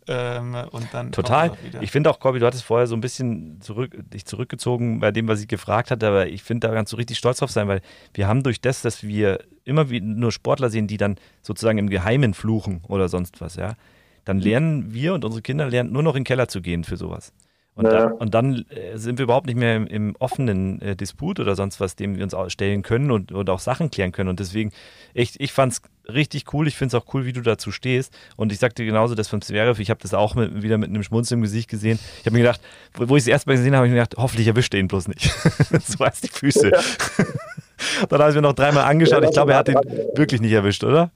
Ähm, 0.08 0.56
und 0.72 0.88
dann 0.94 1.12
Total. 1.12 1.52
Ich 1.82 1.92
finde 1.92 2.10
auch, 2.10 2.20
Corby, 2.20 2.40
du 2.40 2.46
hattest 2.46 2.64
vorher 2.64 2.88
so 2.88 2.96
ein 2.96 3.02
bisschen 3.02 3.62
zurück, 3.62 3.96
dich 4.14 4.26
zurückgezogen 4.26 5.00
bei 5.00 5.12
dem, 5.12 5.28
was 5.28 5.42
ich 5.42 5.48
gefragt 5.48 5.92
hatte, 5.92 6.08
aber 6.08 6.28
ich 6.28 6.42
finde, 6.42 6.68
da 6.68 6.74
kannst 6.74 6.94
du 6.94 6.98
richtig 6.98 7.18
stolz 7.18 7.40
drauf 7.40 7.52
sein, 7.52 7.68
weil 7.68 7.82
wir 8.14 8.28
haben 8.28 8.44
durch 8.44 8.62
das, 8.62 8.82
dass 8.82 9.04
wir 9.04 9.40
immer 9.66 9.84
nur 9.86 10.32
Sportler 10.32 10.70
sehen, 10.70 10.88
die 10.88 10.98
dann 10.98 11.18
sozusagen 11.42 11.78
im 11.78 11.90
Geheimen 11.90 12.34
fluchen 12.34 12.82
oder 12.88 13.10
sonst 13.10 13.42
was, 13.42 13.58
ja, 13.58 13.76
dann 14.24 14.40
lernen 14.40 14.94
wir 14.94 15.14
und 15.14 15.26
unsere 15.26 15.42
Kinder 15.42 15.70
lernen 15.70 15.92
nur 15.92 16.04
noch 16.04 16.16
in 16.16 16.22
den 16.22 16.26
Keller 16.26 16.48
zu 16.48 16.62
gehen 16.62 16.84
für 16.84 16.98
sowas. 16.98 17.34
Und, 17.78 17.86
ja. 17.86 17.92
da, 17.92 18.06
und 18.08 18.34
dann 18.34 18.66
äh, 18.70 18.98
sind 18.98 19.20
wir 19.20 19.24
überhaupt 19.24 19.46
nicht 19.46 19.56
mehr 19.56 19.76
im, 19.76 19.86
im 19.86 20.16
offenen 20.18 20.82
äh, 20.82 20.96
Disput 20.96 21.40
oder 21.40 21.56
sonst 21.56 21.80
was, 21.80 21.96
dem 21.96 22.18
wir 22.18 22.24
uns 22.24 22.36
stellen 22.52 22.82
können 22.82 23.12
und, 23.12 23.32
und 23.32 23.50
auch 23.52 23.60
Sachen 23.60 23.92
klären 23.92 24.12
können. 24.12 24.30
Und 24.30 24.40
deswegen, 24.40 24.72
echt, 25.14 25.36
ich 25.40 25.54
fand 25.54 25.74
es 25.74 25.82
richtig 26.12 26.52
cool. 26.54 26.68
Ich 26.68 26.76
finde 26.76 26.98
es 26.98 27.02
auch 27.02 27.14
cool, 27.14 27.26
wie 27.26 27.34
du 27.34 27.42
dazu 27.42 27.72
stehst. 27.72 28.18
Und 28.36 28.52
ich 28.52 28.58
sagte 28.58 28.84
genauso 28.84 29.14
das 29.14 29.28
von 29.28 29.44
Zverev. 29.44 29.80
Ich 29.80 29.92
habe 29.92 30.00
das 30.02 30.16
auch 30.16 30.34
mit, 30.34 30.64
wieder 30.64 30.80
mit 30.80 30.90
einem 30.90 31.04
Schmunz 31.04 31.30
im 31.30 31.42
Gesicht 31.42 31.70
gesehen. 31.70 32.00
Ich 32.20 32.26
habe 32.26 32.34
mir 32.34 32.42
gedacht, 32.42 32.62
wo, 32.96 33.10
wo 33.10 33.16
ich 33.16 33.24
es 33.24 33.28
erst 33.28 33.46
mal 33.46 33.54
gesehen 33.54 33.74
habe, 33.74 33.78
habe 33.78 33.88
ich 33.88 33.92
mir 33.92 34.00
gedacht, 34.00 34.16
hoffentlich 34.18 34.48
erwischt 34.48 34.74
er 34.74 34.80
ihn 34.80 34.88
bloß 34.88 35.08
nicht. 35.08 35.30
so 35.86 36.04
heißt 36.04 36.24
die 36.24 36.30
Füße. 36.30 36.72
Ja. 36.72 36.80
dann 38.10 38.20
habe 38.20 38.32
ich 38.32 38.36
mir 38.36 38.42
noch 38.42 38.54
dreimal 38.54 38.86
angeschaut. 38.86 39.24
Ich 39.24 39.32
glaube, 39.32 39.52
er 39.52 39.60
hat 39.60 39.70
ihn 39.70 39.76
wirklich 40.16 40.42
nicht 40.42 40.52
erwischt, 40.52 40.84
oder? 40.84 41.12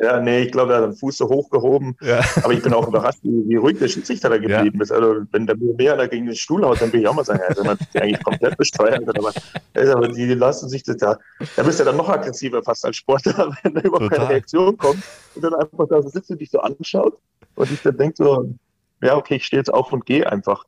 Ja, 0.00 0.20
nee, 0.20 0.42
ich 0.42 0.52
glaube, 0.52 0.74
er 0.74 0.82
hat 0.82 0.90
den 0.90 0.94
Fuß 0.94 1.16
so 1.16 1.28
hochgehoben. 1.28 1.96
Ja. 2.02 2.20
Aber 2.42 2.52
ich 2.52 2.62
bin 2.62 2.74
auch 2.74 2.86
überrascht, 2.86 3.20
wie, 3.22 3.48
wie 3.48 3.56
ruhig 3.56 3.78
der 3.78 3.88
Schiedsrichter 3.88 4.28
da 4.28 4.36
geblieben 4.36 4.76
ja. 4.76 4.82
ist. 4.82 4.92
Also, 4.92 5.22
wenn 5.32 5.46
der 5.46 5.56
mehr 5.56 5.96
da 5.96 6.06
gegen 6.06 6.26
den 6.26 6.34
Stuhl 6.34 6.64
haut, 6.64 6.82
dann 6.82 6.92
will 6.92 7.00
ich 7.00 7.08
auch 7.08 7.14
mal 7.14 7.24
sagen, 7.24 7.40
also 7.48 7.64
man 7.64 7.78
ist 7.78 7.96
eigentlich 7.96 8.22
komplett 8.22 8.58
besteuert. 8.58 9.08
Aber, 9.08 9.32
aber 9.74 10.08
die 10.08 10.34
lassen 10.34 10.68
sich 10.68 10.82
das 10.82 10.98
da. 10.98 11.18
Da 11.56 11.62
bist 11.62 11.80
du 11.80 11.84
dann 11.84 11.96
noch 11.96 12.10
aggressiver 12.10 12.62
fast 12.62 12.84
als 12.84 12.96
Sportler, 12.96 13.56
wenn 13.62 13.74
da 13.74 13.80
überhaupt 13.80 14.04
Total. 14.04 14.18
keine 14.18 14.30
Reaktion 14.30 14.76
kommt. 14.76 15.02
Und 15.34 15.42
dann 15.42 15.54
einfach 15.54 15.88
da 15.88 16.02
sitzt 16.02 16.30
und 16.30 16.40
dich 16.40 16.50
so 16.50 16.60
anschaut 16.60 17.16
und 17.54 17.72
ich 17.72 17.82
dann 17.82 17.96
denkt 17.96 18.18
so, 18.18 18.54
ja, 19.02 19.16
okay, 19.16 19.36
ich 19.36 19.46
stehe 19.46 19.60
jetzt 19.60 19.72
auf 19.72 19.92
und 19.92 20.06
gehe 20.06 20.30
einfach 20.30 20.64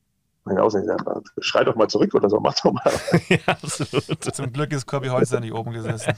meine 0.49 0.63
Aussehen, 0.63 0.91
schrei 1.39 1.65
doch 1.65 1.77
mal 1.77 1.89
zurück 1.89 2.15
oder 2.15 2.29
so, 2.29 2.41
mach 2.43 2.55
doch 2.55 2.73
mal. 2.73 2.93
ja, 3.29 3.39
absolut. 3.47 4.35
Zum 4.35 4.53
Glück 4.53 4.73
ist 4.73 4.87
Corby 4.87 5.09
Häuser 5.09 5.41
nicht 5.41 5.53
oben 5.53 5.73
gesessen. 5.73 6.15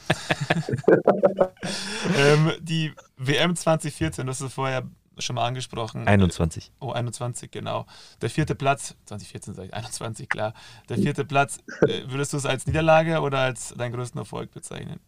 ähm, 2.16 2.52
die 2.60 2.92
WM 3.16 3.54
2014, 3.54 4.26
das 4.26 4.40
ist 4.40 4.54
vorher 4.54 4.84
schon 5.18 5.36
mal 5.36 5.46
angesprochen. 5.46 6.06
21. 6.06 6.72
Oh, 6.80 6.92
21, 6.92 7.50
genau. 7.50 7.84
Der 8.22 8.30
vierte 8.30 8.54
Platz, 8.54 8.94
2014 9.04 9.54
sage 9.54 9.68
ich 9.68 9.74
21, 9.74 10.28
klar. 10.28 10.54
Der 10.88 10.96
vierte 10.96 11.24
Platz, 11.24 11.58
äh, 11.82 12.02
würdest 12.08 12.32
du 12.32 12.38
es 12.38 12.46
als 12.46 12.66
Niederlage 12.66 13.20
oder 13.20 13.38
als 13.40 13.74
deinen 13.76 13.92
größten 13.92 14.18
Erfolg 14.18 14.50
bezeichnen? 14.52 15.00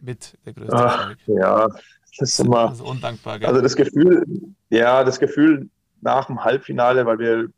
Mit 0.00 0.36
der 0.44 0.52
größte 0.52 0.76
Ach, 0.76 1.00
Erfolg. 1.00 1.18
Ja, 1.26 1.68
das 2.18 2.30
ist 2.30 2.40
immer. 2.40 2.68
Also 2.68 2.84
undankbar, 2.84 3.38
gell? 3.38 3.48
Also 3.48 3.62
das 3.62 3.76
Gefühl, 3.76 4.26
ja, 4.68 5.04
das 5.04 5.18
Gefühl 5.18 5.70
nach 6.02 6.26
dem 6.26 6.44
Halbfinale, 6.44 7.06
weil 7.06 7.18
wir 7.18 7.48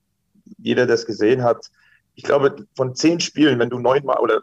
jeder, 0.59 0.87
der 0.87 0.95
es 0.95 1.07
gesehen 1.07 1.43
hat, 1.43 1.71
ich 2.15 2.25
glaube, 2.25 2.67
von 2.77 2.95
zehn 2.95 3.21
Spielen, 3.21 3.59
wenn 3.59 3.71
du 3.71 3.79
neunmal 3.79 4.19
oder 4.19 4.43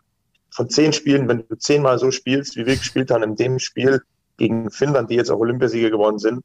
von 0.50 0.70
zehn 0.70 0.94
Spielen, 0.94 1.28
wenn 1.28 1.46
du 1.48 1.56
zehnmal 1.58 1.98
so 1.98 2.12
spielst, 2.12 2.56
wie 2.58 2.66
wir 2.66 2.76
gespielt 2.76 3.12
haben 3.12 3.24
in 3.24 3.36
dem 3.36 3.60
Spiel 3.60 4.02
gegen 4.38 4.70
Finnland, 4.70 5.10
die 5.10 5.16
jetzt 5.16 5.32
auch 5.32 5.40
Olympiasieger 5.40 5.90
geworden 5.90 6.20
sind, 6.20 6.44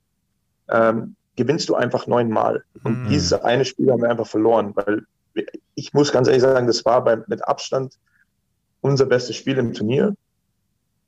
ähm, 0.68 1.16
gewinnst 1.34 1.68
du 1.68 1.74
einfach 1.74 2.06
neunmal. 2.06 2.64
Und 2.84 3.04
mhm. 3.04 3.08
dieses 3.08 3.32
eine 3.32 3.64
Spiel 3.64 3.90
haben 3.90 4.02
wir 4.02 4.10
einfach 4.10 4.26
verloren, 4.26 4.72
weil 4.74 5.02
ich 5.74 5.92
muss 5.92 6.12
ganz 6.12 6.28
ehrlich 6.28 6.42
sagen, 6.42 6.66
das 6.66 6.84
war 6.84 7.04
bei, 7.04 7.18
mit 7.26 7.46
Abstand 7.46 7.98
unser 8.80 9.06
bestes 9.06 9.36
Spiel 9.36 9.58
im 9.58 9.74
Turnier. 9.74 10.14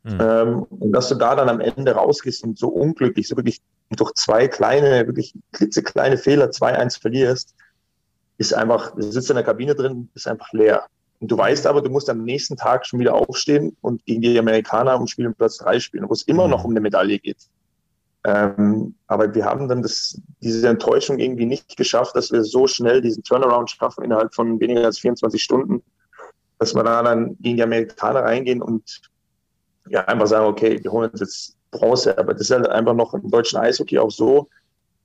Mhm. 0.03 0.19
Ähm, 0.21 0.63
und 0.65 0.93
dass 0.93 1.09
du 1.09 1.15
da 1.15 1.35
dann 1.35 1.49
am 1.49 1.61
Ende 1.61 1.93
rausgehst 1.93 2.45
und 2.45 2.59
so 2.59 2.69
unglücklich, 2.69 3.29
so 3.29 3.37
wirklich 3.37 3.61
durch 3.91 4.13
zwei 4.15 4.49
kleine, 4.49 5.07
wirklich 5.07 5.35
klitzekleine 5.53 6.19
Fehler 6.19 6.51
2-1 6.51 7.01
verlierst, 7.01 7.55
ist 8.38 8.55
einfach, 8.55 8.94
du 8.94 9.03
sitzt 9.03 9.31
in 9.31 9.37
der 9.37 9.44
Kabine 9.44 9.74
drin, 9.74 10.09
ist 10.14 10.27
einfach 10.27 10.53
leer. 10.53 10.87
Und 11.20 11.31
du 11.31 11.37
weißt 11.37 11.66
aber, 11.66 11.83
du 11.83 11.90
musst 11.90 12.09
am 12.09 12.22
nächsten 12.22 12.57
Tag 12.57 12.87
schon 12.87 13.01
wieder 13.01 13.14
aufstehen 13.14 13.77
und 13.81 14.05
gegen 14.07 14.22
die 14.22 14.38
Amerikaner 14.38 14.98
um 14.98 15.07
Spielen 15.07 15.35
Platz 15.35 15.59
3 15.59 15.81
spielen, 15.81 16.09
wo 16.09 16.12
es 16.12 16.22
immer 16.22 16.46
noch 16.46 16.61
mhm. 16.61 16.66
um 16.66 16.70
eine 16.72 16.81
Medaille 16.81 17.18
geht. 17.18 17.38
Ähm, 18.24 18.94
aber 19.07 19.35
wir 19.35 19.44
haben 19.44 19.68
dann 19.68 19.83
das, 19.83 20.20
diese 20.40 20.68
Enttäuschung 20.68 21.18
irgendwie 21.18 21.46
nicht 21.46 21.77
geschafft, 21.77 22.14
dass 22.14 22.31
wir 22.31 22.44
so 22.44 22.66
schnell 22.66 23.01
diesen 23.01 23.22
Turnaround 23.22 23.70
schaffen 23.70 24.05
innerhalb 24.05 24.35
von 24.35 24.61
weniger 24.61 24.85
als 24.85 24.98
24 24.98 25.42
Stunden, 25.42 25.83
dass 26.59 26.74
wir 26.74 26.83
da 26.83 27.03
dann 27.03 27.37
gegen 27.40 27.57
die 27.57 27.62
Amerikaner 27.62 28.20
reingehen 28.20 28.62
und 28.62 29.01
ja, 29.88 30.05
einfach 30.05 30.27
sagen, 30.27 30.46
okay, 30.46 30.83
wir 30.83 30.92
holen 30.92 31.11
uns 31.11 31.20
jetzt 31.20 31.57
Bronze. 31.70 32.16
Aber 32.18 32.33
das 32.33 32.42
ist 32.42 32.51
halt 32.51 32.68
einfach 32.68 32.94
noch 32.94 33.14
im 33.14 33.31
deutschen 33.31 33.59
Eishockey 33.59 33.98
auch 33.98 34.11
so, 34.11 34.48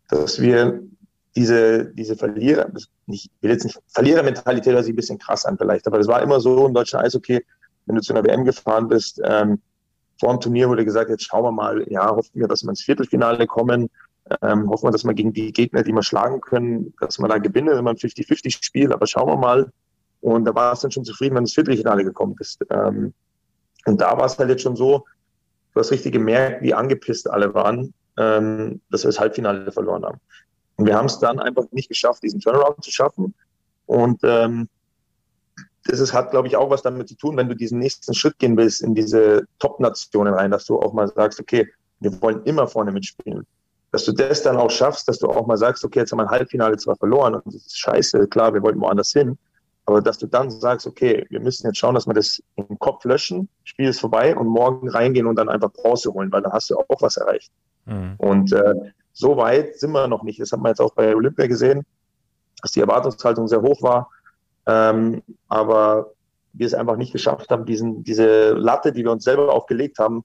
dass 0.10 0.42
wir 0.42 0.82
diese, 1.36 1.86
diese 1.86 2.16
Verlierer, 2.16 2.70
ich 3.08 3.30
will 3.42 3.52
jetzt 3.52 3.64
nicht, 3.64 3.80
Verlierermentalität 3.88 4.74
hört 4.74 4.86
sich 4.86 4.94
ein 4.94 4.98
bisschen 4.98 5.18
krass 5.18 5.46
an 5.46 5.58
vielleicht, 5.58 5.88
aber 5.88 5.98
das 5.98 6.08
war 6.08 6.22
immer 6.22 6.40
so 6.40 6.68
im 6.68 6.74
deutschen 6.74 7.00
Eishockey, 7.00 7.44
wenn 7.86 7.96
du 7.96 8.02
zu 8.02 8.14
einer 8.14 8.24
WM 8.24 8.46
gefahren 8.46 8.88
bist, 8.88 9.22
ähm, 9.24 9.60
vor 10.20 10.32
dem 10.32 10.40
Turnier 10.40 10.70
wurde 10.70 10.86
gesagt, 10.86 11.10
jetzt 11.10 11.26
schauen 11.26 11.44
wir 11.44 11.52
mal, 11.52 11.86
ja, 11.90 12.08
hoffen 12.08 12.32
wir, 12.34 12.48
dass 12.48 12.64
wir 12.64 12.70
ins 12.70 12.84
Viertelfinale 12.84 13.48
kommen, 13.48 13.90
ähm, 14.42 14.70
hoffen 14.70 14.88
wir, 14.88 14.92
dass 14.92 15.04
wir 15.04 15.14
gegen 15.14 15.34
die 15.34 15.52
Gegner, 15.52 15.84
die 15.84 15.92
wir 15.92 16.04
schlagen 16.04 16.40
können, 16.40 16.94
dass 17.00 17.20
wir 17.20 17.28
da 17.28 17.40
gewinnen, 17.40 17.76
wenn 17.76 17.84
man 17.84 17.98
50-50 17.98 18.64
spielt, 18.64 18.94
aber 18.94 19.08
schauen 19.08 19.28
wir 19.28 19.38
mal. 19.38 19.72
Und 20.22 20.46
da 20.46 20.56
war 20.56 20.72
es 20.72 20.80
dann 20.80 20.92
schon 20.92 21.04
zufrieden, 21.04 21.36
wenn 21.36 21.44
du 21.44 21.48
ins 21.48 21.54
Viertelfinale 21.54 22.04
gekommen 22.06 22.36
bist. 22.36 22.64
Ähm, 22.70 23.14
und 23.86 24.00
da 24.00 24.18
war 24.18 24.26
es 24.26 24.40
halt 24.40 24.50
jetzt 24.50 24.62
schon 24.62 24.78
so, 24.78 25.06
du 25.74 25.80
hast 25.80 25.92
richtig 25.92 26.14
gemerkt, 26.14 26.62
wie 26.62 26.74
angepisst 26.74 27.30
alle 27.30 27.54
waren, 27.54 27.94
ähm, 28.18 28.80
dass 28.90 29.04
wir 29.04 29.10
das 29.10 29.20
Halbfinale 29.20 29.72
verloren 29.72 30.06
haben. 30.06 30.20
Und 30.78 30.88
wir 30.88 30.98
haben 30.98 31.06
es 31.06 31.20
dann 31.20 31.40
einfach 31.40 31.66
nicht 31.72 31.90
geschafft, 31.90 32.24
diesen 32.24 32.40
Turnaround 32.40 32.84
zu 32.84 32.92
schaffen. 32.92 33.34
Und 33.86 34.22
ähm, 34.24 34.70
das 35.86 36.00
ist, 36.00 36.14
hat, 36.14 36.32
glaube 36.32 36.48
ich, 36.48 36.56
auch 36.56 36.70
was 36.70 36.82
damit 36.82 37.10
zu 37.10 37.16
tun, 37.16 37.38
wenn 37.38 37.50
du 37.50 37.56
diesen 37.56 37.80
nächsten 37.80 38.14
Schritt 38.14 38.40
gehen 38.40 38.58
willst 38.58 38.82
in 38.82 38.96
diese 38.96 39.46
Top-Nationen 39.60 40.34
rein, 40.34 40.52
dass 40.52 40.66
du 40.66 40.80
auch 40.80 40.94
mal 40.94 41.08
sagst, 41.08 41.40
okay, 41.40 41.70
wir 42.00 42.22
wollen 42.22 42.44
immer 42.44 42.68
vorne 42.68 42.92
mitspielen. 42.92 43.46
Dass 43.92 44.06
du 44.06 44.12
das 44.12 44.42
dann 44.42 44.58
auch 44.58 44.72
schaffst, 44.72 45.08
dass 45.08 45.20
du 45.20 45.28
auch 45.28 45.46
mal 45.46 45.58
sagst, 45.58 45.84
okay, 45.84 46.00
jetzt 46.00 46.12
haben 46.12 46.20
wir 46.20 46.24
ein 46.24 46.32
Halbfinale 46.32 46.78
zwar 46.78 46.96
verloren 46.96 47.36
und 47.36 47.46
das 47.46 47.56
ist 47.56 47.78
scheiße, 47.78 48.28
klar, 48.28 48.54
wir 48.54 48.64
wollten 48.64 48.82
woanders 48.82 49.12
hin, 49.12 49.38
aber 49.86 50.02
dass 50.02 50.18
du 50.18 50.28
dann 50.28 50.50
sagst, 50.50 50.88
okay, 50.88 51.26
wir 51.30 51.40
müssen 51.42 51.68
jetzt 51.68 51.78
schauen, 51.78 51.94
dass 51.94 52.08
wir 52.08 52.14
das 52.14 52.42
im 52.56 52.80
Kopf 52.80 53.04
löschen, 53.06 53.50
Spiel 53.64 53.90
ist 53.90 54.00
vorbei 54.00 54.36
und 54.36 54.48
morgen 54.48 54.90
reingehen 54.90 55.28
und 55.28 55.36
dann 55.36 55.50
einfach 55.50 55.72
Bronze 55.72 56.12
holen, 56.14 56.32
weil 56.32 56.42
dann 56.42 56.54
hast 56.54 56.70
du 56.70 56.78
auch 56.78 57.02
was 57.02 57.18
erreicht. 57.18 57.52
Mhm. 57.86 58.16
Und 58.18 58.54
äh, 58.54 58.74
so 59.14 59.38
weit 59.38 59.80
sind 59.80 59.92
wir 59.92 60.08
noch 60.08 60.24
nicht. 60.24 60.40
Das 60.40 60.52
haben 60.52 60.64
wir 60.64 60.70
jetzt 60.70 60.82
auch 60.82 60.94
bei 60.94 61.16
Olympia 61.16 61.48
gesehen, 61.48 61.86
dass 62.62 62.72
die 62.72 62.82
Erwartungshaltung 62.82 63.48
sehr 63.48 63.62
hoch 63.62 63.82
war. 63.82 64.10
Ähm, 64.66 65.22
aber 65.48 66.12
wir 66.54 66.68
es 66.68 66.74
einfach 66.74 66.98
nicht 66.98 67.14
geschafft 67.14 67.50
haben, 67.50 67.66
diesen, 67.66 68.04
diese 68.04 68.54
Latte, 68.54 68.92
die 68.92 69.04
wir 69.04 69.12
uns 69.12 69.24
selber 69.24 69.52
aufgelegt 69.54 70.00
haben, 70.00 70.24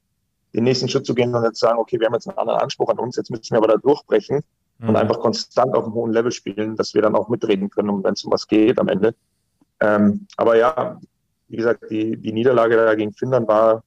den 0.54 0.64
nächsten 0.64 0.88
Schritt 0.88 1.06
zu 1.06 1.14
gehen 1.14 1.34
und 1.34 1.44
jetzt 1.44 1.60
sagen, 1.60 1.78
okay, 1.78 1.98
wir 1.98 2.06
haben 2.06 2.14
jetzt 2.14 2.28
einen 2.28 2.38
anderen 2.38 2.60
Anspruch 2.60 2.88
an 2.90 2.98
uns, 2.98 3.16
jetzt 3.16 3.30
müssen 3.30 3.50
wir 3.50 3.58
aber 3.58 3.68
da 3.68 3.76
durchbrechen 3.76 4.42
mhm. 4.78 4.88
und 4.88 4.96
einfach 4.96 5.20
konstant 5.20 5.74
auf 5.74 5.84
einem 5.84 5.94
hohen 5.94 6.12
Level 6.12 6.32
spielen, 6.32 6.76
dass 6.76 6.94
wir 6.94 7.02
dann 7.02 7.14
auch 7.14 7.28
mitreden 7.28 7.70
können, 7.70 8.02
wenn 8.04 8.14
es 8.14 8.24
um 8.24 8.32
was 8.32 8.46
geht 8.46 8.78
am 8.78 8.88
Ende. 8.88 9.14
Ähm, 9.80 10.26
aber 10.36 10.56
ja, 10.56 10.98
wie 11.48 11.56
gesagt, 11.56 11.90
die, 11.90 12.16
die 12.16 12.32
Niederlage 12.32 12.76
da 12.76 12.94
gegen 12.94 13.12
Finnland 13.12 13.48
war 13.48 13.82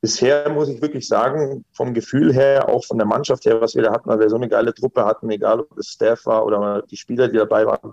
bisher, 0.00 0.48
muss 0.50 0.68
ich 0.68 0.80
wirklich 0.80 1.08
sagen, 1.08 1.64
vom 1.72 1.94
Gefühl 1.94 2.32
her, 2.32 2.68
auch 2.68 2.84
von 2.84 2.98
der 2.98 3.06
Mannschaft 3.06 3.44
her, 3.44 3.60
was 3.60 3.74
wir 3.74 3.82
da 3.82 3.92
hatten, 3.92 4.08
weil 4.08 4.20
wir 4.20 4.30
so 4.30 4.36
eine 4.36 4.48
geile 4.48 4.72
Truppe 4.72 5.04
hatten, 5.04 5.30
egal 5.30 5.60
ob 5.60 5.76
das 5.76 5.88
Staff 5.88 6.26
war 6.26 6.46
oder 6.46 6.82
die 6.82 6.96
Spieler, 6.96 7.28
die 7.28 7.36
dabei 7.36 7.66
waren, 7.66 7.92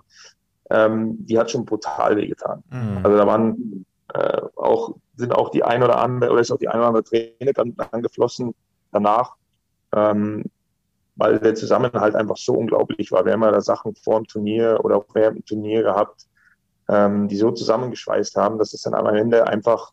ähm, 0.70 1.16
die 1.26 1.38
hat 1.38 1.50
schon 1.50 1.64
brutal 1.64 2.16
wehgetan. 2.16 2.62
Mhm. 2.70 3.00
Also 3.02 3.16
da 3.16 3.26
waren 3.26 3.86
äh, 4.14 4.40
auch, 4.56 4.94
sind 5.16 5.34
auch 5.34 5.50
die 5.50 5.64
ein 5.64 5.82
oder 5.82 5.98
andere, 5.98 6.30
oder 6.30 6.40
ist 6.40 6.50
auch 6.50 6.58
die 6.58 6.68
ein 6.68 6.78
oder 6.78 6.88
andere 6.88 7.04
Träne 7.04 7.52
dann 7.52 7.74
angeflossen 7.90 8.54
danach, 8.92 9.34
ähm, 9.92 10.44
weil 11.16 11.38
der 11.38 11.54
Zusammenhalt 11.54 12.14
einfach 12.14 12.36
so 12.36 12.54
unglaublich 12.54 13.10
war. 13.10 13.24
Wir 13.24 13.32
haben 13.32 13.42
ja 13.42 13.50
da 13.50 13.60
Sachen 13.60 13.94
vor 13.96 14.20
dem 14.20 14.26
Turnier 14.26 14.80
oder 14.82 14.96
auch 14.96 15.06
während 15.14 15.38
dem 15.38 15.44
Turnier 15.44 15.82
gehabt, 15.82 16.26
ähm, 16.88 17.26
die 17.28 17.36
so 17.36 17.50
zusammengeschweißt 17.50 18.36
haben, 18.36 18.58
dass 18.58 18.74
es 18.74 18.82
dann 18.82 18.94
am 18.94 19.06
Ende 19.06 19.46
einfach 19.48 19.92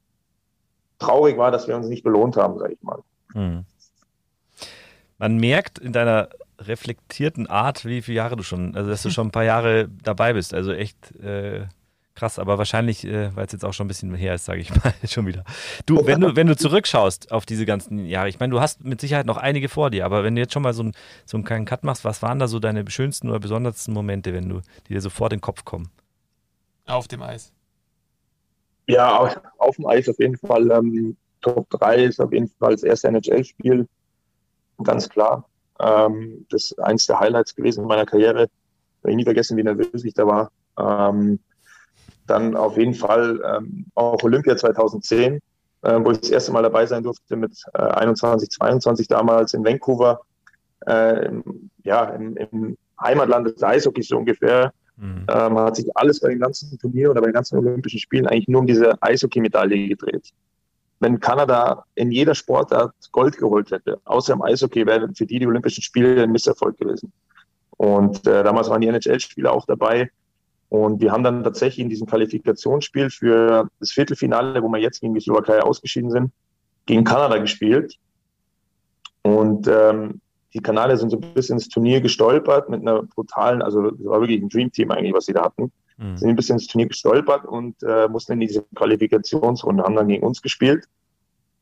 traurig 1.04 1.38
war, 1.38 1.52
dass 1.52 1.68
wir 1.68 1.76
uns 1.76 1.88
nicht 1.88 2.04
belohnt 2.04 2.38
haben, 2.38 2.58
sage 2.58 2.74
ich 2.74 2.82
mal. 2.84 3.00
Mhm. 3.34 3.66
Man 5.18 5.38
merkt 5.38 5.80
in 5.80 5.94
deiner 5.94 6.30
reflektierten 6.60 7.48
Art, 7.48 7.86
wie 7.86 8.02
viele 8.02 8.18
Jahre 8.18 8.36
du 8.36 8.44
schon, 8.44 8.76
also 8.76 8.90
dass 8.90 9.04
du 9.04 9.10
schon 9.10 9.28
ein 9.28 9.32
paar 9.32 9.44
Jahre 9.44 9.90
dabei 10.04 10.34
bist. 10.34 10.54
Also 10.54 10.72
echt 10.72 11.16
äh, 11.18 11.66
krass, 12.16 12.40
aber 12.40 12.58
wahrscheinlich, 12.58 13.06
äh, 13.06 13.36
weil 13.36 13.46
es 13.46 13.52
jetzt 13.52 13.66
auch 13.66 13.74
schon 13.74 13.86
ein 13.86 13.88
bisschen 13.88 14.14
her 14.16 14.36
ist, 14.36 14.46
sage 14.46 14.62
ich 14.62 14.74
mal, 14.74 14.94
schon 15.08 15.26
wieder. 15.26 15.44
Du, 15.86 16.06
wenn 16.06 16.22
du, 16.22 16.36
wenn 16.36 16.48
du 16.48 16.56
zurückschaust 16.56 17.32
auf 17.32 17.46
diese 17.46 17.66
ganzen 17.66 18.06
Jahre, 18.06 18.30
ich 18.30 18.40
meine, 18.40 18.52
du 18.52 18.60
hast 18.60 18.84
mit 18.84 19.02
Sicherheit 19.02 19.26
noch 19.26 19.38
einige 19.38 19.70
vor 19.70 19.90
dir, 19.90 20.06
aber 20.06 20.24
wenn 20.24 20.36
du 20.36 20.42
jetzt 20.42 20.54
schon 20.54 20.64
mal 20.64 20.74
so, 20.74 20.84
ein, 20.84 20.94
so 21.26 21.38
einen 21.38 21.44
kleinen 21.44 21.66
Cut 21.66 21.84
machst, 21.84 22.06
was 22.06 22.22
waren 22.22 22.40
da 22.40 22.48
so 22.48 22.60
deine 22.60 22.90
schönsten 22.90 23.30
oder 23.30 23.40
besondersten 23.40 23.94
Momente, 23.94 24.34
wenn 24.34 24.50
du, 24.50 24.62
die 24.88 24.94
dir 24.94 25.02
sofort 25.02 25.34
in 25.34 25.38
den 25.38 25.42
Kopf 25.42 25.66
kommen? 25.66 25.90
Auf 26.86 27.08
dem 27.08 27.22
Eis. 27.22 27.52
Ja, 28.88 29.42
auf, 29.58 29.76
dem 29.76 29.88
Eis 29.88 30.10
auf 30.10 30.20
jeden 30.20 30.38
Fall. 30.38 30.70
Ähm, 30.72 31.16
Top 31.42 31.70
3 31.70 32.06
ist 32.06 32.22
auf 32.22 32.32
jeden 32.32 32.48
Fall 32.48 32.72
das 32.72 32.84
erste 32.84 33.10
NHL-Spiel. 33.10 33.88
Ganz 34.84 35.10
klar. 35.10 35.48
Ähm, 35.80 36.46
das 36.50 36.72
ist 36.72 36.80
eins 36.80 37.06
der 37.08 37.20
Highlights 37.20 37.56
gewesen 37.56 37.82
in 37.82 37.88
meiner 37.88 38.06
Karriere. 38.06 38.50
Ich 39.06 39.16
nie 39.16 39.24
vergessen, 39.24 39.58
wie 39.58 39.64
nervös 39.64 40.04
ich 40.04 40.14
da 40.14 40.26
war. 40.26 40.52
Ähm, 40.78 41.40
dann 42.28 42.56
auf 42.56 42.78
jeden 42.78 42.94
Fall 42.94 43.42
ähm, 43.46 43.86
auch 43.96 44.24
Olympia 44.24 44.56
2010, 44.56 45.40
äh, 45.82 46.00
wo 46.02 46.12
ich 46.12 46.22
das 46.22 46.30
erste 46.30 46.52
Mal 46.54 46.64
dabei 46.64 46.86
sein 46.86 47.04
durfte 47.04 47.36
mit 47.36 47.52
äh, 47.74 47.82
21, 47.82 48.50
22 48.50 49.08
damals 49.08 49.54
in 49.54 49.66
Vancouver. 49.66 50.22
Äh, 50.86 51.30
ja, 51.84 52.06
im, 52.06 52.38
im 52.38 52.78
Heimatland 53.02 53.48
des 53.48 53.64
Eishockeys 53.64 54.08
so 54.08 54.18
ungefähr. 54.18 54.74
Mhm. 54.98 55.26
Ähm, 55.28 55.58
hat 55.58 55.76
sich 55.76 55.88
alles 55.96 56.20
bei 56.20 56.30
den 56.30 56.40
ganzen 56.40 56.78
Turnieren 56.78 57.12
oder 57.12 57.22
bei 57.22 57.28
den 57.28 57.34
ganzen 57.34 57.58
Olympischen 57.58 58.00
Spielen 58.00 58.28
eigentlich 58.28 58.48
nur 58.48 58.62
um 58.62 58.68
diese 58.68 59.02
Eishockey-Medaille 59.02 59.88
gedreht 59.88 60.34
wenn 61.04 61.20
Kanada 61.20 61.86
in 61.96 62.12
jeder 62.12 62.34
Sportart 62.34 62.94
Gold 63.12 63.38
geholt 63.38 63.70
hätte, 63.72 64.00
außer 64.06 64.34
im 64.34 64.42
Eishockey, 64.42 64.86
wären 64.86 65.14
für 65.14 65.26
die 65.26 65.38
die 65.38 65.46
Olympischen 65.46 65.84
Spiele 65.84 66.24
ein 66.24 66.32
Misserfolg 66.32 66.78
gewesen. 66.78 67.12
Und 67.72 68.26
äh, 68.26 68.44
damals 68.44 68.70
waren 68.70 68.82
die 68.82 68.88
NHL-Spieler 68.88 69.52
auch 69.52 69.66
dabei. 69.66 70.10
Und 70.70 71.02
wir 71.02 71.12
haben 71.12 71.24
dann 71.24 71.44
tatsächlich 71.44 71.84
in 71.84 71.90
diesem 71.90 72.08
Qualifikationsspiel 72.08 73.10
für 73.10 73.70
das 73.80 73.92
Viertelfinale, 73.92 74.64
wo 74.64 74.70
wir 74.70 74.80
jetzt 74.80 75.02
gegen 75.02 75.14
die 75.14 75.20
Slowakei 75.20 75.62
ausgeschieden 75.62 76.10
sind, 76.10 76.32
gegen 76.86 77.04
Kanada 77.04 77.38
gespielt. 77.38 77.96
Und 79.22 79.68
ähm, 79.68 80.22
die 80.54 80.62
Kanadier 80.62 80.98
sind 80.98 81.10
so 81.10 81.18
ein 81.18 81.34
bisschen 81.34 81.58
ins 81.58 81.70
Turnier 81.70 82.02
gestolpert 82.02 82.70
mit 82.70 82.82
einer 82.82 83.04
brutalen, 83.04 83.62
also 83.62 83.92
das 83.92 84.06
war 84.06 84.22
wirklich 84.22 84.42
ein 84.42 84.50
Dream-Team 84.50 84.92
eigentlich, 84.92 85.14
was 85.14 85.26
sie 85.26 85.34
da 85.34 85.44
hatten. 85.44 85.72
Mhm. 85.98 86.18
Sind 86.18 86.30
ein 86.30 86.36
bisschen 86.36 86.58
ins 86.58 86.68
Turnier 86.68 86.88
gestolpert 86.88 87.46
und 87.46 87.82
äh, 87.84 88.08
mussten 88.08 88.34
in 88.34 88.40
diese 88.40 88.64
Qualifikationsrunde, 88.76 89.84
haben 89.84 89.96
dann 89.96 90.08
gegen 90.08 90.26
uns 90.26 90.42
gespielt. 90.42 90.88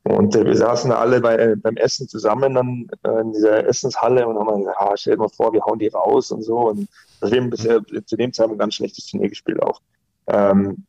Und 0.03 0.35
äh, 0.35 0.45
wir 0.45 0.55
saßen 0.55 0.89
da 0.89 0.97
alle 0.97 1.21
bei, 1.21 1.35
äh, 1.35 1.55
beim 1.55 1.77
Essen 1.77 2.07
zusammen 2.07 2.55
dann 2.55 2.87
äh, 3.03 3.21
in 3.21 3.33
dieser 3.33 3.65
Essenshalle 3.67 4.27
und 4.27 4.37
haben 4.39 4.59
gesagt, 4.59 4.77
ah, 4.79 4.93
stell 4.95 5.13
dir 5.15 5.19
mal 5.19 5.29
vor, 5.29 5.53
wir 5.53 5.61
hauen 5.61 5.79
die 5.79 5.89
raus 5.89 6.31
und 6.31 6.41
so. 6.41 6.69
Und 6.69 6.89
das 7.19 7.31
wir 7.31 7.39
haben 7.39 7.49
bisher 7.49 7.81
zu 8.05 8.17
dem 8.17 8.33
Zeitpunkt 8.33 8.57
ein 8.57 8.65
ganz 8.65 8.75
schlechtes 8.75 9.05
Turnier 9.07 9.29
gespielt 9.29 9.61
auch. 9.61 9.79
Ähm, 10.27 10.85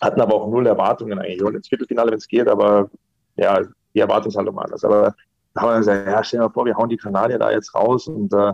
hatten 0.00 0.20
aber 0.20 0.34
auch 0.34 0.48
null 0.48 0.66
Erwartungen 0.66 1.18
eigentlich. 1.18 1.40
Wir 1.40 1.54
ins 1.54 1.68
Viertelfinale, 1.68 2.12
wenn 2.12 2.18
es 2.18 2.28
geht, 2.28 2.46
aber 2.46 2.90
ja, 3.36 3.60
die 3.94 4.00
Erwartungshaltung 4.00 4.54
war 4.54 4.64
anders. 4.64 4.84
Aber 4.84 5.14
da 5.54 5.62
haben 5.62 5.70
wir 5.70 5.78
gesagt, 5.78 6.06
ja, 6.06 6.24
stell 6.24 6.40
dir 6.40 6.46
mal 6.46 6.52
vor, 6.52 6.66
wir 6.66 6.76
hauen 6.76 6.88
die 6.88 6.96
Kanadier 6.96 7.38
da 7.38 7.50
jetzt 7.50 7.74
raus 7.74 8.08
und 8.08 8.32
äh, 8.32 8.52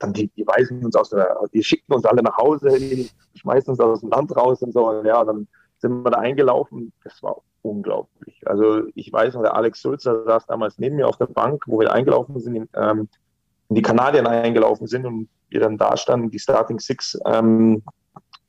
dann 0.00 0.12
die, 0.12 0.28
die 0.28 0.46
weisen 0.46 0.84
uns 0.84 0.96
aus 0.96 1.10
der, 1.10 1.36
die 1.52 1.62
schicken 1.62 1.92
uns 1.92 2.04
alle 2.04 2.22
nach 2.22 2.36
Hause, 2.36 2.78
die 2.78 3.08
schmeißen 3.34 3.70
uns 3.70 3.80
aus 3.80 4.00
dem 4.00 4.10
Land 4.10 4.34
raus 4.34 4.62
und 4.62 4.72
so. 4.72 4.88
Und 4.88 5.04
ja, 5.04 5.24
dann 5.24 5.46
sind 5.78 6.02
wir 6.02 6.10
da 6.10 6.18
eingelaufen. 6.18 6.92
Das 7.04 7.22
war 7.22 7.42
unglaublich. 7.62 8.40
Also 8.46 8.82
ich 8.94 9.12
weiß 9.12 9.34
noch, 9.34 9.42
der 9.42 9.54
Alex 9.54 9.82
Sulzer 9.82 10.24
saß 10.24 10.46
damals 10.46 10.78
neben 10.78 10.96
mir 10.96 11.06
auf 11.06 11.18
der 11.18 11.26
Bank, 11.26 11.64
wo 11.66 11.80
wir 11.80 11.92
eingelaufen 11.92 12.40
sind, 12.40 12.54
in, 12.56 12.68
ähm, 12.74 13.08
in 13.68 13.76
die 13.76 13.82
Kanadier 13.82 14.26
eingelaufen 14.28 14.86
sind 14.86 15.06
und 15.06 15.28
wir 15.50 15.60
dann 15.60 15.76
da 15.76 15.96
standen, 15.96 16.30
die 16.30 16.38
Starting 16.38 16.80
Six 16.80 17.18
ähm, 17.26 17.82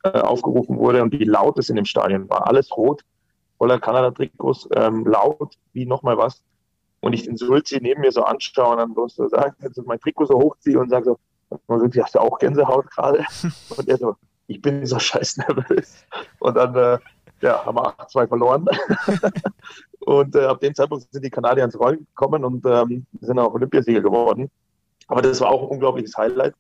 äh, 0.04 0.19
aufgerufen 0.19 0.78
wurde 0.78 1.02
und 1.04 1.12
wie 1.12 1.26
laut 1.26 1.60
es 1.60 1.69
in 1.69 1.76
dem 1.76 1.86
Stadion 1.86 2.30
war. 2.30 2.47
Alles 2.47 2.76
rot, 2.76 3.02
voller 3.58 3.80
Kanada-Trikots, 3.80 4.69
ähm, 4.76 5.06
laut 5.06 5.56
wie 5.74 5.86
nochmal 5.86 6.17
was. 6.17 6.41
Und 7.02 7.14
ich 7.14 7.24
den 7.24 7.36
Sulzi 7.36 7.80
neben 7.82 8.02
mir 8.02 8.12
so 8.12 8.24
anschaue 8.24 8.72
und 8.72 8.78
dann 8.78 8.94
bloß 8.94 9.16
so 9.16 9.28
sagen, 9.28 9.56
also 9.62 9.84
mein 9.86 10.00
Trikot 10.00 10.26
so 10.26 10.36
hochziehe 10.36 10.80
und 10.80 10.90
sage 10.90 11.06
so, 11.06 11.20
und 11.68 11.80
sind 11.80 12.04
hast 12.04 12.16
du 12.16 12.20
auch 12.20 12.40
Gänsehaut 12.40 12.90
gerade? 12.92 13.26
Und 13.76 13.88
er 13.89 13.97
so, 13.97 14.16
ich 14.47 14.62
bin 14.62 14.86
so 14.86 14.99
scheiß 14.99 15.36
nervös. 15.38 16.06
Und 16.39 16.56
dann 16.56 16.74
äh, 16.76 16.97
ja, 17.41 17.66
haben 17.66 17.76
wir 17.76 17.93
8-2 17.99 18.28
verloren. 18.28 18.66
und 19.99 20.36
äh, 20.36 20.45
ab 20.45 20.60
dem 20.62 20.74
Zeitpunkt 20.74 21.12
sind 21.12 21.26
die 21.26 21.30
Kanadier 21.30 21.64
ins 21.64 21.78
Rollen 21.78 22.08
gekommen 22.08 22.45
und 22.45 22.66
ähm, 22.66 23.06
sind 23.20 23.39
auch 23.39 23.54
Olympiasieger 23.54 24.02
geworden. 24.02 24.49
Aber 25.08 25.22
das 25.22 25.41
war 25.41 25.49
auch 25.49 25.64
ein 25.64 25.70
unglaubliches 25.70 26.16
Highlight. 26.18 26.54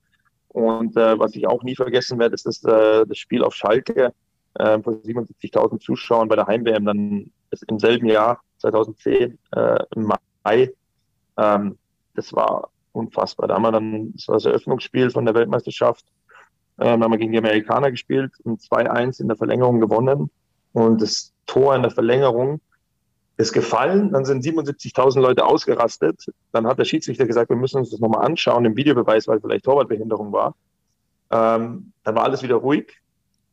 Und 0.49 0.97
äh, 0.97 1.17
was 1.17 1.35
ich 1.35 1.47
auch 1.47 1.63
nie 1.63 1.75
vergessen 1.75 2.19
werde, 2.19 2.35
ist 2.35 2.45
das, 2.45 2.63
äh, 2.63 3.05
das 3.05 3.17
Spiel 3.17 3.43
auf 3.43 3.55
Schalke 3.55 4.13
äh, 4.55 4.81
vor 4.81 4.93
77.000 4.93 5.79
Zuschauern 5.79 6.27
bei 6.27 6.35
der 6.35 6.47
Heim-WM 6.47 6.85
dann 6.85 7.31
im 7.67 7.79
selben 7.79 8.07
Jahr, 8.07 8.41
2010, 8.57 9.37
äh, 9.55 9.83
im 9.95 10.03
Mai. 10.03 10.17
Ähm, 11.37 11.77
das 12.15 12.33
war 12.33 12.69
unfassbar. 12.91 13.47
Da 13.47 13.55
haben 13.55 13.63
wir 13.63 13.71
dann, 13.71 14.13
das 14.13 14.27
war 14.27 14.35
das 14.35 14.45
Eröffnungsspiel 14.45 15.09
von 15.09 15.25
der 15.25 15.33
Weltmeisterschaft, 15.33 16.05
ähm, 16.79 17.03
haben 17.03 17.11
wir 17.11 17.17
gegen 17.17 17.31
die 17.31 17.37
Amerikaner 17.37 17.91
gespielt 17.91 18.33
und 18.43 18.61
2-1 18.61 19.21
in 19.21 19.27
der 19.27 19.37
Verlängerung 19.37 19.79
gewonnen. 19.79 20.29
Und 20.73 21.01
das 21.01 21.33
Tor 21.45 21.75
in 21.75 21.81
der 21.81 21.91
Verlängerung 21.91 22.61
ist 23.37 23.53
gefallen, 23.53 24.11
dann 24.11 24.25
sind 24.25 24.43
77.000 24.43 25.19
Leute 25.19 25.45
ausgerastet. 25.45 26.25
Dann 26.51 26.67
hat 26.67 26.79
der 26.79 26.85
Schiedsrichter 26.85 27.25
gesagt, 27.25 27.49
wir 27.49 27.57
müssen 27.57 27.77
uns 27.77 27.89
das 27.89 27.99
nochmal 27.99 28.25
anschauen, 28.25 28.65
im 28.65 28.75
Videobeweis, 28.75 29.27
weil 29.27 29.41
vielleicht 29.41 29.65
Torwartbehinderung 29.65 30.31
war. 30.31 30.55
ähm, 31.31 31.93
dann 32.03 32.15
war 32.15 32.23
alles 32.23 32.43
wieder 32.43 32.55
ruhig. 32.55 33.01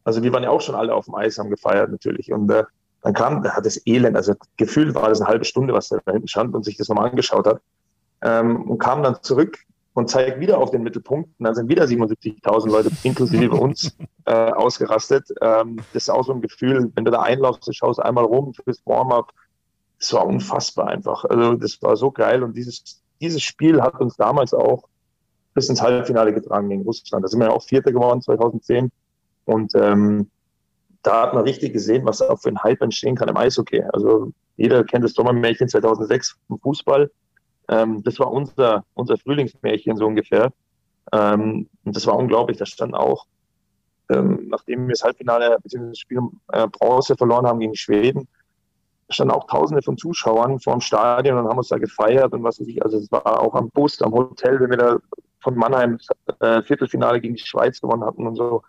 Also 0.05 0.23
wir 0.23 0.33
waren 0.33 0.43
ja 0.43 0.51
auch 0.51 0.61
schon 0.61 0.75
alle 0.75 0.95
auf 0.95 1.05
dem 1.05 1.15
Eis, 1.15 1.39
haben 1.39 1.51
gefeiert 1.51 1.91
natürlich. 1.91 2.33
Und 2.33 2.51
äh, 2.51 2.65
dann 3.03 3.15
kam, 3.15 3.43
da 3.43 3.55
hat 3.55 3.65
das 3.65 3.81
Elend, 3.87 4.17
also 4.17 4.35
gefühlt 4.57 4.95
war 4.95 5.09
das 5.09 5.21
eine 5.21 5.29
halbe 5.29 5.45
Stunde, 5.45 5.73
was 5.73 5.89
da 5.89 5.99
hinten 6.11 6.29
stand 6.29 6.55
und 6.55 6.65
sich 6.65 6.77
das 6.77 6.89
nochmal 6.89 7.11
angeschaut 7.11 7.47
hat. 7.47 7.61
Ähm, 8.23 8.69
und 8.69 8.79
kam 8.79 9.03
dann 9.03 9.23
zurück 9.23 9.59
und 9.95 10.09
zeigt 10.09 10.41
wieder 10.41 10.59
auf 10.59 10.71
den 10.71 10.83
Mittelpunkt. 10.83 11.31
Und 11.39 11.45
dann 11.45 11.55
sind 11.55 11.69
wieder 11.69 11.85
77.000 11.85 12.69
Leute, 12.69 12.91
inklusive 13.05 13.51
uns, 13.53 13.97
äh, 14.25 14.33
ausgerastet. 14.33 15.29
Ähm, 15.41 15.77
das 15.93 16.05
ist 16.05 16.11
auch 16.11 16.25
so 16.25 16.33
ein 16.33 16.41
Gefühl, 16.41 16.91
wenn 16.95 17.05
du 17.05 17.11
da 17.11 17.23
einlaufst, 17.23 17.67
du 17.67 17.73
schaust 17.73 18.01
einmal 18.01 18.25
rum 18.25 18.53
fürs 18.55 18.81
Warm-up. 18.85 19.33
Das 19.99 20.13
war 20.13 20.27
unfassbar 20.27 20.89
einfach. 20.89 21.25
Also 21.25 21.55
das 21.55 21.81
war 21.83 21.97
so 21.97 22.11
geil. 22.11 22.43
Und 22.43 22.57
dieses, 22.57 23.03
dieses 23.21 23.43
Spiel 23.43 23.81
hat 23.81 24.01
uns 24.01 24.17
damals 24.17 24.55
auch 24.55 24.85
bis 25.55 25.69
ins 25.69 25.83
Halbfinale 25.83 26.33
getragen 26.33 26.69
gegen 26.69 26.83
Russland. 26.83 27.25
Da 27.25 27.29
sind 27.29 27.41
wir 27.41 27.47
ja 27.47 27.53
auch 27.53 27.65
Vierter 27.65 27.93
geworden 27.93 28.23
2010. 28.23 28.91
Und 29.45 29.73
ähm, 29.75 30.31
da 31.03 31.23
hat 31.23 31.35
man 31.35 31.45
richtig 31.45 31.73
gesehen, 31.73 32.05
was 32.05 32.23
auch 32.23 32.41
für 32.41 32.49
ein 32.49 32.63
Hype 32.63 32.83
entstehen 32.83 33.17
kann 33.17 33.29
im 33.29 33.37
Eishockey. 33.37 33.83
Also 33.93 34.33
jeder 34.57 34.85
kennt 34.85 35.05
das 35.05 35.15
Sommermärchen 35.15 35.69
2006 35.69 36.37
im 36.49 36.59
Fußball. 36.59 37.11
Ähm, 37.69 38.03
das 38.03 38.19
war 38.19 38.33
unser, 38.33 38.85
unser 38.95 39.17
Frühlingsmärchen 39.17 39.97
so 39.97 40.07
ungefähr. 40.07 40.53
Ähm, 41.13 41.69
und 41.85 41.97
das 41.97 42.07
war 42.07 42.17
unglaublich. 42.17 42.59
Da 42.59 42.67
stand 42.67 42.95
auch, 42.95 43.27
ähm, 44.11 44.49
nachdem 44.49 44.89
wir 44.89 44.95
das 44.95 45.05
Halbfinale 45.05 45.59
bzw. 45.63 45.89
das 45.89 45.99
Spiel 45.99 46.21
äh, 46.53 46.67
Bronze 46.67 47.17
verloren 47.17 47.47
haben 47.47 47.61
gegen 47.61 47.77
Schweden, 47.77 48.27
standen 49.11 49.33
auch 49.33 49.47
Tausende 49.47 49.83
von 49.83 49.97
Zuschauern 49.97 50.61
vor 50.61 50.75
dem 50.75 50.81
Stadion 50.81 51.39
und 51.39 51.49
haben 51.49 51.59
uns 51.59 51.69
da 51.69 51.79
gefeiert 51.79 52.33
und 52.33 52.43
was 52.43 52.61
weiß 52.61 52.67
ich. 52.67 52.83
Also 52.83 52.99
es 52.99 53.11
war 53.11 53.41
auch 53.41 53.55
am 53.55 53.71
Bus, 53.71 54.03
am 54.03 54.13
Hotel, 54.13 54.61
wenn 54.61 54.71
wir 54.71 54.77
da 54.77 54.99
von 55.41 55.55
Mannheim 55.55 55.99
äh, 56.41 56.63
Viertelfinale 56.63 57.21
gegen 57.21 57.35
die 57.35 57.47
Schweiz 57.47 57.81
gewonnen 57.81 58.05
hatten 58.05 58.27
und 58.27 58.37
so. 58.37 58.63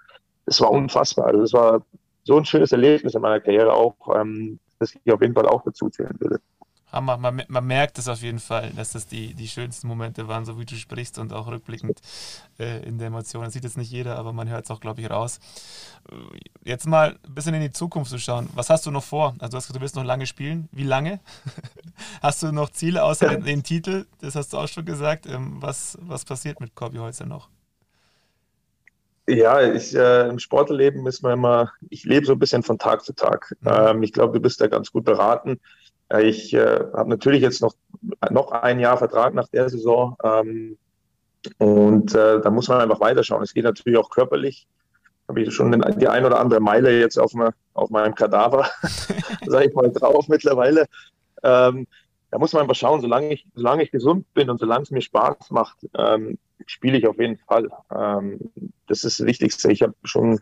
Es 0.45 0.61
war 0.61 0.71
unfassbar. 0.71 1.27
Also 1.27 1.41
es 1.41 1.53
war 1.53 1.81
so 2.29 2.37
ein 2.37 2.45
schönes 2.45 2.71
Erlebnis 2.71 3.15
in 3.15 3.21
meiner 3.21 3.39
Karriere 3.39 3.73
auch, 3.73 3.95
ähm, 4.15 4.59
das 4.77 4.95
ich 5.03 5.11
auf 5.11 5.21
jeden 5.21 5.33
Fall 5.33 5.47
auch 5.47 5.63
dazu 5.63 5.89
zählen 5.89 6.15
würde. 6.19 6.39
Hammer, 6.91 7.17
man, 7.17 7.43
man 7.47 7.65
merkt 7.65 7.99
es 7.99 8.07
auf 8.07 8.21
jeden 8.21 8.39
Fall, 8.39 8.71
dass 8.75 8.93
das 8.93 9.05
die, 9.05 9.33
die 9.33 9.47
schönsten 9.47 9.87
Momente 9.87 10.27
waren, 10.27 10.45
so 10.45 10.59
wie 10.59 10.65
du 10.65 10.75
sprichst 10.75 11.19
und 11.19 11.33
auch 11.33 11.47
rückblickend 11.47 11.99
äh, 12.59 12.83
in 12.83 12.97
der 12.97 13.07
Emotion. 13.07 13.43
Das 13.43 13.53
sieht 13.53 13.63
jetzt 13.63 13.77
nicht 13.77 13.91
jeder, 13.91 14.17
aber 14.17 14.33
man 14.33 14.49
hört 14.49 14.65
es 14.65 14.71
auch, 14.71 14.79
glaube 14.79 15.01
ich, 15.01 15.09
raus. 15.09 15.39
Jetzt 16.63 16.87
mal 16.87 17.17
ein 17.27 17.33
bisschen 17.35 17.53
in 17.53 17.61
die 17.61 17.71
Zukunft 17.71 18.09
zu 18.09 18.17
schauen. 18.17 18.49
Was 18.55 18.69
hast 18.69 18.85
du 18.85 18.91
noch 18.91 19.03
vor? 19.03 19.35
Also 19.39 19.51
du 19.51 19.57
hast 19.57 19.75
du 19.75 19.81
willst 19.81 19.95
noch 19.95 20.03
lange 20.03 20.25
spielen. 20.25 20.67
Wie 20.71 20.83
lange? 20.83 21.19
hast 22.21 22.41
du 22.41 22.51
noch 22.51 22.69
Ziele 22.69 23.03
außer 23.03 23.27
den, 23.29 23.43
den, 23.43 23.63
Titel? 23.63 24.05
Das 24.21 24.35
hast 24.35 24.53
du 24.53 24.57
auch 24.57 24.67
schon 24.67 24.85
gesagt. 24.85 25.27
Ähm, 25.27 25.57
was, 25.59 25.97
was 26.01 26.25
passiert 26.25 26.59
mit 26.59 26.73
Corby 26.73 26.97
Holzer 26.97 27.27
noch? 27.27 27.49
Ja, 29.29 29.61
ich, 29.61 29.95
äh, 29.95 30.27
im 30.27 30.39
Sportleben 30.39 31.05
ist 31.05 31.21
man 31.21 31.33
immer, 31.33 31.71
ich 31.89 32.03
lebe 32.03 32.25
so 32.25 32.33
ein 32.33 32.39
bisschen 32.39 32.63
von 32.63 32.79
Tag 32.79 33.03
zu 33.03 33.13
Tag. 33.13 33.55
Mhm. 33.61 33.69
Ähm, 33.71 34.03
ich 34.03 34.11
glaube, 34.11 34.33
du 34.33 34.39
bist 34.39 34.59
da 34.59 34.67
ganz 34.67 34.91
gut 34.91 35.05
beraten. 35.05 35.59
Äh, 36.11 36.23
ich 36.23 36.51
äh, 36.53 36.79
habe 36.93 37.09
natürlich 37.09 37.41
jetzt 37.41 37.61
noch, 37.61 37.75
noch 38.31 38.51
ein 38.51 38.79
Jahr 38.79 38.97
Vertrag 38.97 39.35
nach 39.35 39.47
der 39.49 39.69
Saison. 39.69 40.17
Ähm, 40.23 40.77
und 41.59 42.15
äh, 42.15 42.41
da 42.41 42.49
muss 42.49 42.67
man 42.69 42.81
einfach 42.81 42.99
weiterschauen. 42.99 43.43
Es 43.43 43.53
geht 43.53 43.65
natürlich 43.65 43.99
auch 43.99 44.09
körperlich. 44.09 44.67
Habe 45.27 45.43
ich 45.43 45.53
schon 45.53 45.71
den, 45.71 45.85
die 45.99 46.07
ein 46.07 46.25
oder 46.25 46.39
andere 46.39 46.59
Meile 46.59 46.99
jetzt 46.99 47.19
auf, 47.19 47.35
me, 47.35 47.53
auf 47.75 47.91
meinem 47.91 48.15
Kadaver, 48.15 48.67
sage 49.45 49.67
ich 49.67 49.75
mal, 49.75 49.91
drauf 49.91 50.27
mittlerweile. 50.27 50.85
Ähm, 51.43 51.85
da 52.31 52.39
muss 52.39 52.53
man 52.53 52.63
einfach 52.63 52.75
schauen, 52.75 53.01
solange 53.01 53.31
ich, 53.31 53.45
solange 53.53 53.83
ich 53.83 53.91
gesund 53.91 54.25
bin 54.33 54.49
und 54.49 54.59
solange 54.59 54.83
es 54.83 54.91
mir 54.91 55.01
Spaß 55.01 55.51
macht, 55.51 55.77
ähm, 55.95 56.39
spiele 56.65 56.97
ich 56.97 57.07
auf 57.07 57.19
jeden 57.19 57.37
Fall. 57.37 57.69
Ähm, 57.95 58.51
das 58.87 59.03
ist 59.03 59.19
das 59.19 59.27
Wichtigste. 59.27 59.71
Ich 59.71 59.81
habe 59.81 59.93
schon 60.03 60.39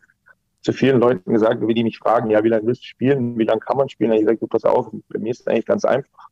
zu 0.61 0.73
vielen 0.73 0.99
Leuten 0.99 1.31
gesagt, 1.31 1.65
wie 1.65 1.73
die 1.73 1.83
mich 1.83 1.97
fragen, 1.97 2.29
ja, 2.29 2.43
wie 2.43 2.49
lange 2.49 2.67
willst 2.67 2.81
du 2.81 2.87
spielen, 2.87 3.37
wie 3.37 3.45
lange 3.45 3.61
kann 3.61 3.77
man 3.77 3.89
spielen? 3.89 4.11
Habe 4.11 4.19
ich 4.19 4.25
gesagt, 4.25 4.41
du 4.41 4.47
pass 4.47 4.65
auf, 4.65 4.89
bei 5.09 5.19
mir 5.19 5.31
ist 5.31 5.41
es 5.41 5.47
eigentlich 5.47 5.65
ganz 5.65 5.85
einfach. 5.85 6.29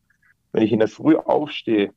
Wenn 0.52 0.62
ich 0.62 0.72
in 0.72 0.78
der 0.78 0.88
Früh 0.88 1.16
aufstehe 1.16 1.92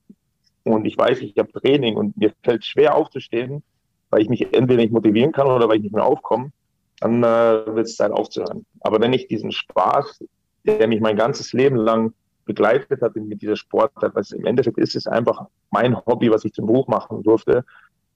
und 0.63 0.85
ich 0.85 0.97
weiß, 0.97 1.19
ich 1.19 1.37
habe 1.37 1.51
Training 1.51 1.95
und 1.95 2.15
mir 2.17 2.33
fällt 2.43 2.65
schwer 2.65 2.95
aufzustehen, 2.95 3.63
weil 4.09 4.21
ich 4.21 4.29
mich 4.29 4.53
entweder 4.53 4.81
nicht 4.81 4.93
motivieren 4.93 5.31
kann 5.31 5.47
oder 5.47 5.67
weil 5.67 5.77
ich 5.77 5.83
nicht 5.83 5.95
mehr 5.95 6.05
aufkomme, 6.05 6.51
dann 6.99 7.23
äh, 7.23 7.75
wird 7.75 7.87
es 7.87 7.95
Zeit 7.95 8.11
aufzuhören. 8.11 8.65
Aber 8.81 8.99
wenn 8.99 9.13
ich 9.13 9.27
diesen 9.27 9.51
Spaß, 9.51 10.23
der 10.65 10.87
mich 10.87 10.99
mein 10.99 11.15
ganzes 11.15 11.53
Leben 11.53 11.77
lang 11.77 12.13
begleitet 12.49 13.01
hat 13.03 13.15
mit 13.15 13.41
dieser 13.43 13.55
Sportart, 13.55 14.15
was 14.15 14.31
im 14.31 14.45
Endeffekt 14.45 14.79
ist, 14.79 14.95
ist 14.95 15.07
einfach 15.07 15.45
mein 15.69 15.95
Hobby, 15.95 16.31
was 16.31 16.43
ich 16.45 16.53
zum 16.53 16.65
Beruf 16.65 16.87
machen 16.87 17.21
durfte. 17.21 17.63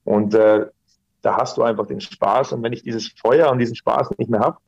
Und 0.02 0.34
äh, 0.34 0.66
da 1.22 1.36
hast 1.36 1.56
du 1.56 1.62
einfach 1.62 1.86
den 1.86 2.00
Spaß. 2.00 2.52
Und 2.52 2.62
wenn 2.64 2.72
ich 2.72 2.82
dieses 2.82 3.08
Feuer 3.08 3.50
und 3.50 3.58
diesen 3.60 3.76
Spaß 3.76 4.10
nicht 4.18 4.30
mehr 4.30 4.40
habe, 4.40 4.58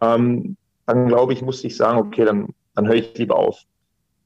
ähm, 0.00 0.56
dann 0.86 1.08
glaube 1.08 1.32
ich, 1.32 1.42
muss 1.42 1.64
ich 1.64 1.76
sagen, 1.76 1.98
okay, 1.98 2.24
dann, 2.24 2.48
dann 2.76 2.86
höre 2.86 2.94
ich 2.94 3.18
lieber 3.18 3.36
auf. 3.36 3.58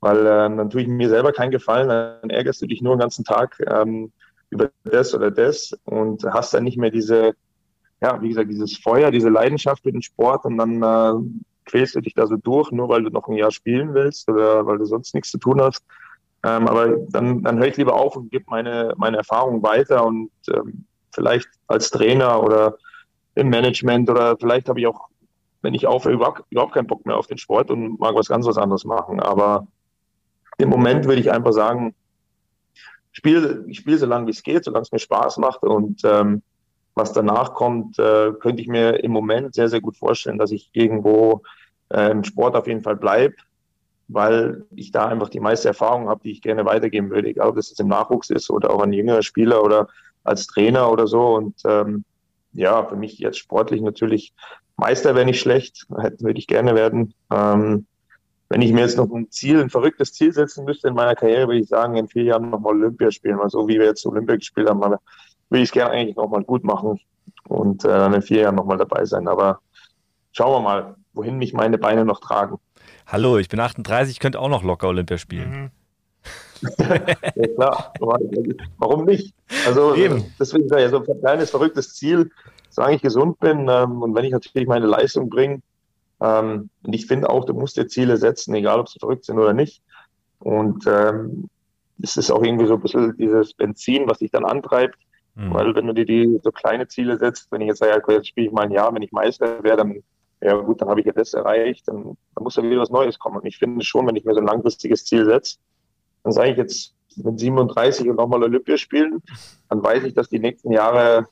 Weil 0.01 0.19
äh, 0.19 0.57
dann 0.57 0.69
tue 0.69 0.83
ich 0.83 0.89
mir 0.89 1.09
selber 1.09 1.33
keinen 1.33 1.51
Gefallen, 1.51 1.89
dann 1.89 2.29
ärgerst 2.29 2.61
du 2.61 2.67
dich 2.67 2.83
nur 2.83 2.95
den 2.95 3.01
ganzen 3.01 3.25
Tag 3.25 3.57
ähm, 3.67 4.13
über 4.51 4.71
das 4.85 5.15
oder 5.15 5.31
das 5.31 5.73
und 5.85 6.25
hast 6.25 6.53
dann 6.53 6.65
nicht 6.65 6.77
mehr 6.77 6.91
diese, 6.91 7.33
ja, 8.03 8.21
wie 8.21 8.29
gesagt, 8.29 8.51
dieses 8.51 8.77
Feuer, 8.77 9.11
diese 9.11 9.31
Leidenschaft 9.31 9.83
für 9.83 9.93
den 9.93 10.03
Sport 10.03 10.45
und 10.45 10.59
dann 10.59 10.83
äh, 10.83 11.54
quälst 11.65 11.95
du 11.95 12.01
dich 12.01 12.15
da 12.15 12.27
so 12.27 12.37
durch, 12.37 12.71
nur 12.71 12.89
weil 12.89 13.03
du 13.03 13.11
noch 13.11 13.29
ein 13.29 13.37
Jahr 13.37 13.51
spielen 13.51 13.95
willst 13.95 14.29
oder 14.29 14.67
weil 14.67 14.79
du 14.79 14.85
sonst 14.85 15.15
nichts 15.15 15.31
zu 15.31 15.39
tun 15.39 15.61
hast. 15.61 15.85
Ähm, 16.45 16.69
aber 16.69 16.97
dann, 17.09 17.43
dann 17.43 17.59
höre 17.59 17.69
ich 17.69 17.77
lieber 17.77 17.95
auf 17.95 18.17
und 18.17 18.31
gebe 18.31 18.45
meine, 18.49 18.93
meine 18.97 19.17
Erfahrungen 19.17 19.63
weiter 19.63 20.05
und 20.05 20.31
ähm, 20.53 20.85
vielleicht 21.15 21.49
als 21.67 21.91
Trainer 21.91 22.43
oder 22.43 22.77
im 23.35 23.49
Management 23.49 24.11
oder 24.11 24.37
vielleicht 24.37 24.69
habe 24.69 24.81
ich 24.81 24.87
auch, 24.87 25.09
wenn 25.63 25.75
ich 25.75 25.87
aufhöre, 25.87 26.15
überhaupt, 26.15 26.43
überhaupt 26.51 26.75
keinen 26.75 26.87
Bock 26.87 27.07
mehr 27.07 27.17
auf 27.17 27.27
den 27.27 27.39
Sport 27.39 27.71
und 27.71 27.99
mag 27.99 28.15
was 28.15 28.29
ganz 28.29 28.47
was 28.47 28.59
anderes 28.59 28.85
machen. 28.85 29.21
Aber 29.21 29.67
im 30.59 30.69
Moment 30.69 31.07
würde 31.07 31.21
ich 31.21 31.33
einfach 31.33 31.53
sagen, 31.53 31.95
ich 33.13 33.19
spiele, 33.19 33.65
ich 33.69 33.79
spiele 33.79 33.99
so 33.99 34.07
lange 34.07 34.27
wie 34.27 34.33
es 34.33 34.43
geht, 34.43 34.65
solange 34.65 34.83
es 34.83 34.93
mir 34.93 34.99
Spaß 34.99 35.39
macht 35.39 35.63
und 35.63 36.03
ähm, 36.05 36.43
was 36.95 37.13
danach 37.13 37.55
kommt, 37.55 37.99
äh, 37.99 38.33
könnte 38.41 38.63
ich 38.63 38.69
mir 38.69 39.03
im 39.03 39.11
Moment 39.11 39.55
sehr, 39.55 39.69
sehr 39.69 39.81
gut 39.81 39.97
vorstellen, 39.97 40.39
dass 40.39 40.53
ich 40.53 40.71
irgendwo 40.73 41.43
äh, 41.91 42.11
im 42.11 42.25
Sport 42.25 42.57
auf 42.57 42.67
jeden 42.67 42.83
Fall 42.83 42.97
bleibe, 42.97 43.35
weil 44.09 44.65
ich 44.75 44.93
da 44.93 45.07
einfach 45.07 45.29
die 45.29 45.41
meiste 45.41 45.69
Erfahrung 45.69 46.09
habe, 46.09 46.21
die 46.25 46.31
ich 46.31 46.43
gerne 46.43 46.65
weitergeben 46.65 47.11
würde, 47.11 47.29
egal 47.29 47.49
ob 47.49 47.57
das 47.57 47.71
jetzt 47.71 47.81
im 47.81 47.89
Nachwuchs 47.89 48.31
ist 48.31 48.51
oder 48.51 48.71
auch 48.71 48.83
ein 48.83 48.93
jüngerer 48.93 49.23
Spieler 49.23 49.63
oder 49.63 49.89
als 50.23 50.47
Trainer 50.47 50.91
oder 50.91 51.07
so. 51.07 51.35
Und 51.35 51.57
ähm, 51.65 52.05
ja, 52.53 52.85
für 52.85 52.97
mich 52.97 53.19
jetzt 53.19 53.39
sportlich 53.39 53.81
natürlich 53.81 54.33
Meister 54.77 55.15
wäre 55.15 55.27
nicht 55.27 55.41
schlecht, 55.41 55.87
würde 55.89 56.39
ich 56.39 56.47
gerne 56.47 56.75
werden. 56.75 57.15
Ähm, 57.33 57.87
wenn 58.49 58.63
ich 58.63 58.73
mir 58.73 58.83
jetzt 58.83 58.99
noch 58.99 59.11
ein 59.11 59.31
Ziel, 59.31 59.61
ein 59.61 59.71
verrücktes 59.71 60.13
Ziel 60.13 60.33
setzen 60.33 60.65
müsste 60.65 60.89
in 60.89 60.95
meiner 60.95 61.15
Karriere, 61.15 61.49
würde 61.49 61.61
ich 61.61 61.69
sagen, 61.69 61.97
in 61.97 62.09
vier 62.09 62.25
Jahren 62.25 62.51
nochmal 62.51 62.75
Olympia 62.75 63.11
spielen, 63.11 63.39
weil 63.39 63.51
so 63.51 63.67
wie 63.67 63.79
wir 63.79 63.87
jetzt 63.87 64.07
Olympia 64.07 64.37
gespielt 64.37 64.69
haben, 64.69 64.81
würde 65.49 65.63
ich 65.63 65.69
es 65.69 65.73
gerne 65.73 65.91
eigentlich 65.91 66.17
nochmal 66.17 66.43
gut 66.43 66.65
machen 66.65 67.01
und 67.49 67.85
äh, 67.85 67.89
dann 67.89 68.15
in 68.15 68.23
vier 68.23 68.43
Jahren 68.43 68.55
nochmal 68.55 68.79
dabei 68.79 69.05
sein. 69.05 69.29
Aber 69.29 69.61
schauen 70.33 70.53
wir 70.53 70.61
mal, 70.61 70.97
wohin 71.13 71.39
mich 71.39 71.53
meine 71.53 71.79
Beine 71.79 72.05
noch 72.05 72.21
tragen. 72.21 72.59
Hallo, 73.07 73.39
ich 73.39 73.49
bin 73.49 73.61
38, 73.61 74.13
ich 74.13 74.21
könnte 74.21 74.41
auch 74.41 74.49
noch 74.49 74.63
locker 74.63 74.89
Olympia 74.89 75.19
spielen. 75.19 75.51
Mhm. 75.51 75.71
ja, 76.79 77.47
klar. 77.55 77.93
Warum 78.79 79.05
nicht? 79.05 79.35
Also, 79.67 79.95
Eben. 79.95 80.25
deswegen 80.39 80.69
sage 80.69 80.85
ich, 80.85 80.91
so 80.91 81.05
ein 81.05 81.21
kleines, 81.21 81.51
verrücktes 81.51 81.95
Ziel, 81.95 82.31
solange 82.71 82.97
ich 82.97 83.03
gesund 83.03 83.39
bin 83.41 83.69
ähm, 83.69 84.03
und 84.03 84.15
wenn 84.15 84.25
ich 84.25 84.33
natürlich 84.33 84.67
meine 84.67 84.87
Leistung 84.87 85.29
bringe. 85.29 85.61
Ähm, 86.21 86.71
und 86.83 86.93
ich 86.95 87.07
finde 87.07 87.29
auch, 87.29 87.45
du 87.45 87.53
musst 87.53 87.77
dir 87.77 87.87
Ziele 87.87 88.17
setzen, 88.17 88.55
egal 88.55 88.81
ob 88.81 88.89
sie 88.89 88.99
verrückt 88.99 89.27
sind 89.27 89.39
oder 89.39 89.53
nicht. 89.53 89.83
Und 90.39 90.87
ähm, 90.87 91.49
es 92.03 92.17
ist 92.17 92.31
auch 92.31 92.43
irgendwie 92.43 92.67
so 92.67 92.75
ein 92.75 92.81
bisschen 92.81 93.17
dieses 93.17 93.53
Benzin, 93.55 94.09
was 94.09 94.19
dich 94.19 94.31
dann 94.31 94.45
antreibt. 94.45 94.99
Mhm. 95.35 95.55
Weil 95.55 95.75
wenn 95.75 95.87
du 95.87 95.95
dir 95.95 96.07
die 96.07 96.41
so 96.43 96.51
kleine 96.51 96.89
Ziele 96.89 97.19
setzt, 97.19 97.51
wenn 97.51 97.61
ich 97.61 97.69
jetzt 97.69 97.79
sage, 97.79 98.13
jetzt 98.13 98.29
spiele 98.29 98.47
ich 98.47 98.53
mal 98.53 98.63
ein 98.63 98.71
Jahr, 98.71 98.95
wenn 98.95 99.03
ich 99.03 99.13
Meister 99.13 99.63
wäre, 99.63 99.77
dann 99.77 100.03
ja 100.41 100.55
gut, 100.57 100.81
dann 100.81 100.89
habe 100.89 101.01
ich 101.01 101.07
ja 101.07 101.13
das 101.13 101.33
erreicht, 101.33 101.89
dann, 101.89 102.17
dann 102.35 102.45
muss 102.45 102.57
ja 102.57 102.63
wieder 102.63 102.81
was 102.81 102.91
Neues 102.91 103.19
kommen. 103.19 103.37
Und 103.37 103.47
ich 103.47 103.57
finde 103.57 103.85
schon, 103.85 104.07
wenn 104.07 104.17
ich 104.17 104.25
mir 104.25 104.35
so 104.35 104.41
ein 104.41 104.47
langfristiges 104.47 105.05
Ziel 105.07 105.25
setze, 105.25 105.57
dann 106.23 106.33
sage 106.33 106.51
ich 106.51 106.57
jetzt 106.59 106.95
mit 107.17 107.39
37 107.39 108.09
und 108.11 108.17
nochmal 108.17 108.43
Olympia 108.43 108.77
spielen, 108.77 109.23
dann 109.71 109.83
weiß 109.83 110.05
ich, 110.05 110.15
dass 110.15 110.29
die 110.29 110.39
nächsten 110.39 110.71
Jahre 110.71 111.27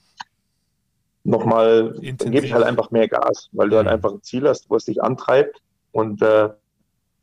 nochmal, 1.25 1.95
dann 2.01 2.31
gebe 2.31 2.47
ich 2.47 2.55
halt 2.55 2.65
einfach 2.65 2.91
mehr 2.91 3.09
Gas, 3.09 3.49
weil 3.53 3.69
du 3.69 3.77
halt 3.77 3.87
mhm. 3.87 3.93
einfach 3.93 4.13
ein 4.13 4.23
Ziel 4.23 4.49
hast, 4.49 4.71
wo 4.71 4.77
es 4.77 4.87
dich 4.87 5.03
antreibt. 5.03 5.61
Und 5.93 6.23
äh, 6.23 6.51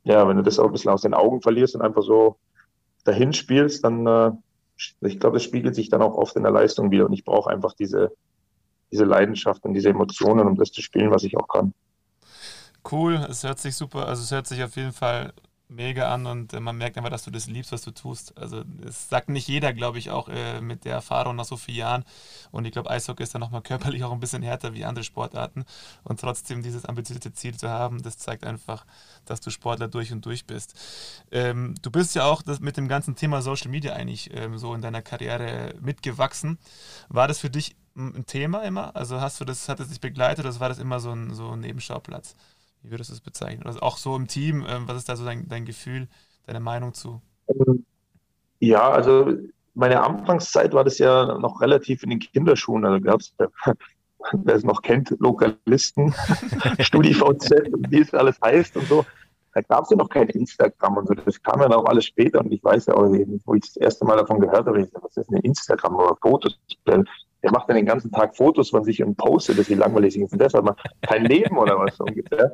ja, 0.04 0.28
wenn 0.28 0.36
du 0.36 0.42
das 0.42 0.58
auch 0.58 0.66
ein 0.66 0.72
bisschen 0.72 0.92
aus 0.92 1.02
den 1.02 1.14
Augen 1.14 1.42
verlierst 1.42 1.74
und 1.74 1.82
einfach 1.82 2.02
so 2.02 2.36
dahin 3.04 3.32
spielst, 3.32 3.84
dann, 3.84 4.06
äh, 4.06 4.30
ich 5.00 5.20
glaube, 5.20 5.36
das 5.36 5.44
spiegelt 5.44 5.74
sich 5.74 5.88
dann 5.88 6.02
auch 6.02 6.14
oft 6.14 6.36
in 6.36 6.42
der 6.42 6.52
Leistung 6.52 6.90
wieder. 6.90 7.06
Und 7.06 7.12
ich 7.12 7.24
brauche 7.24 7.50
einfach 7.50 7.74
diese, 7.74 8.12
diese 8.90 9.04
Leidenschaft 9.04 9.64
und 9.64 9.74
diese 9.74 9.90
Emotionen, 9.90 10.46
um 10.46 10.56
das 10.56 10.72
zu 10.72 10.82
spielen, 10.82 11.10
was 11.10 11.24
ich 11.24 11.36
auch 11.36 11.48
kann. 11.48 11.74
Cool, 12.90 13.14
es 13.28 13.44
hört 13.44 13.58
sich 13.58 13.76
super, 13.76 14.08
also 14.08 14.22
es 14.22 14.30
hört 14.30 14.46
sich 14.46 14.62
auf 14.64 14.74
jeden 14.76 14.92
Fall 14.92 15.32
mega 15.70 16.12
an 16.12 16.26
und 16.26 16.52
äh, 16.52 16.60
man 16.60 16.76
merkt 16.76 16.96
einfach, 16.96 17.10
dass 17.10 17.24
du 17.24 17.30
das 17.30 17.46
liebst, 17.46 17.72
was 17.72 17.82
du 17.82 17.92
tust. 17.92 18.36
Also 18.36 18.64
es 18.86 19.08
sagt 19.08 19.28
nicht 19.28 19.48
jeder, 19.48 19.72
glaube 19.72 19.98
ich, 19.98 20.10
auch 20.10 20.28
äh, 20.28 20.60
mit 20.60 20.84
der 20.84 20.94
Erfahrung 20.94 21.36
nach 21.36 21.44
so 21.44 21.56
vielen 21.56 21.78
Jahren. 21.78 22.04
Und 22.50 22.64
ich 22.64 22.72
glaube, 22.72 22.90
Eishockey 22.90 23.22
ist 23.22 23.34
dann 23.34 23.40
nochmal 23.40 23.62
körperlich 23.70 24.04
auch 24.04 24.12
ein 24.12 24.20
bisschen 24.20 24.42
härter 24.42 24.74
wie 24.74 24.84
andere 24.84 25.04
Sportarten. 25.04 25.64
Und 26.02 26.20
trotzdem 26.20 26.62
dieses 26.62 26.84
ambitionierte 26.84 27.32
Ziel 27.32 27.56
zu 27.56 27.68
haben, 27.68 28.02
das 28.02 28.18
zeigt 28.18 28.44
einfach, 28.44 28.84
dass 29.24 29.40
du 29.40 29.50
Sportler 29.50 29.88
durch 29.88 30.12
und 30.12 30.24
durch 30.26 30.46
bist. 30.46 30.74
Ähm, 31.30 31.74
du 31.82 31.90
bist 31.90 32.14
ja 32.14 32.24
auch 32.24 32.42
mit 32.60 32.76
dem 32.76 32.88
ganzen 32.88 33.14
Thema 33.14 33.42
Social 33.42 33.70
Media 33.70 33.94
eigentlich 33.94 34.30
ähm, 34.34 34.58
so 34.58 34.74
in 34.74 34.82
deiner 34.82 35.02
Karriere 35.02 35.74
mitgewachsen. 35.80 36.58
War 37.08 37.28
das 37.28 37.38
für 37.38 37.50
dich 37.50 37.76
ein 37.96 38.26
Thema 38.26 38.62
immer? 38.62 38.94
Also 38.96 39.20
hast 39.20 39.40
du 39.40 39.44
das, 39.44 39.68
hat 39.68 39.80
es 39.80 39.88
dich 39.88 40.00
begleitet 40.00 40.44
oder 40.44 40.60
war 40.60 40.68
das 40.68 40.78
immer 40.78 41.00
so 41.00 41.12
ein, 41.12 41.34
so 41.34 41.50
ein 41.50 41.60
Nebenschauplatz? 41.60 42.34
Wie 42.82 42.90
würdest 42.90 43.10
du 43.10 43.14
es 43.14 43.20
bezeichnen? 43.20 43.66
Also 43.66 43.80
auch 43.80 43.96
so 43.96 44.16
im 44.16 44.26
Team, 44.26 44.64
ähm, 44.68 44.88
was 44.88 44.96
ist 44.96 45.08
da 45.08 45.16
so 45.16 45.24
dein, 45.24 45.48
dein 45.48 45.64
Gefühl, 45.64 46.08
deine 46.46 46.60
Meinung 46.60 46.94
zu? 46.94 47.20
Ja, 48.58 48.90
also 48.90 49.34
meine 49.74 50.02
Anfangszeit 50.02 50.72
war 50.72 50.84
das 50.84 50.98
ja 50.98 51.38
noch 51.38 51.60
relativ 51.60 52.02
in 52.02 52.10
den 52.10 52.18
Kinderschuhen. 52.18 52.84
Also 52.84 53.00
gab 53.00 53.20
es, 53.20 53.34
wer 54.32 54.54
es 54.54 54.64
noch 54.64 54.82
kennt, 54.82 55.14
Lokalisten, 55.18 56.14
StudiVZ 56.80 57.68
und 57.72 57.90
wie 57.90 58.00
es 58.00 58.14
alles 58.14 58.40
heißt 58.42 58.76
und 58.76 58.86
so. 58.86 59.04
Da 59.52 59.62
gab 59.62 59.84
es 59.84 59.90
ja 59.90 59.96
noch 59.96 60.08
kein 60.08 60.28
Instagram 60.28 60.98
und 60.98 61.08
so. 61.08 61.14
Das 61.14 61.42
kam 61.42 61.60
ja 61.60 61.68
auch 61.70 61.86
alles 61.86 62.04
später 62.04 62.40
und 62.40 62.52
ich 62.52 62.62
weiß 62.62 62.86
ja 62.86 62.94
auch, 62.94 63.08
wo 63.44 63.54
ich 63.54 63.62
das 63.62 63.76
erste 63.76 64.04
Mal 64.04 64.16
davon 64.16 64.40
gehört 64.40 64.66
habe, 64.66 64.82
ich, 64.82 64.88
was 64.94 65.16
ist 65.16 65.28
eine 65.28 65.40
Instagram 65.40 65.96
oder 65.96 66.16
Fotos 66.20 66.58
der 67.42 67.52
macht 67.52 67.68
dann 67.68 67.76
den 67.76 67.86
ganzen 67.86 68.10
Tag 68.10 68.36
Fotos 68.36 68.70
von 68.70 68.84
sich 68.84 69.02
und 69.02 69.16
postet 69.16 69.58
das, 69.58 69.68
wie 69.68 69.74
langweilig 69.74 70.16
ist. 70.16 70.32
Und 70.32 70.40
deshalb 70.40 70.64
mal 70.64 70.76
kein 71.02 71.24
Leben 71.24 71.56
oder 71.56 71.78
was 71.78 71.96
so 71.96 72.04
ungefähr. 72.04 72.52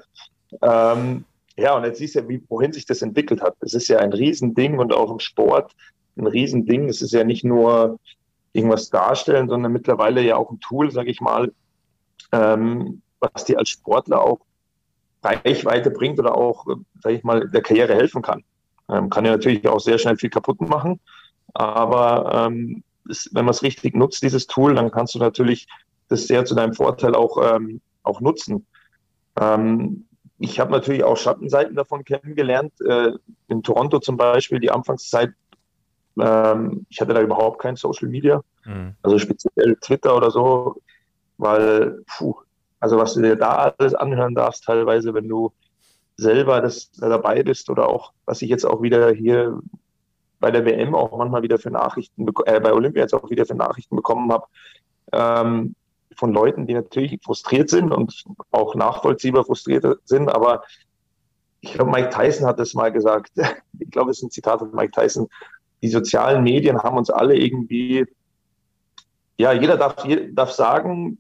Ähm, 0.63 1.25
ja, 1.57 1.77
und 1.77 1.85
jetzt 1.85 1.99
siehst 1.99 2.15
du 2.15 2.21
ja, 2.21 2.29
wie, 2.29 2.43
wohin 2.49 2.73
sich 2.73 2.87
das 2.87 3.03
entwickelt 3.03 3.43
hat. 3.43 3.55
Das 3.61 3.75
ist 3.75 3.89
ja 3.89 3.99
ein 3.99 4.13
Riesending 4.13 4.79
und 4.79 4.93
auch 4.93 5.11
im 5.11 5.21
Sport 5.21 5.73
ein 6.17 6.27
Riesending. 6.27 6.89
Es 6.89 7.03
ist 7.03 7.13
ja 7.13 7.25
nicht 7.25 7.45
nur 7.45 7.99
irgendwas 8.53 8.91
darstellen, 8.91 9.49
sondern 9.49 9.73
mittlerweile 9.73 10.23
ja 10.23 10.37
auch 10.37 10.51
ein 10.51 10.61
Tool, 10.61 10.91
sage 10.91 11.11
ich 11.11 11.21
mal, 11.21 11.53
ähm, 12.33 13.03
was 13.21 13.45
dir 13.45 13.59
als 13.59 13.71
Sportler 13.71 14.23
auch 14.23 14.41
Reichweite 15.23 15.91
bringt 15.91 16.19
oder 16.19 16.37
auch, 16.37 16.67
sage 17.03 17.17
ich 17.17 17.25
mal, 17.25 17.49
der 17.49 17.63
Karriere 17.63 17.95
helfen 17.95 18.23
kann. 18.23 18.45
Ähm, 18.89 19.11
kann 19.11 19.25
ja 19.25 19.33
natürlich 19.33 19.67
auch 19.67 19.81
sehr 19.81 19.99
schnell 19.99 20.17
viel 20.17 20.31
kaputt 20.31 20.61
machen, 20.61 21.01
aber 21.55 22.47
ähm, 22.47 22.85
ist, 23.09 23.35
wenn 23.35 23.45
man 23.45 23.55
es 23.55 23.63
richtig 23.63 23.95
nutzt, 23.95 24.23
dieses 24.23 24.47
Tool, 24.47 24.75
dann 24.75 24.91
kannst 24.91 25.15
du 25.15 25.19
natürlich 25.19 25.67
das 26.09 26.27
sehr 26.27 26.45
zu 26.45 26.55
deinem 26.55 26.75
Vorteil 26.75 27.15
auch, 27.15 27.39
ähm, 27.43 27.81
auch 28.03 28.21
nutzen. 28.21 28.67
Ähm, 29.41 30.07
ich 30.39 30.61
habe 30.61 30.71
natürlich 30.71 31.05
auch 31.05 31.17
Schattenseiten 31.17 31.75
davon 31.75 32.05
kennengelernt. 32.05 32.73
Äh, 32.81 33.13
in 33.49 33.63
Toronto 33.63 33.99
zum 33.99 34.17
Beispiel, 34.17 34.61
die 34.61 34.71
Anfangszeit, 34.71 35.33
ähm, 36.21 36.87
ich 36.89 37.01
hatte 37.01 37.15
da 37.15 37.23
überhaupt 37.23 37.61
kein 37.61 37.77
Social 37.77 38.09
Media, 38.09 38.43
mhm. 38.65 38.95
also 39.03 39.19
speziell 39.19 39.77
Twitter 39.81 40.17
oder 40.17 40.31
so, 40.31 40.77
weil, 41.39 42.03
puh, 42.07 42.37
also 42.81 42.99
was 42.99 43.15
du 43.15 43.23
dir 43.23 43.37
da 43.37 43.75
alles 43.79 43.95
anhören 43.95 44.35
darfst, 44.35 44.65
teilweise, 44.65 45.15
wenn 45.15 45.29
du 45.29 45.53
selber 46.17 46.61
das, 46.61 46.91
dabei 46.93 47.43
bist 47.43 47.69
oder 47.71 47.89
auch, 47.89 48.13
was 48.25 48.43
ich 48.43 48.49
jetzt 48.49 48.65
auch 48.65 48.83
wieder 48.83 49.11
hier 49.13 49.59
bei 50.41 50.51
der 50.51 50.65
WM 50.65 50.95
auch 50.95 51.17
manchmal 51.17 51.43
wieder 51.43 51.59
für 51.59 51.71
Nachrichten, 51.71 52.27
äh, 52.45 52.61
bei 52.61 52.73
Olympia 52.73 53.03
jetzt 53.03 53.15
auch 53.15 53.31
wieder 53.31 53.47
für 53.47 53.55
Nachrichten 53.55 53.97
bekommen 53.97 54.33
habe, 54.33 54.47
ähm, 55.13 55.75
von 56.15 56.33
Leuten, 56.33 56.67
die 56.67 56.75
natürlich 56.75 57.19
frustriert 57.23 57.69
sind 57.69 57.93
und 57.93 58.25
auch 58.51 58.75
nachvollziehbar 58.75 59.45
frustriert 59.45 59.85
sind, 60.05 60.29
aber 60.29 60.63
ich 61.61 61.73
glaube, 61.73 61.91
Mike 61.91 62.11
Tyson 62.11 62.47
hat 62.47 62.59
das 62.59 62.75
mal 62.75 62.93
gesagt. 62.93 63.33
Ich 63.79 63.91
glaube, 63.91 64.11
es 64.11 64.19
ist 64.19 64.25
ein 64.25 64.31
Zitat 64.31 64.61
von 64.61 64.75
Mike 64.75 64.93
Tyson. 64.93 65.29
Die 65.83 65.89
sozialen 65.89 66.43
Medien 66.43 66.83
haben 66.83 66.97
uns 66.97 67.11
alle 67.11 67.37
irgendwie, 67.37 68.07
ja, 69.37 69.53
jeder 69.53 69.77
darf, 69.77 69.97
darf 70.33 70.53
sagen, 70.53 71.19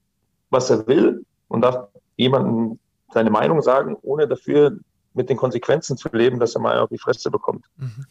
was 0.48 0.70
er 0.70 0.86
will 0.86 1.24
und 1.48 1.60
darf 1.60 1.88
jemandem 2.16 2.78
seine 3.12 3.30
Meinung 3.30 3.60
sagen, 3.60 3.96
ohne 4.02 4.26
dafür 4.26 4.78
mit 5.12 5.28
den 5.28 5.36
Konsequenzen 5.36 5.96
zu 5.96 6.08
leben, 6.12 6.40
dass 6.40 6.54
er 6.54 6.62
mal 6.62 6.78
auf 6.78 6.88
die 6.88 6.98
Fresse 6.98 7.30
bekommt. 7.30 7.66
Mhm. 7.76 8.06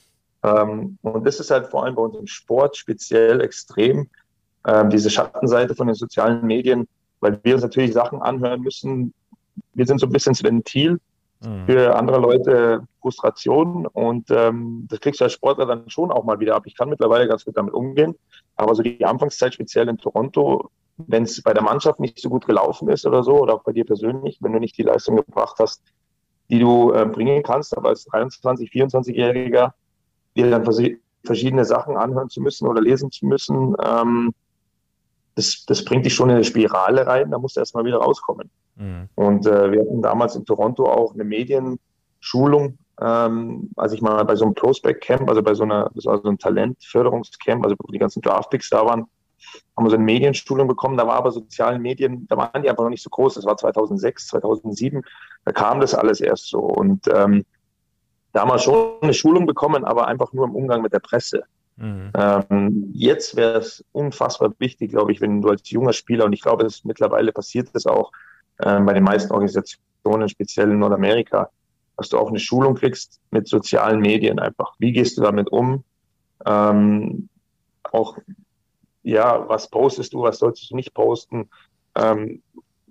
Ähm, 0.45 0.97
und 1.01 1.25
das 1.25 1.39
ist 1.39 1.49
halt 1.49 1.67
vor 1.67 1.83
allem 1.83 1.95
bei 1.95 2.03
uns 2.03 2.17
im 2.17 2.27
Sport 2.27 2.77
speziell 2.77 3.41
extrem, 3.41 4.07
ähm, 4.67 4.89
diese 4.89 5.09
Schattenseite 5.09 5.75
von 5.75 5.87
den 5.87 5.95
sozialen 5.95 6.45
Medien, 6.45 6.87
weil 7.19 7.39
wir 7.43 7.55
uns 7.55 7.63
natürlich 7.63 7.93
Sachen 7.93 8.21
anhören 8.21 8.61
müssen. 8.61 9.13
Wir 9.73 9.85
sind 9.85 9.99
so 9.99 10.05
ein 10.05 10.11
bisschen 10.11 10.33
das 10.33 10.43
Ventil 10.43 10.99
mhm. 11.41 11.65
für 11.65 11.95
andere 11.95 12.19
Leute 12.19 12.83
Frustration 13.01 13.87
und 13.87 14.29
ähm, 14.29 14.85
das 14.89 14.99
kriegst 14.99 15.19
du 15.19 15.25
als 15.25 15.33
Sportler 15.33 15.65
dann 15.65 15.89
schon 15.89 16.11
auch 16.11 16.23
mal 16.23 16.39
wieder 16.39 16.55
ab. 16.55 16.63
Ich 16.65 16.75
kann 16.75 16.89
mittlerweile 16.89 17.27
ganz 17.27 17.45
gut 17.45 17.57
damit 17.57 17.73
umgehen, 17.73 18.15
aber 18.55 18.75
so 18.75 18.83
die 18.83 19.03
Anfangszeit 19.03 19.53
speziell 19.53 19.89
in 19.89 19.97
Toronto, 19.97 20.69
wenn 20.97 21.23
es 21.23 21.41
bei 21.41 21.53
der 21.53 21.63
Mannschaft 21.63 21.99
nicht 21.99 22.19
so 22.19 22.29
gut 22.29 22.45
gelaufen 22.45 22.87
ist 22.89 23.05
oder 23.05 23.23
so, 23.23 23.39
oder 23.39 23.55
auch 23.55 23.63
bei 23.63 23.73
dir 23.73 23.85
persönlich, 23.85 24.37
wenn 24.41 24.53
du 24.53 24.59
nicht 24.59 24.77
die 24.77 24.83
Leistung 24.83 25.15
gebracht 25.15 25.57
hast, 25.59 25.81
die 26.49 26.59
du 26.59 26.91
äh, 26.91 27.05
bringen 27.05 27.41
kannst, 27.41 27.75
aber 27.75 27.89
als 27.89 28.05
23, 28.05 28.69
24-Jähriger 28.69 29.73
dir 30.35 30.49
dann 30.49 30.63
verschiedene 31.23 31.65
Sachen 31.65 31.97
anhören 31.97 32.29
zu 32.29 32.41
müssen 32.41 32.67
oder 32.67 32.81
lesen 32.81 33.11
zu 33.11 33.25
müssen, 33.25 33.75
ähm, 33.83 34.33
das, 35.35 35.65
das 35.65 35.83
bringt 35.83 36.05
dich 36.05 36.13
schon 36.13 36.29
in 36.29 36.35
eine 36.35 36.45
Spirale 36.45 37.05
rein, 37.05 37.31
da 37.31 37.37
musst 37.37 37.57
du 37.57 37.59
erstmal 37.59 37.85
wieder 37.85 37.97
rauskommen. 37.97 38.49
Mhm. 38.75 39.09
Und 39.15 39.45
äh, 39.45 39.71
wir 39.71 39.81
hatten 39.81 40.01
damals 40.01 40.35
in 40.35 40.45
Toronto 40.45 40.85
auch 40.85 41.13
eine 41.13 41.25
Medienschulung, 41.25 42.77
ähm, 43.01 43.69
als 43.75 43.91
ich 43.91 44.01
mal 44.01 44.23
bei 44.23 44.35
so 44.35 44.45
einem 44.45 44.53
Prospect 44.53 45.03
Camp, 45.03 45.29
also 45.29 45.43
bei 45.43 45.53
so 45.53 45.63
einer, 45.63 45.91
das 45.93 46.05
war 46.05 46.21
so 46.21 46.29
ein 46.29 46.37
Talentförderungscamp, 46.37 47.63
also 47.63 47.75
wo 47.77 47.91
die 47.91 47.99
ganzen 47.99 48.21
Draftpicks 48.21 48.69
da 48.69 48.85
waren, 48.85 49.05
haben 49.75 49.85
wir 49.85 49.89
so 49.89 49.95
eine 49.95 50.05
Medienschulung 50.05 50.67
bekommen, 50.67 50.97
da 50.97 51.05
war 51.05 51.15
aber 51.15 51.31
sozialen 51.31 51.81
Medien, 51.81 52.25
da 52.29 52.37
waren 52.37 52.63
die 52.63 52.69
einfach 52.69 52.83
noch 52.83 52.89
nicht 52.89 53.03
so 53.03 53.09
groß, 53.09 53.35
das 53.35 53.45
war 53.45 53.57
2006, 53.57 54.27
2007, 54.27 55.01
da 55.43 55.51
kam 55.51 55.81
das 55.81 55.93
alles 55.93 56.21
erst 56.21 56.49
so 56.49 56.59
und 56.59 57.07
ähm, 57.13 57.45
da 58.35 58.41
haben 58.41 58.49
wir 58.49 58.59
schon 58.59 59.01
eine 59.01 59.13
Schulung 59.13 59.45
bekommen, 59.45 59.85
aber 59.85 60.09
einfach 60.09 60.33
nur 60.33 60.43
im 60.43 60.55
Umgang 60.55 60.81
mit 60.81 60.91
der 60.91 60.99
Presse. 60.99 61.43
Mhm. 61.77 62.11
Ähm, 62.17 62.91
jetzt 62.93 63.37
wäre 63.37 63.59
es 63.59 63.81
unfassbar 63.93 64.53
wichtig, 64.59 64.91
glaube 64.91 65.13
ich, 65.13 65.21
wenn 65.21 65.41
du 65.41 65.47
als 65.47 65.69
junger 65.69 65.93
Spieler, 65.93 66.25
und 66.25 66.33
ich 66.33 66.41
glaube, 66.41 66.65
es 66.65 66.83
mittlerweile 66.83 67.31
passiert 67.31 67.69
das 67.71 67.85
auch 67.85 68.11
äh, 68.57 68.77
bei 68.81 68.91
den 68.91 69.05
meisten 69.05 69.31
Organisationen, 69.31 70.27
speziell 70.27 70.69
in 70.69 70.79
Nordamerika, 70.79 71.49
dass 71.95 72.09
du 72.09 72.17
auch 72.17 72.27
eine 72.27 72.39
Schulung 72.39 72.75
kriegst 72.75 73.21
mit 73.31 73.47
sozialen 73.47 74.01
Medien 74.01 74.37
einfach. 74.37 74.73
Wie 74.79 74.91
gehst 74.91 75.17
du 75.17 75.21
damit 75.21 75.49
um? 75.49 75.85
Ähm, 76.45 77.29
auch, 77.83 78.17
ja, 79.03 79.47
was 79.47 79.69
postest 79.69 80.11
du, 80.13 80.23
was 80.23 80.39
solltest 80.39 80.71
du 80.71 80.75
nicht 80.75 80.93
posten? 80.93 81.49
Ähm, 81.95 82.41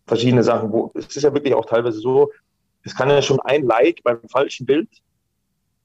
verschiedene 0.07 0.43
Sachen. 0.43 0.73
Wo, 0.73 0.91
es 0.95 1.15
ist 1.15 1.23
ja 1.23 1.35
wirklich 1.35 1.55
auch 1.55 1.67
teilweise 1.67 1.99
so, 1.99 2.31
es 2.83 2.97
kann 2.97 3.11
ja 3.11 3.21
schon 3.21 3.41
ein 3.41 3.65
Like 3.65 4.03
beim 4.03 4.21
falschen 4.31 4.65
Bild 4.65 4.89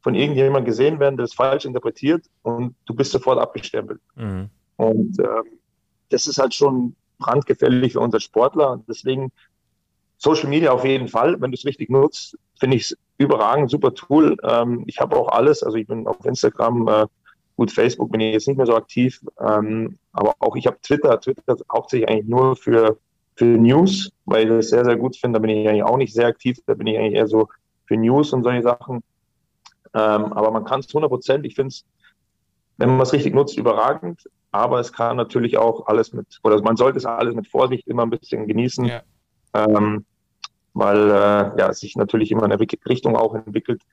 von 0.02 0.16
irgendjemandem 0.16 0.66
gesehen 0.66 1.00
werden, 1.00 1.18
der 1.18 1.26
es 1.26 1.34
falsch 1.34 1.66
interpretiert 1.66 2.26
und 2.44 2.76
du 2.86 2.94
bist 2.94 3.12
sofort 3.12 3.40
abgestempelt. 3.40 4.00
Mhm. 4.16 4.50
Und 4.78 5.20
ähm, 5.20 5.60
das 6.10 6.28
ist 6.28 6.38
halt 6.38 6.54
schon 6.54 6.96
brandgefährlich 7.18 7.94
für 7.94 8.00
unsere 8.00 8.22
Sportler. 8.22 8.82
Deswegen 8.88 9.32
Social 10.18 10.50
Media 10.50 10.72
auf 10.72 10.86
jeden 10.86 11.08
Fall, 11.08 11.40
wenn 11.42 11.52
du 11.52 11.56
es 11.56 11.66
richtig 11.66 11.90
nutzt, 11.90 12.38
finde 12.60 12.78
ich 12.78 12.84
es 12.84 12.98
überragend, 13.18 13.70
super 13.70 13.94
Tool. 13.94 14.38
Ähm, 14.44 14.84
ich 14.88 15.00
habe 15.00 15.16
auch 15.16 15.30
alles, 15.30 15.64
also 15.64 15.78
ich 15.78 15.88
bin 15.88 16.08
auf 16.08 16.26
Instagram, 16.26 16.88
äh, 16.88 17.06
gut, 17.56 17.72
Facebook 17.72 18.12
bin 18.12 18.22
ich 18.22 18.34
jetzt 18.34 18.48
nicht 18.48 18.58
mehr 18.58 18.66
so 18.66 18.76
aktiv, 18.76 19.22
ähm, 19.40 19.98
aber 20.14 20.34
auch 20.40 20.56
ich 20.56 20.68
habe 20.68 20.78
Twitter, 20.82 21.20
Twitter 21.20 21.58
hauptsächlich 21.72 22.10
eigentlich 22.10 22.28
nur 22.28 22.56
für, 22.56 22.98
für 23.36 23.46
News, 23.46 24.12
weil 24.26 24.44
ich 24.44 24.50
das 24.50 24.70
sehr, 24.70 24.86
sehr 24.86 24.98
gut 24.98 25.18
finde. 25.18 25.40
Da 25.40 25.42
bin 25.46 25.56
ich 25.56 25.68
eigentlich 25.68 25.84
auch 25.84 25.98
nicht 25.98 26.14
sehr 26.14 26.28
aktiv, 26.28 26.58
da 26.66 26.74
bin 26.74 26.88
ich 26.88 26.98
eigentlich 26.98 27.16
eher 27.16 27.28
so 27.28 27.50
für 27.86 27.98
News 27.98 28.34
und 28.34 28.44
solche 28.44 28.64
Sachen. 28.64 29.02
Ähm, 29.94 30.34
aber 30.34 30.52
man 30.52 30.66
kann 30.66 30.82
es 30.82 30.88
100 30.88 31.10
Prozent, 31.10 31.46
ich 31.46 31.56
finde 31.56 31.70
es, 31.70 31.86
wenn 32.78 32.90
man 32.90 33.02
es 33.02 33.14
richtig 33.14 33.34
nutzt, 33.34 33.58
überragend. 33.58 34.30
Aber 34.52 34.80
es 34.80 34.92
kann 34.92 35.18
natürlich 35.18 35.58
auch 35.58 35.86
alles 35.88 36.12
mit, 36.12 36.40
oder 36.44 36.62
man 36.62 36.76
sollte 36.76 36.98
es 36.98 37.06
alles 37.06 37.36
mit 37.36 37.48
Vorsicht 37.48 37.88
immer 37.88 38.04
ein 38.04 38.10
bisschen 38.10 38.48
genießen, 38.48 38.86
ja. 38.86 39.02
ähm, 39.54 40.06
weil 40.74 41.10
äh, 41.10 41.60
ja, 41.60 41.74
sich 41.74 41.96
natürlich 41.96 42.32
immer 42.32 42.44
eine 42.44 42.60
Richtung 42.60 43.16
auch 43.16 43.36
entwickelt, 43.36 43.84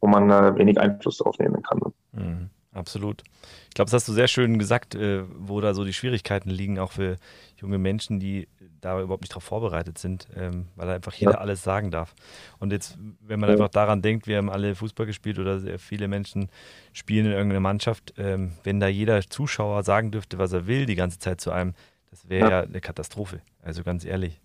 wo 0.00 0.06
man 0.06 0.30
äh, 0.30 0.56
wenig 0.56 0.80
Einfluss 0.80 1.18
drauf 1.18 1.38
nehmen 1.38 1.62
kann. 1.62 1.80
Mhm. 2.12 2.50
Absolut. 2.72 3.22
Ich 3.68 3.74
glaube, 3.74 3.90
das 3.90 4.00
hast 4.00 4.08
du 4.08 4.12
sehr 4.12 4.28
schön 4.28 4.58
gesagt, 4.58 4.94
äh, 4.94 5.24
wo 5.36 5.60
da 5.60 5.74
so 5.74 5.84
die 5.84 5.92
Schwierigkeiten 5.92 6.48
liegen, 6.48 6.78
auch 6.78 6.92
für 6.92 7.16
junge 7.56 7.78
Menschen, 7.78 8.18
die 8.18 8.48
da 8.80 9.00
überhaupt 9.00 9.22
nicht 9.22 9.32
darauf 9.32 9.44
vorbereitet 9.44 9.98
sind, 9.98 10.26
ähm, 10.34 10.68
weil 10.74 10.88
einfach 10.88 11.12
jeder 11.14 11.32
ja. 11.32 11.38
alles 11.38 11.62
sagen 11.62 11.90
darf. 11.90 12.14
Und 12.58 12.72
jetzt, 12.72 12.98
wenn 13.20 13.40
man 13.40 13.50
ja. 13.50 13.54
einfach 13.54 13.68
daran 13.68 14.00
denkt, 14.00 14.26
wir 14.26 14.38
haben 14.38 14.50
alle 14.50 14.74
Fußball 14.74 15.06
gespielt 15.06 15.38
oder 15.38 15.60
sehr 15.60 15.78
viele 15.78 16.08
Menschen 16.08 16.48
spielen 16.92 17.26
in 17.26 17.32
irgendeiner 17.32 17.60
Mannschaft, 17.60 18.14
ähm, 18.16 18.52
wenn 18.64 18.80
da 18.80 18.88
jeder 18.88 19.20
Zuschauer 19.22 19.84
sagen 19.84 20.10
dürfte, 20.10 20.38
was 20.38 20.52
er 20.52 20.66
will, 20.66 20.86
die 20.86 20.96
ganze 20.96 21.18
Zeit 21.18 21.40
zu 21.40 21.50
einem, 21.50 21.74
das 22.10 22.28
wäre 22.28 22.50
ja. 22.50 22.60
ja. 22.62 22.66
eine 22.66 22.80
Katastrophe. 22.80 23.40
Also 23.62 23.82
ganz 23.82 24.04
ehrlich. 24.04 24.40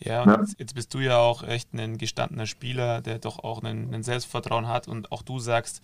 Ja, 0.00 0.26
ja. 0.26 0.40
Jetzt, 0.40 0.58
jetzt, 0.58 0.74
bist 0.74 0.92
du 0.92 0.98
ja 0.98 1.16
auch 1.16 1.42
echt 1.42 1.72
ein 1.72 1.96
gestandener 1.96 2.46
Spieler, 2.46 3.00
der 3.00 3.18
doch 3.18 3.38
auch 3.38 3.62
ein 3.62 4.02
Selbstvertrauen 4.02 4.68
hat 4.68 4.86
und 4.86 5.12
auch 5.12 5.22
du 5.22 5.38
sagst, 5.38 5.80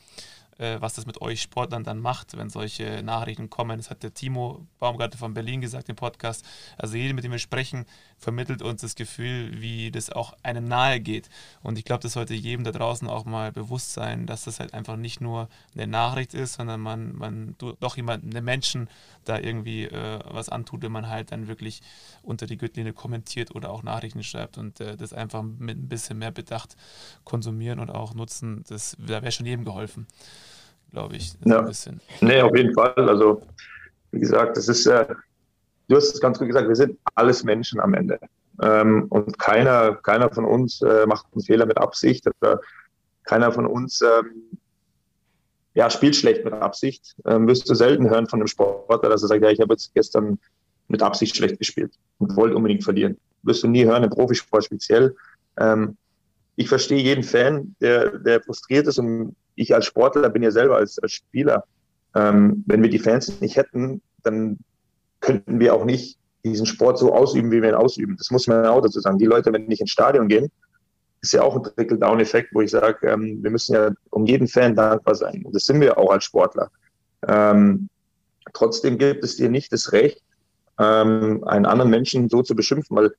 was 0.59 0.95
das 0.95 1.07
mit 1.07 1.21
euch 1.21 1.43
Sportlern 1.43 1.85
dann 1.85 2.01
macht, 2.01 2.37
wenn 2.37 2.51
solche 2.51 3.03
Nachrichten 3.03 3.49
kommen. 3.49 3.79
Das 3.79 3.91
hat 3.91 4.03
der 4.03 4.13
Timo 4.13 4.67
Baumgarten 4.79 5.19
von 5.19 5.35
Berlin 5.35 5.61
gesagt 5.61 5.89
im 5.89 5.97
Podcast. 5.97 6.45
Also 6.77 6.97
jeder, 6.97 7.15
mit 7.15 7.25
dem 7.25 7.33
wir 7.33 7.39
sprechen, 7.39 7.87
vermittelt 8.19 8.63
uns 8.63 8.81
das 8.81 8.97
Gefühl, 8.97 9.61
wie 9.61 9.91
das 9.91 10.11
auch 10.11 10.35
einem 10.43 10.65
nahe 10.65 11.01
geht. 11.01 11.29
Und 11.63 11.79
ich 11.79 11.85
glaube, 11.85 12.03
das 12.03 12.15
sollte 12.15 12.35
jedem 12.35 12.65
da 12.65 12.73
draußen 12.73 13.09
auch 13.09 13.25
mal 13.25 13.53
bewusst 13.53 13.93
sein, 13.93 14.27
dass 14.27 14.45
das 14.45 14.59
halt 14.59 14.75
einfach 14.75 14.97
nicht 14.97 15.21
nur 15.21 15.49
eine 15.75 15.87
Nachricht 15.87 16.35
ist, 16.35 16.55
sondern 16.55 16.81
man, 16.81 17.15
man 17.15 17.55
doch 17.59 17.97
jemanden, 17.97 18.31
den 18.31 18.45
Menschen 18.45 18.89
da 19.25 19.39
irgendwie 19.39 19.85
äh, 19.85 20.19
was 20.25 20.49
antut, 20.49 20.83
wenn 20.83 20.93
man 20.93 21.09
halt 21.09 21.31
dann 21.31 21.47
wirklich 21.47 21.83
unter 22.23 22.47
die 22.47 22.57
Gürtellinie 22.57 22.93
kommentiert 22.93 23.55
oder 23.55 23.71
auch 23.71 23.83
Nachrichten 23.83 24.25
schreibt 24.25 24.59
und 24.59 24.81
äh, 24.81 24.97
das 24.97 25.13
einfach 25.13 25.43
mit 25.43 25.79
ein 25.79 25.89
bisschen 25.89 26.19
mehr 26.19 26.33
Bedacht 26.33 26.77
konsumieren 27.25 27.79
und 27.79 27.91
auch 27.91 28.15
nutzen. 28.15 28.65
Das, 28.69 28.97
da 28.99 29.23
wäre 29.23 29.33
schon 29.33 29.47
jedem 29.47 29.65
geholfen 29.65 30.07
glaube 30.93 31.17
ich. 31.17 31.35
Ja. 31.45 31.61
Ein 31.61 31.67
bisschen. 31.67 32.01
Nee, 32.21 32.41
auf 32.41 32.57
jeden 32.57 32.75
Fall. 32.75 32.95
Also, 32.97 33.43
wie 34.11 34.21
gesagt, 34.21 34.57
das 34.57 34.69
ist, 34.69 34.87
äh, 34.87 35.07
du 35.89 35.97
hast 35.97 36.15
es 36.15 36.21
ganz 36.21 36.39
gut 36.39 36.49
gesagt, 36.49 36.69
wir 36.69 36.77
sind 36.77 36.99
alles 37.15 37.45
Menschen 37.45 37.81
am 37.81 37.95
Ende. 37.95 38.19
Ähm, 38.61 39.07
und 39.11 39.39
keiner, 39.39 39.95
keiner 39.97 40.31
von 40.31 40.45
uns 40.45 40.83
äh, 40.83 41.07
macht 41.07 41.27
einen 41.33 41.43
Fehler 41.43 41.67
mit 41.67 41.79
Absicht 41.79 42.27
oder 42.27 42.61
keiner 43.25 43.53
von 43.53 43.67
uns 43.67 44.01
ähm, 44.03 44.59
ja, 45.75 45.89
spielt 45.91 46.17
schlecht 46.17 46.45
mit 46.45 46.55
Absicht. 46.55 47.15
Ähm, 47.25 47.47
wirst 47.47 47.69
du 47.71 47.75
selten 47.75 48.11
hören 48.11 48.27
von 48.27 48.41
einem 48.41 48.49
Sportler, 48.49 49.11
dass 49.11 49.23
er 49.23 49.29
sagt, 49.29 49.43
ja, 49.43 49.51
ich 49.51 49.61
habe 49.61 49.75
jetzt 49.75 49.95
gestern 49.95 50.39
mit 50.89 51.03
Absicht 51.03 51.37
schlecht 51.37 51.59
gespielt 51.59 51.93
und 52.19 52.35
wollte 52.35 52.57
unbedingt 52.57 52.83
verlieren. 52.83 53.17
Wirst 53.43 53.63
du 53.63 53.69
nie 53.69 53.85
hören, 53.85 54.03
im 54.03 54.11
Profisport 54.11 54.65
speziell. 54.65 55.15
Ähm, 55.59 55.97
ich 56.57 56.69
verstehe 56.69 56.99
jeden 57.01 57.23
Fan, 57.23 57.77
der, 57.81 58.19
der 58.19 58.41
frustriert 58.41 58.89
ist 58.89 58.99
und 58.99 59.37
ich 59.59 59.75
als 59.75 59.87
Sportler 59.87 60.29
bin 60.31 60.43
ja 60.43 60.51
selber 60.51 60.77
als, 60.77 60.99
als 60.99 61.13
Spieler. 61.13 61.65
Ähm, 62.15 62.65
wenn 62.67 62.83
wir 62.83 62.91
die 62.91 62.99
Fans 62.99 63.41
nicht 63.41 63.57
hätten, 63.57 64.01
dann 64.23 64.59
könnten 65.21 65.61
wir 65.61 65.75
auch 65.75 65.85
nicht 65.85 66.19
diesen 66.45 66.67
Sport 66.67 66.99
so 66.99 67.13
ausüben, 67.13 67.51
wie 67.51 67.61
wir 67.61 67.71
ihn 67.71 67.75
ausüben. 67.75 68.17
Das 68.17 68.31
muss 68.31 68.47
man 68.47 68.65
auch 68.67 68.81
dazu 68.81 69.01
sagen. 69.01 69.19
Die 69.19 69.27
Leute, 69.27 69.53
wenn 69.53 69.67
nicht 69.67 69.81
ins 69.81 69.91
Stadion 69.91 70.29
gehen, 70.29 70.51
ist 71.21 71.33
ja 71.33 71.43
auch 71.43 71.57
ein 71.57 71.65
Trickle-Down-Effekt, 71.65 72.55
wo 72.55 72.61
ich 72.61 72.71
sage, 72.71 73.09
ähm, 73.09 73.43
wir 73.43 73.51
müssen 73.51 73.75
ja 73.75 73.91
um 74.11 74.27
jeden 74.27 74.47
Fan 74.47 74.77
dankbar 74.77 75.17
sein. 75.17 75.43
Und 75.45 75.55
das 75.55 75.65
sind 75.65 75.81
wir 75.81 75.99
auch 75.99 76.11
als 76.11 76.25
Sportler. 76.25 76.71
Ähm, 77.27 77.89
trotzdem 78.53 78.99
gibt 78.99 79.25
es 79.25 79.37
dir 79.37 79.49
nicht 79.49 79.73
das 79.73 79.93
Recht, 79.93 80.23
ähm, 80.79 81.43
einen 81.45 81.67
anderen 81.67 81.91
Menschen 81.91 82.29
so 82.29 82.43
zu 82.43 82.55
beschimpfen, 82.55 82.97
weil, 82.97 83.13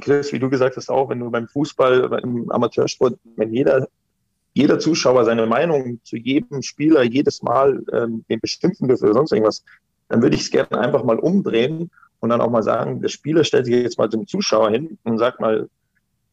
Chris, 0.00 0.32
wie 0.32 0.38
du 0.38 0.48
gesagt 0.48 0.78
hast, 0.78 0.88
auch 0.88 1.10
wenn 1.10 1.20
du 1.20 1.30
beim 1.30 1.46
Fußball, 1.46 2.20
im 2.22 2.50
Amateursport, 2.50 3.18
wenn 3.36 3.52
jeder 3.52 3.86
jeder 4.54 4.78
Zuschauer 4.78 5.24
seine 5.24 5.46
Meinung 5.46 6.00
zu 6.04 6.16
jedem 6.16 6.62
Spieler 6.62 7.02
jedes 7.02 7.42
Mal 7.42 7.82
ähm, 7.92 8.24
den 8.30 8.40
beschimpfen 8.40 8.88
dürfe 8.88 9.04
oder 9.04 9.14
sonst 9.14 9.32
irgendwas, 9.32 9.64
dann 10.08 10.22
würde 10.22 10.36
ich 10.36 10.42
es 10.42 10.50
gerne 10.50 10.78
einfach 10.78 11.04
mal 11.04 11.18
umdrehen 11.18 11.90
und 12.20 12.30
dann 12.30 12.40
auch 12.40 12.50
mal 12.50 12.62
sagen, 12.62 13.02
der 13.02 13.08
Spieler 13.08 13.44
stellt 13.44 13.66
sich 13.66 13.74
jetzt 13.74 13.98
mal 13.98 14.08
zum 14.08 14.26
Zuschauer 14.26 14.70
hin 14.70 14.98
und 15.02 15.18
sagt 15.18 15.40
mal 15.40 15.68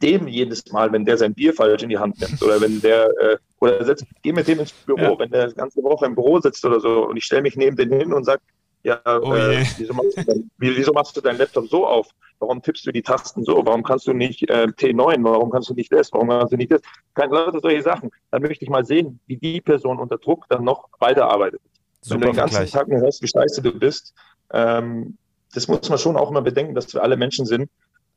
dem 0.02 0.28
jedes 0.28 0.72
Mal, 0.72 0.92
wenn 0.92 1.06
der 1.06 1.18
sein 1.18 1.34
Bier 1.34 1.54
falsch 1.54 1.84
in 1.84 1.90
die 1.90 1.98
Hand 1.98 2.20
nimmt 2.20 2.42
oder 2.42 2.62
wenn 2.62 2.82
der 2.82 3.10
äh, 3.20 3.38
oder 3.60 3.84
setzt, 3.86 4.06
geh 4.24 4.34
mit 4.34 4.48
dem 4.48 4.60
ins 4.60 4.72
Büro, 4.72 5.00
ja. 5.00 5.20
wenn 5.20 5.30
der 5.30 5.48
die 5.48 5.56
ganze 5.56 5.84
Woche 5.84 6.06
im 6.06 6.16
Büro 6.16 6.40
sitzt 6.40 6.64
oder 6.66 6.80
so 6.80 7.08
und 7.08 7.18
ich 7.18 7.26
stelle 7.26 7.44
mich 7.44 7.56
neben 7.56 7.76
den 7.76 7.92
hin 7.92 8.14
und 8.14 8.24
sage, 8.24 8.42
ja, 8.84 9.00
oh 9.06 9.34
äh, 9.34 9.66
wieso, 9.78 9.94
machst 9.94 10.18
du 10.18 10.24
dein, 10.24 10.52
wieso 10.58 10.94
machst 10.94 11.18
du 11.18 11.22
deinen 11.22 11.38
Laptop 11.38 11.68
so 11.68 11.88
auf? 11.88 12.08
Warum 12.40 12.62
tippst 12.62 12.86
du 12.88 12.92
die 12.92 13.04
Tasten 13.04 13.44
so? 13.44 13.64
Warum 13.66 13.84
kannst 13.84 14.08
du 14.08 14.14
nicht 14.14 14.50
äh, 14.50 14.66
T9? 14.66 15.24
Warum 15.24 15.52
kannst 15.52 15.70
du 15.70 15.76
nicht 15.76 15.92
das? 15.92 16.12
Warum 16.12 16.30
kannst 16.30 16.54
du 16.54 16.58
nicht 16.58 16.72
das? 16.72 16.82
Keine 17.14 17.34
Leute 17.34 17.60
solche 17.62 17.84
Sachen. 17.84 18.10
Dann 18.32 18.42
möchte 18.42 18.66
ich 18.66 18.70
mal 18.70 18.84
sehen, 18.84 19.20
wie 19.28 19.38
die 19.38 19.62
Person 19.62 20.00
unter 20.00 20.18
Druck 20.18 20.46
dann 20.50 20.64
noch 20.64 20.90
weiterarbeitet. 21.00 21.62
Super 22.02 22.22
Wenn 22.22 22.22
du 22.22 22.28
den 22.28 22.38
ganzen 22.38 22.54
Vergleich. 22.56 22.72
Tag 22.72 22.88
nur 22.88 23.02
hörst, 23.02 23.22
wie 23.22 23.28
scheiße 23.28 23.62
du 23.62 23.78
bist, 23.78 24.16
ähm, 24.52 25.18
das 25.54 25.68
muss 25.68 25.88
man 25.90 26.00
schon 26.00 26.18
auch 26.18 26.32
immer 26.32 26.42
bedenken, 26.42 26.74
dass 26.74 26.92
wir 26.94 27.04
alle 27.04 27.18
Menschen 27.18 27.46
sind 27.46 27.70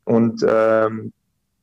und 0.04 0.44
ähm, 0.48 1.12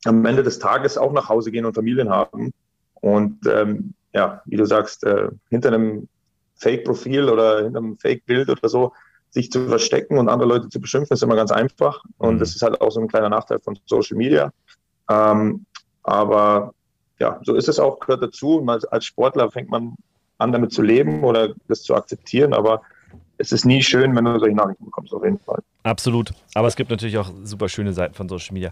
am 0.04 0.24
Ende 0.24 0.42
des 0.42 0.58
Tages 0.58 0.98
auch 0.98 1.12
nach 1.12 1.28
Hause 1.28 1.50
gehen 1.50 1.64
und 1.64 1.74
Familien 1.74 2.10
haben. 2.10 2.52
Und 3.00 3.46
ähm, 3.46 3.94
ja, 4.12 4.42
wie 4.44 4.56
du 4.56 4.66
sagst, 4.66 5.04
äh, 5.04 5.28
hinter 5.48 5.68
einem 5.72 6.08
Fake-Profil 6.62 7.28
oder 7.28 7.64
hinter 7.64 7.78
einem 7.78 7.96
Fake-Bild 7.98 8.48
oder 8.48 8.68
so 8.68 8.92
sich 9.30 9.50
zu 9.50 9.66
verstecken 9.66 10.18
und 10.18 10.28
andere 10.28 10.48
Leute 10.48 10.68
zu 10.68 10.80
beschimpfen, 10.80 11.14
ist 11.14 11.22
immer 11.22 11.36
ganz 11.36 11.50
einfach. 11.50 12.02
Und 12.18 12.34
mhm. 12.34 12.38
das 12.38 12.54
ist 12.54 12.62
halt 12.62 12.80
auch 12.80 12.90
so 12.90 13.00
ein 13.00 13.08
kleiner 13.08 13.30
Nachteil 13.30 13.58
von 13.58 13.78
Social 13.86 14.16
Media. 14.16 14.52
Ähm, 15.10 15.64
aber 16.02 16.74
ja, 17.18 17.40
so 17.42 17.54
ist 17.54 17.68
es 17.68 17.78
auch, 17.78 17.98
gehört 17.98 18.22
dazu. 18.22 18.64
Als 18.90 19.06
Sportler 19.06 19.50
fängt 19.50 19.70
man 19.70 19.94
an, 20.38 20.52
damit 20.52 20.72
zu 20.72 20.82
leben 20.82 21.24
oder 21.24 21.54
das 21.68 21.82
zu 21.82 21.94
akzeptieren. 21.94 22.52
Aber 22.52 22.82
es 23.38 23.52
ist 23.52 23.64
nie 23.64 23.82
schön, 23.82 24.14
wenn 24.14 24.24
du 24.24 24.38
solche 24.38 24.54
Nachrichten 24.54 24.84
bekommst, 24.84 25.14
auf 25.14 25.24
jeden 25.24 25.38
Fall. 25.38 25.62
Absolut. 25.82 26.32
Aber 26.54 26.68
es 26.68 26.76
gibt 26.76 26.90
natürlich 26.90 27.16
auch 27.16 27.30
super 27.42 27.68
schöne 27.68 27.94
Seiten 27.94 28.14
von 28.14 28.28
Social 28.28 28.52
Media. 28.52 28.70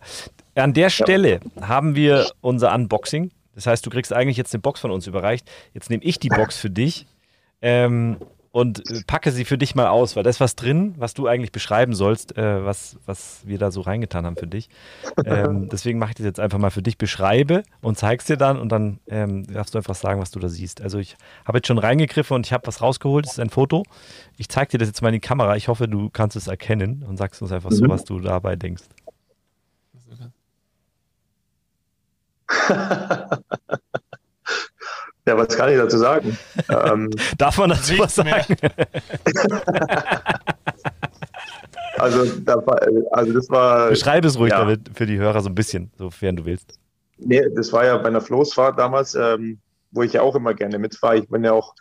An 0.54 0.74
der 0.74 0.90
Stelle 0.90 1.40
ja. 1.56 1.68
haben 1.68 1.94
wir 1.94 2.30
unser 2.42 2.74
Unboxing. 2.74 3.30
Das 3.54 3.66
heißt, 3.66 3.84
du 3.84 3.90
kriegst 3.90 4.12
eigentlich 4.12 4.36
jetzt 4.36 4.54
eine 4.54 4.60
Box 4.60 4.80
von 4.80 4.90
uns 4.90 5.06
überreicht. 5.06 5.50
Jetzt 5.72 5.90
nehme 5.90 6.04
ich 6.04 6.18
die 6.18 6.28
Box 6.28 6.58
für 6.58 6.70
dich. 6.70 7.06
Ähm, 7.62 8.16
und 8.52 8.82
packe 9.06 9.30
sie 9.30 9.44
für 9.44 9.58
dich 9.58 9.76
mal 9.76 9.86
aus, 9.86 10.16
weil 10.16 10.24
da 10.24 10.30
ist 10.30 10.40
was 10.40 10.56
drin, 10.56 10.94
was 10.98 11.14
du 11.14 11.28
eigentlich 11.28 11.52
beschreiben 11.52 11.94
sollst, 11.94 12.36
äh, 12.36 12.64
was, 12.64 12.96
was 13.06 13.42
wir 13.44 13.58
da 13.58 13.70
so 13.70 13.80
reingetan 13.80 14.26
haben 14.26 14.34
für 14.36 14.48
dich. 14.48 14.68
Ähm, 15.24 15.68
deswegen 15.72 16.00
mache 16.00 16.10
ich 16.10 16.16
das 16.16 16.26
jetzt 16.26 16.40
einfach 16.40 16.58
mal 16.58 16.70
für 16.70 16.82
dich, 16.82 16.98
beschreibe 16.98 17.62
und 17.80 17.96
zeig's 17.96 18.24
dir 18.24 18.36
dann 18.36 18.58
und 18.58 18.70
dann 18.70 18.98
ähm, 19.06 19.46
darfst 19.46 19.74
du 19.74 19.78
einfach 19.78 19.94
sagen, 19.94 20.20
was 20.20 20.32
du 20.32 20.40
da 20.40 20.48
siehst. 20.48 20.80
Also 20.80 20.98
ich 20.98 21.16
habe 21.44 21.58
jetzt 21.58 21.68
schon 21.68 21.78
reingegriffen 21.78 22.34
und 22.34 22.44
ich 22.44 22.52
habe 22.52 22.66
was 22.66 22.82
rausgeholt, 22.82 23.24
das 23.24 23.34
ist 23.34 23.40
ein 23.40 23.50
Foto. 23.50 23.84
Ich 24.36 24.48
zeige 24.48 24.72
dir 24.72 24.78
das 24.78 24.88
jetzt 24.88 25.00
mal 25.00 25.10
in 25.10 25.14
die 25.14 25.20
Kamera. 25.20 25.54
Ich 25.54 25.68
hoffe, 25.68 25.86
du 25.86 26.10
kannst 26.10 26.34
es 26.34 26.48
erkennen 26.48 27.04
und 27.08 27.18
sagst 27.18 27.40
uns 27.42 27.52
einfach 27.52 27.70
mhm. 27.70 27.76
so, 27.76 27.88
was 27.88 28.04
du 28.04 28.18
dabei 28.18 28.56
denkst. 28.56 28.82
Ja, 35.26 35.36
was 35.36 35.48
kann 35.48 35.68
ich 35.70 35.76
dazu 35.76 35.98
sagen? 35.98 36.38
ähm, 36.68 37.10
Darf 37.36 37.58
man 37.58 37.70
dazu 37.70 37.98
was 37.98 38.14
sagen? 38.14 38.56
also, 41.98 42.24
da 42.40 42.66
war, 42.66 42.80
also 43.12 43.32
das 43.32 43.50
war. 43.50 43.90
Beschreib 43.90 44.24
es 44.24 44.38
ruhig 44.38 44.52
ja. 44.52 44.60
damit 44.60 44.90
für 44.94 45.06
die 45.06 45.18
Hörer 45.18 45.40
so 45.40 45.48
ein 45.48 45.54
bisschen, 45.54 45.90
sofern 45.96 46.36
du 46.36 46.44
willst. 46.44 46.78
Nee, 47.18 47.42
das 47.54 47.72
war 47.72 47.84
ja 47.84 47.96
bei 47.98 48.08
einer 48.08 48.20
Floßfahrt 48.20 48.78
damals, 48.78 49.14
ähm, 49.14 49.58
wo 49.90 50.02
ich 50.02 50.14
ja 50.14 50.22
auch 50.22 50.34
immer 50.34 50.54
gerne 50.54 50.78
mitfahre. 50.78 51.18
Ich 51.18 51.28
bin 51.28 51.44
ja 51.44 51.52
auch 51.52 51.74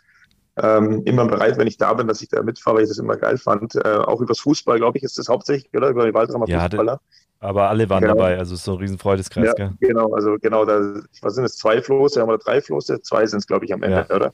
ähm, 0.56 1.02
immer 1.04 1.26
bereit, 1.26 1.56
wenn 1.56 1.66
ich 1.66 1.78
da 1.78 1.94
bin, 1.94 2.06
dass 2.06 2.20
ich 2.20 2.28
da 2.28 2.42
mitfahre, 2.42 2.76
weil 2.76 2.82
ich 2.82 2.90
das 2.90 2.98
immer 2.98 3.16
geil 3.16 3.38
fand. 3.38 3.74
Äh, 3.76 3.88
auch 3.88 4.20
übers 4.20 4.40
Fußball, 4.40 4.78
glaube 4.78 4.98
ich, 4.98 5.04
ist 5.04 5.16
das 5.16 5.28
hauptsächlich, 5.28 5.72
oder? 5.74 5.88
Über 5.88 6.06
die 6.06 6.12
Waldramer 6.12 6.46
ja, 6.48 6.60
Fußballer. 6.60 7.00
Aber 7.40 7.70
alle 7.70 7.88
waren 7.88 8.02
genau. 8.02 8.14
dabei, 8.14 8.38
also 8.38 8.52
es 8.52 8.60
ist 8.60 8.64
so 8.66 8.72
ein 8.74 8.78
Riesenfreudeskreis, 8.78 9.46
ja, 9.46 9.52
gell? 9.54 9.72
Genau, 9.80 10.12
also 10.14 10.36
genau, 10.40 10.66
da 10.66 11.00
was 11.22 11.34
sind 11.34 11.44
es, 11.44 11.56
zwei 11.56 11.80
Floße, 11.80 12.20
haben 12.20 12.28
wir 12.28 12.36
drei 12.36 12.60
Floße? 12.60 13.00
Zwei 13.00 13.26
sind 13.26 13.38
es, 13.38 13.46
glaube 13.46 13.64
ich, 13.64 13.72
am 13.72 13.82
Ende, 13.82 14.06
ja. 14.08 14.14
oder? 14.14 14.32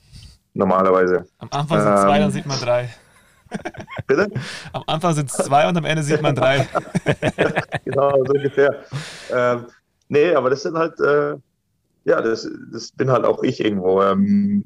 Normalerweise. 0.54 1.24
Am 1.38 1.48
Anfang 1.52 1.80
sind 1.80 1.92
ähm, 1.92 1.98
zwei, 1.98 2.18
dann 2.18 2.30
sieht 2.32 2.46
man 2.46 2.58
drei. 2.58 2.94
Bitte? 4.08 4.28
Am 4.72 4.82
Anfang 4.88 5.14
sind 5.14 5.30
es 5.30 5.36
zwei 5.36 5.68
und 5.68 5.76
am 5.76 5.84
Ende 5.84 6.02
sieht 6.02 6.20
man 6.20 6.34
drei. 6.34 6.66
genau, 7.84 8.10
so 8.24 8.32
ungefähr. 8.32 8.74
Ähm, 9.32 9.66
nee, 10.08 10.34
aber 10.34 10.50
das 10.50 10.62
sind 10.62 10.76
halt, 10.76 10.98
äh, 10.98 11.36
ja, 12.06 12.20
das, 12.20 12.48
das 12.72 12.90
bin 12.90 13.10
halt 13.10 13.24
auch 13.24 13.42
ich 13.44 13.64
irgendwo. 13.64 14.02
Ähm, 14.02 14.64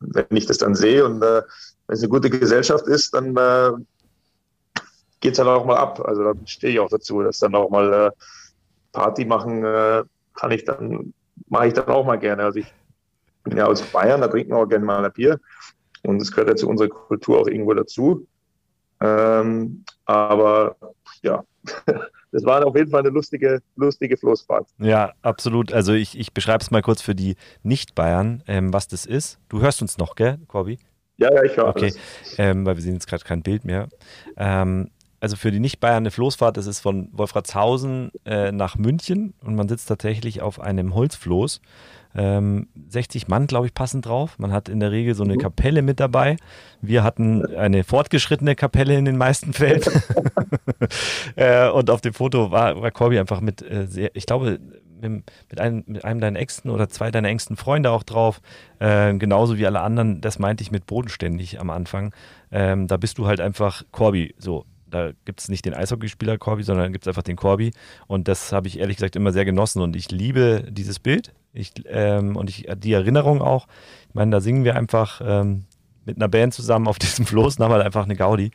wenn 0.00 0.26
ich 0.30 0.46
das 0.46 0.58
dann 0.58 0.74
sehe 0.74 1.04
und 1.04 1.22
äh, 1.22 1.42
wenn 1.86 1.94
es 1.94 2.02
eine 2.02 2.08
gute 2.10 2.28
Gesellschaft 2.28 2.86
ist, 2.86 3.14
dann 3.14 3.34
äh, 3.36 3.70
geht 5.20 5.32
es 5.32 5.38
halt 5.38 5.48
auch 5.48 5.64
mal 5.64 5.76
ab. 5.76 6.00
Also 6.04 6.24
da 6.24 6.32
stehe 6.44 6.72
ich 6.72 6.80
auch 6.80 6.88
dazu, 6.88 7.22
dass 7.22 7.38
dann 7.38 7.54
auch 7.54 7.70
mal 7.70 7.92
äh, 7.92 8.10
Party 8.92 9.24
machen 9.24 9.64
äh, 9.64 10.02
kann 10.38 10.50
ich 10.52 10.64
dann, 10.64 11.12
mache 11.48 11.68
ich 11.68 11.74
dann 11.74 11.88
auch 11.88 12.06
mal 12.06 12.18
gerne. 12.18 12.44
Also 12.44 12.60
ich 12.60 12.72
bin 13.44 13.56
ja 13.56 13.66
aus 13.66 13.82
Bayern, 13.82 14.20
da 14.20 14.28
trinken 14.28 14.52
wir 14.52 14.58
auch 14.58 14.68
gerne 14.68 14.84
mal 14.84 15.04
ein 15.04 15.12
Bier. 15.12 15.40
Und 16.04 16.22
es 16.22 16.30
gehört 16.30 16.48
ja 16.48 16.56
zu 16.56 16.68
unserer 16.68 16.88
Kultur 16.88 17.40
auch 17.40 17.48
irgendwo 17.48 17.74
dazu. 17.74 18.26
Ähm, 19.00 19.84
aber 20.04 20.76
ja, 21.22 21.44
das 22.32 22.44
war 22.44 22.64
auf 22.64 22.76
jeden 22.76 22.90
Fall 22.90 23.00
eine 23.00 23.10
lustige, 23.10 23.60
lustige 23.76 24.16
Floßfahrt. 24.16 24.68
Ja, 24.78 25.12
absolut. 25.22 25.72
Also 25.72 25.92
ich, 25.92 26.18
ich 26.18 26.32
beschreibe 26.32 26.62
es 26.62 26.70
mal 26.70 26.82
kurz 26.82 27.02
für 27.02 27.14
die 27.14 27.36
Nicht-Bayern, 27.62 28.42
ähm, 28.46 28.72
was 28.72 28.88
das 28.88 29.06
ist. 29.06 29.38
Du 29.48 29.60
hörst 29.60 29.82
uns 29.82 29.98
noch, 29.98 30.14
gell, 30.14 30.38
Corby? 30.46 30.78
Ja, 31.16 31.32
ja, 31.34 31.42
ich 31.42 31.56
höre 31.56 31.68
Okay, 31.68 31.92
ähm, 32.36 32.64
weil 32.64 32.76
wir 32.76 32.82
sehen 32.82 32.94
jetzt 32.94 33.08
gerade 33.08 33.24
kein 33.24 33.42
Bild 33.42 33.64
mehr. 33.64 33.88
Ähm, 34.36 34.90
also 35.20 35.36
für 35.36 35.50
die 35.50 35.60
Nicht-Bayern 35.60 35.98
eine 35.98 36.10
Floßfahrt, 36.10 36.56
das 36.56 36.66
ist 36.66 36.80
von 36.80 37.08
Wolfratshausen 37.12 38.12
äh, 38.24 38.52
nach 38.52 38.76
München 38.76 39.34
und 39.44 39.54
man 39.56 39.68
sitzt 39.68 39.88
tatsächlich 39.88 40.42
auf 40.42 40.60
einem 40.60 40.94
Holzfloß. 40.94 41.60
Ähm, 42.14 42.68
60 42.88 43.28
Mann, 43.28 43.46
glaube 43.46 43.66
ich, 43.66 43.74
passen 43.74 44.00
drauf. 44.00 44.38
Man 44.38 44.52
hat 44.52 44.68
in 44.68 44.80
der 44.80 44.90
Regel 44.90 45.14
so 45.14 45.24
eine 45.24 45.34
mhm. 45.34 45.40
Kapelle 45.40 45.82
mit 45.82 46.00
dabei. 46.00 46.36
Wir 46.80 47.04
hatten 47.04 47.44
eine 47.54 47.84
fortgeschrittene 47.84 48.54
Kapelle 48.54 48.96
in 48.96 49.04
den 49.04 49.16
meisten 49.16 49.52
Fällen. 49.52 49.82
äh, 51.36 51.68
und 51.68 51.90
auf 51.90 52.00
dem 52.00 52.14
Foto 52.14 52.50
war, 52.50 52.80
war 52.80 52.90
Corby 52.90 53.18
einfach 53.18 53.40
mit, 53.40 53.62
äh, 53.62 53.86
sehr, 53.86 54.10
ich 54.14 54.26
glaube, 54.26 54.58
mit, 55.00 55.30
mit, 55.50 55.60
einem, 55.60 55.84
mit 55.86 56.04
einem 56.04 56.20
deiner 56.20 56.38
engsten 56.38 56.70
oder 56.70 56.88
zwei 56.88 57.10
deiner 57.10 57.28
engsten 57.28 57.56
Freunde 57.56 57.90
auch 57.90 58.02
drauf. 58.02 58.40
Äh, 58.78 59.14
genauso 59.14 59.58
wie 59.58 59.66
alle 59.66 59.80
anderen, 59.80 60.20
das 60.20 60.38
meinte 60.38 60.62
ich 60.62 60.70
mit 60.70 60.86
bodenständig 60.86 61.60
am 61.60 61.70
Anfang. 61.70 62.14
Ähm, 62.50 62.86
da 62.86 62.96
bist 62.96 63.18
du 63.18 63.26
halt 63.26 63.40
einfach 63.40 63.82
Corby, 63.92 64.34
so 64.38 64.64
da 64.90 65.12
gibt 65.24 65.40
es 65.40 65.48
nicht 65.48 65.64
den 65.64 65.74
Eishockeyspieler 65.74 66.38
Corby, 66.38 66.62
sondern 66.62 66.92
gibt 66.92 67.04
es 67.04 67.08
einfach 67.08 67.22
den 67.22 67.36
Corby. 67.36 67.72
Und 68.06 68.28
das 68.28 68.52
habe 68.52 68.68
ich 68.68 68.78
ehrlich 68.78 68.96
gesagt 68.96 69.16
immer 69.16 69.32
sehr 69.32 69.44
genossen 69.44 69.82
und 69.82 69.96
ich 69.96 70.10
liebe 70.10 70.64
dieses 70.70 70.98
Bild 70.98 71.32
ich, 71.52 71.72
ähm, 71.86 72.36
und 72.36 72.50
ich, 72.50 72.68
die 72.78 72.92
Erinnerung 72.92 73.42
auch. 73.42 73.66
Ich 74.08 74.14
meine, 74.14 74.30
da 74.30 74.40
singen 74.40 74.64
wir 74.64 74.76
einfach 74.76 75.20
ähm, 75.24 75.64
mit 76.04 76.16
einer 76.16 76.28
Band 76.28 76.54
zusammen 76.54 76.88
auf 76.88 76.98
diesem 76.98 77.26
Floß 77.26 77.56
und 77.56 77.64
haben 77.64 77.72
halt 77.72 77.84
einfach 77.84 78.04
eine 78.04 78.16
Gaudi. 78.16 78.50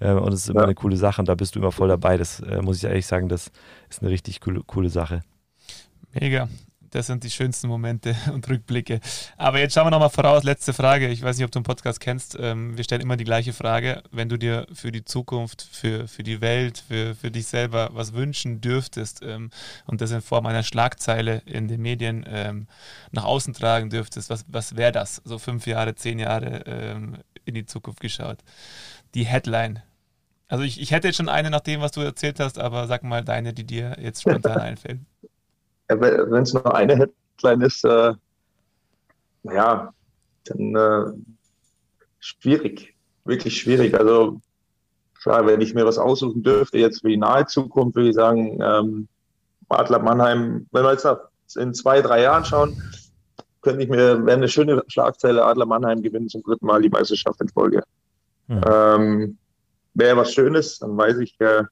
Äh, 0.00 0.12
und 0.12 0.32
es 0.32 0.42
ist 0.42 0.50
immer 0.50 0.60
ja. 0.60 0.64
eine 0.66 0.74
coole 0.74 0.96
Sache 0.96 1.20
und 1.22 1.28
da 1.28 1.34
bist 1.34 1.54
du 1.54 1.60
immer 1.60 1.72
voll 1.72 1.88
dabei. 1.88 2.16
Das 2.16 2.40
äh, 2.40 2.62
muss 2.62 2.78
ich 2.78 2.84
ehrlich 2.84 3.06
sagen, 3.06 3.28
das 3.28 3.50
ist 3.88 4.02
eine 4.02 4.10
richtig 4.10 4.40
coole, 4.40 4.62
coole 4.66 4.90
Sache. 4.90 5.22
Mega. 6.12 6.48
Das 6.90 7.06
sind 7.06 7.24
die 7.24 7.30
schönsten 7.30 7.68
Momente 7.68 8.16
und 8.32 8.48
Rückblicke. 8.48 9.00
Aber 9.36 9.58
jetzt 9.58 9.74
schauen 9.74 9.86
wir 9.86 9.90
nochmal 9.90 10.10
voraus. 10.10 10.44
Letzte 10.44 10.72
Frage. 10.72 11.08
Ich 11.08 11.22
weiß 11.22 11.36
nicht, 11.36 11.44
ob 11.44 11.50
du 11.50 11.58
einen 11.58 11.64
Podcast 11.64 12.00
kennst. 12.00 12.36
Ähm, 12.40 12.76
wir 12.76 12.84
stellen 12.84 13.02
immer 13.02 13.16
die 13.16 13.24
gleiche 13.24 13.52
Frage. 13.52 14.02
Wenn 14.10 14.28
du 14.28 14.38
dir 14.38 14.66
für 14.72 14.92
die 14.92 15.04
Zukunft, 15.04 15.62
für, 15.70 16.08
für 16.08 16.22
die 16.22 16.40
Welt, 16.40 16.82
für, 16.86 17.14
für 17.14 17.30
dich 17.30 17.46
selber 17.46 17.90
was 17.92 18.12
wünschen 18.12 18.60
dürftest 18.60 19.20
ähm, 19.22 19.50
und 19.86 20.00
das 20.00 20.10
in 20.10 20.22
Form 20.22 20.46
einer 20.46 20.62
Schlagzeile 20.62 21.42
in 21.44 21.68
den 21.68 21.82
Medien 21.82 22.24
ähm, 22.28 22.66
nach 23.10 23.24
außen 23.24 23.54
tragen 23.54 23.90
dürftest, 23.90 24.30
was, 24.30 24.44
was 24.48 24.76
wäre 24.76 24.92
das? 24.92 25.20
So 25.24 25.38
fünf 25.38 25.66
Jahre, 25.66 25.94
zehn 25.94 26.18
Jahre 26.18 27.18
in 27.44 27.54
die 27.54 27.66
Zukunft 27.66 28.00
geschaut. 28.00 28.38
Die 29.14 29.24
Headline. 29.24 29.82
Also 30.48 30.64
ich, 30.64 30.80
ich 30.80 30.92
hätte 30.92 31.08
jetzt 31.08 31.16
schon 31.16 31.28
eine 31.28 31.50
nach 31.50 31.60
dem, 31.60 31.80
was 31.80 31.92
du 31.92 32.00
erzählt 32.00 32.40
hast, 32.40 32.58
aber 32.58 32.86
sag 32.86 33.02
mal 33.02 33.24
deine, 33.24 33.52
die 33.52 33.64
dir 33.64 33.96
jetzt 34.00 34.22
spontan 34.22 34.58
einfällt 34.60 35.00
wenn 35.88 36.42
es 36.42 36.54
nur 36.54 36.74
eine 36.74 36.96
Headline 36.96 37.62
ist, 37.62 37.84
äh, 37.84 38.14
ja, 39.44 39.92
dann 40.44 40.74
äh, 40.74 41.12
schwierig, 42.20 42.94
wirklich 43.24 43.60
schwierig. 43.60 43.94
Also 43.94 44.40
klar, 45.20 45.46
wenn 45.46 45.60
ich 45.60 45.74
mir 45.74 45.86
was 45.86 45.98
aussuchen 45.98 46.42
dürfte, 46.42 46.78
jetzt 46.78 47.00
für 47.00 47.08
die 47.08 47.16
nahe 47.16 47.46
Zukunft, 47.46 47.96
würde 47.96 48.10
ich 48.10 48.14
sagen, 48.14 48.58
ähm, 48.60 49.08
Adler 49.68 49.98
Mannheim, 49.98 50.66
wenn 50.72 50.84
wir 50.84 50.92
jetzt 50.92 51.56
in 51.56 51.74
zwei, 51.74 52.00
drei 52.00 52.22
Jahren 52.22 52.44
schauen, 52.44 52.82
könnte 53.60 53.82
ich 53.82 53.88
mir, 53.88 54.24
wäre 54.24 54.36
eine 54.36 54.48
schöne 54.48 54.82
Schlagzeile, 54.88 55.44
Adler 55.44 55.66
Mannheim 55.66 56.02
gewinnt 56.02 56.30
zum 56.30 56.42
dritten 56.42 56.66
Mal 56.66 56.80
die 56.82 56.88
Meisterschaft 56.88 57.40
in 57.40 57.48
Folge. 57.48 57.82
Mhm. 58.46 58.60
Ähm, 58.66 59.38
wäre 59.94 60.16
was 60.16 60.32
Schönes, 60.32 60.78
dann 60.78 60.96
weiß 60.96 61.18
ich, 61.18 61.38
äh, 61.40 61.64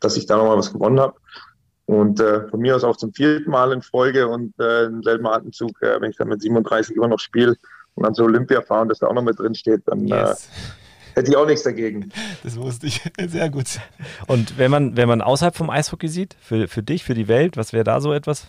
dass 0.00 0.16
ich 0.16 0.26
da 0.26 0.36
nochmal 0.36 0.56
was 0.56 0.72
gewonnen 0.72 1.00
habe. 1.00 1.14
Und 1.86 2.18
äh, 2.18 2.48
von 2.48 2.60
mir 2.60 2.74
aus 2.74 2.82
auch 2.82 2.96
zum 2.96 3.12
vierten 3.12 3.50
Mal 3.50 3.72
in 3.72 3.80
Folge 3.80 4.26
und 4.26 4.58
äh, 4.58 4.86
im 4.86 5.02
selben 5.04 5.26
Atemzug, 5.26 5.80
äh, 5.82 6.00
wenn 6.00 6.10
ich 6.10 6.16
dann 6.16 6.28
mit 6.28 6.42
37 6.42 6.96
immer 6.96 7.06
noch 7.06 7.20
spiele 7.20 7.56
und 7.94 8.04
dann 8.04 8.12
so 8.12 8.24
Olympia 8.24 8.60
fahren, 8.60 8.88
dass 8.88 8.98
da 8.98 9.06
auch 9.06 9.14
noch 9.14 9.22
mit 9.22 9.38
drin 9.38 9.54
steht, 9.54 9.82
dann 9.86 10.06
äh, 10.06 10.16
yes. 10.16 10.48
äh, 10.48 11.14
hätte 11.14 11.30
ich 11.30 11.36
auch 11.36 11.46
nichts 11.46 11.62
dagegen. 11.62 12.10
Das 12.42 12.56
wusste 12.56 12.88
ich. 12.88 13.02
Sehr 13.28 13.50
gut. 13.50 13.78
Und 14.26 14.58
wenn 14.58 14.70
man, 14.70 14.96
wenn 14.96 15.08
man 15.08 15.22
außerhalb 15.22 15.56
vom 15.56 15.70
Eishockey 15.70 16.08
sieht, 16.08 16.34
für, 16.40 16.66
für 16.66 16.82
dich, 16.82 17.04
für 17.04 17.14
die 17.14 17.28
Welt, 17.28 17.56
was 17.56 17.72
wäre 17.72 17.84
da 17.84 18.00
so 18.00 18.12
etwas? 18.12 18.48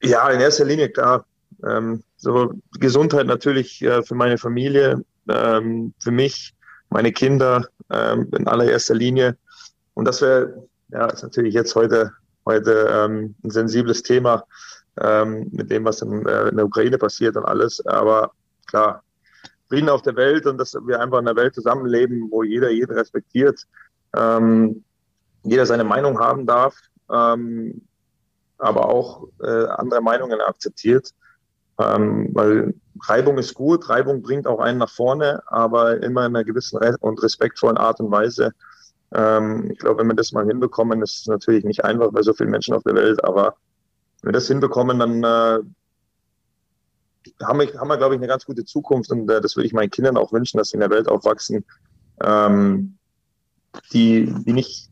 Ja, 0.00 0.28
in 0.30 0.40
erster 0.40 0.64
Linie 0.64 0.90
klar. 0.90 1.24
Ähm, 1.66 2.04
so 2.16 2.52
Gesundheit 2.78 3.26
natürlich 3.26 3.82
äh, 3.82 4.02
für 4.02 4.14
meine 4.14 4.38
Familie, 4.38 5.04
ähm, 5.28 5.92
für 5.98 6.12
mich, 6.12 6.54
meine 6.88 7.10
Kinder 7.10 7.66
ähm, 7.90 8.28
in 8.36 8.46
allererster 8.46 8.94
Linie. 8.94 9.36
Und 9.94 10.06
das 10.06 10.22
wäre 10.22 10.66
ja, 10.94 11.06
ist 11.06 11.22
natürlich 11.22 11.54
jetzt 11.54 11.74
heute, 11.74 12.12
heute 12.46 12.88
ähm, 12.90 13.34
ein 13.42 13.50
sensibles 13.50 14.02
Thema 14.02 14.44
ähm, 15.00 15.48
mit 15.50 15.70
dem, 15.70 15.84
was 15.84 16.00
in, 16.02 16.24
äh, 16.26 16.48
in, 16.48 16.56
der 16.56 16.66
Ukraine 16.66 16.98
passiert 16.98 17.36
und 17.36 17.44
alles. 17.44 17.84
Aber 17.84 18.30
klar, 18.66 19.02
Frieden 19.68 19.88
auf 19.88 20.02
der 20.02 20.14
Welt 20.14 20.46
und 20.46 20.56
dass 20.58 20.74
wir 20.74 21.00
einfach 21.00 21.18
in 21.18 21.26
einer 21.28 21.36
Welt 21.36 21.54
zusammenleben, 21.54 22.28
wo 22.30 22.44
jeder 22.44 22.70
jeden 22.70 22.92
respektiert, 22.92 23.60
ähm, 24.16 24.84
jeder 25.42 25.66
seine 25.66 25.84
Meinung 25.84 26.20
haben 26.20 26.46
darf, 26.46 26.76
ähm, 27.12 27.82
aber 28.58 28.88
auch 28.88 29.26
äh, 29.42 29.66
andere 29.66 30.00
Meinungen 30.00 30.40
akzeptiert. 30.40 31.10
Ähm, 31.80 32.30
weil 32.32 32.72
Reibung 33.08 33.36
ist 33.38 33.54
gut, 33.54 33.88
Reibung 33.88 34.22
bringt 34.22 34.46
auch 34.46 34.60
einen 34.60 34.78
nach 34.78 34.90
vorne, 34.90 35.42
aber 35.46 36.00
immer 36.04 36.24
in 36.24 36.36
einer 36.36 36.44
gewissen 36.44 36.78
und 37.00 37.20
respektvollen 37.20 37.76
Art 37.76 37.98
und 37.98 38.12
Weise. 38.12 38.52
Ähm, 39.14 39.70
ich 39.70 39.78
glaube, 39.78 40.00
wenn 40.00 40.08
wir 40.08 40.14
das 40.14 40.32
mal 40.32 40.46
hinbekommen, 40.46 41.02
ist 41.02 41.20
es 41.20 41.26
natürlich 41.26 41.64
nicht 41.64 41.84
einfach 41.84 42.10
bei 42.10 42.22
so 42.22 42.32
vielen 42.32 42.50
Menschen 42.50 42.74
auf 42.74 42.82
der 42.82 42.94
Welt, 42.94 43.24
aber 43.24 43.56
wenn 44.20 44.30
wir 44.30 44.32
das 44.32 44.48
hinbekommen, 44.48 44.98
dann 44.98 45.22
äh, 45.22 45.60
haben 47.42 47.60
wir, 47.60 47.72
haben 47.78 47.88
wir, 47.88 47.96
glaube 47.96 48.14
ich, 48.14 48.20
eine 48.20 48.26
ganz 48.26 48.44
gute 48.44 48.64
Zukunft 48.64 49.10
und 49.10 49.30
äh, 49.30 49.40
das 49.40 49.56
würde 49.56 49.66
ich 49.66 49.72
meinen 49.72 49.90
Kindern 49.90 50.16
auch 50.16 50.32
wünschen, 50.32 50.58
dass 50.58 50.70
sie 50.70 50.74
in 50.74 50.80
der 50.80 50.90
Welt 50.90 51.08
aufwachsen, 51.08 51.64
ähm, 52.22 52.98
die, 53.92 54.32
die 54.44 54.52
nicht 54.52 54.90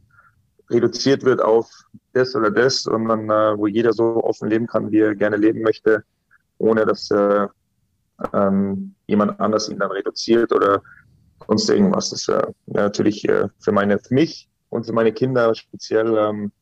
reduziert 0.70 1.24
wird 1.24 1.42
auf 1.42 1.68
das 2.12 2.34
oder 2.34 2.50
das, 2.50 2.82
sondern 2.82 3.28
äh, 3.28 3.58
wo 3.58 3.66
jeder 3.66 3.92
so 3.92 4.22
offen 4.22 4.48
leben 4.48 4.66
kann, 4.66 4.90
wie 4.90 5.00
er 5.00 5.14
gerne 5.14 5.36
leben 5.36 5.62
möchte, 5.62 6.04
ohne 6.58 6.86
dass 6.86 7.10
äh, 7.10 7.48
ähm, 8.32 8.94
jemand 9.06 9.40
anders 9.40 9.68
ihn 9.68 9.78
dann 9.78 9.90
reduziert 9.90 10.52
oder 10.52 10.82
sonst 11.46 11.68
irgendwas. 11.68 12.10
Das 12.10 12.28
wäre 12.28 12.54
natürlich 12.66 13.28
äh, 13.28 13.48
für 13.58 13.72
meine, 13.72 13.98
für 13.98 14.14
mich 14.14 14.48
und 14.68 14.86
für 14.86 14.92
meine 14.92 15.12
Kinder 15.12 15.54
speziell 15.54 16.16
ähm, 16.16 16.52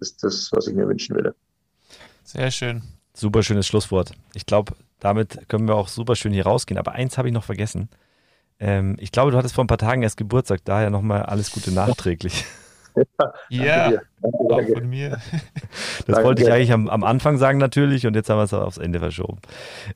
ist 0.00 0.22
das, 0.22 0.50
was 0.52 0.66
ich 0.66 0.74
mir 0.74 0.88
wünschen 0.88 1.16
würde. 1.16 1.34
Sehr 2.24 2.50
schön. 2.50 2.82
Super 3.14 3.42
schönes 3.42 3.66
Schlusswort. 3.66 4.12
Ich 4.34 4.46
glaube, 4.46 4.74
damit 5.00 5.48
können 5.48 5.66
wir 5.66 5.74
auch 5.74 5.88
super 5.88 6.14
schön 6.14 6.32
hier 6.32 6.46
rausgehen. 6.46 6.78
Aber 6.78 6.92
eins 6.92 7.18
habe 7.18 7.28
ich 7.28 7.34
noch 7.34 7.44
vergessen. 7.44 7.88
Ähm, 8.58 8.96
ich 9.00 9.10
glaube, 9.10 9.30
du 9.32 9.36
hattest 9.36 9.54
vor 9.54 9.64
ein 9.64 9.68
paar 9.68 9.78
Tagen 9.78 10.02
erst 10.02 10.16
Geburtstag, 10.16 10.60
daher 10.64 10.90
nochmal 10.90 11.22
alles 11.22 11.50
Gute 11.50 11.72
nachträglich. 11.72 12.44
Ja, 13.48 13.90
ja 13.90 14.00
auch 14.22 14.66
von 14.74 14.88
mir. 14.88 15.18
Das 16.06 16.16
danke. 16.16 16.24
wollte 16.24 16.42
ich 16.42 16.50
eigentlich 16.50 16.72
am, 16.72 16.88
am, 16.88 17.04
Anfang 17.04 17.36
sagen 17.36 17.58
natürlich 17.58 18.06
und 18.06 18.16
jetzt 18.16 18.28
haben 18.28 18.38
wir 18.38 18.44
es 18.44 18.52
aufs 18.52 18.78
Ende 18.78 18.98
verschoben. 18.98 19.38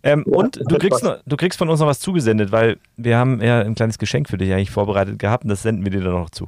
Ähm, 0.03 0.24
ja, 0.26 0.36
und 0.36 0.61
du 0.61 0.78
kriegst, 0.78 1.03
noch, 1.03 1.18
du 1.26 1.36
kriegst 1.36 1.59
von 1.59 1.68
uns 1.68 1.80
noch 1.80 1.86
was 1.86 1.99
zugesendet, 1.99 2.53
weil 2.53 2.76
wir 2.97 3.16
haben 3.16 3.42
ja 3.42 3.61
ein 3.61 3.74
kleines 3.74 3.99
Geschenk 3.99 4.28
für 4.28 4.38
dich 4.38 4.53
eigentlich 4.53 4.70
vorbereitet 4.70 5.18
gehabt 5.18 5.45
und 5.45 5.51
das 5.51 5.62
senden 5.62 5.84
wir 5.84 5.90
dir 5.90 6.03
dann 6.03 6.12
noch 6.12 6.30
zu. 6.30 6.47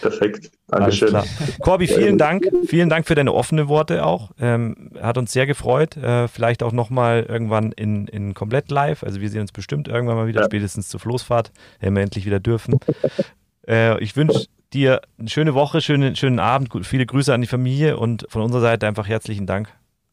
Perfekt. 0.00 0.50
Dankeschön. 0.68 1.14
Corby, 1.60 1.86
vielen 1.86 2.16
Dank. 2.16 2.48
Vielen 2.66 2.88
Dank 2.88 3.06
für 3.06 3.14
deine 3.14 3.34
offenen 3.34 3.68
Worte 3.68 4.06
auch. 4.06 4.30
Ähm, 4.40 4.92
hat 5.00 5.18
uns 5.18 5.32
sehr 5.32 5.46
gefreut. 5.46 5.96
Äh, 5.96 6.28
vielleicht 6.28 6.62
auch 6.62 6.72
nochmal 6.72 7.26
irgendwann 7.28 7.72
in, 7.72 8.06
in 8.06 8.32
komplett 8.34 8.70
live. 8.70 9.02
Also 9.02 9.20
wir 9.20 9.28
sehen 9.28 9.42
uns 9.42 9.52
bestimmt 9.52 9.88
irgendwann 9.88 10.16
mal 10.16 10.26
wieder, 10.26 10.40
ja. 10.40 10.46
spätestens 10.46 10.88
zur 10.88 11.00
Floßfahrt, 11.00 11.52
wenn 11.80 11.94
wir 11.94 12.02
endlich 12.02 12.24
wieder 12.24 12.40
dürfen. 12.40 12.78
äh, 13.68 14.02
ich 14.02 14.16
wünsche 14.16 14.46
dir 14.72 15.00
eine 15.18 15.28
schöne 15.28 15.54
Woche, 15.54 15.80
schönen, 15.80 16.16
schönen 16.16 16.38
Abend, 16.38 16.70
viele 16.86 17.06
Grüße 17.06 17.32
an 17.32 17.40
die 17.40 17.46
Familie 17.46 17.96
und 17.96 18.26
von 18.28 18.42
unserer 18.42 18.62
Seite 18.62 18.86
einfach 18.86 19.08
herzlichen 19.08 19.46
Dank. 19.46 19.68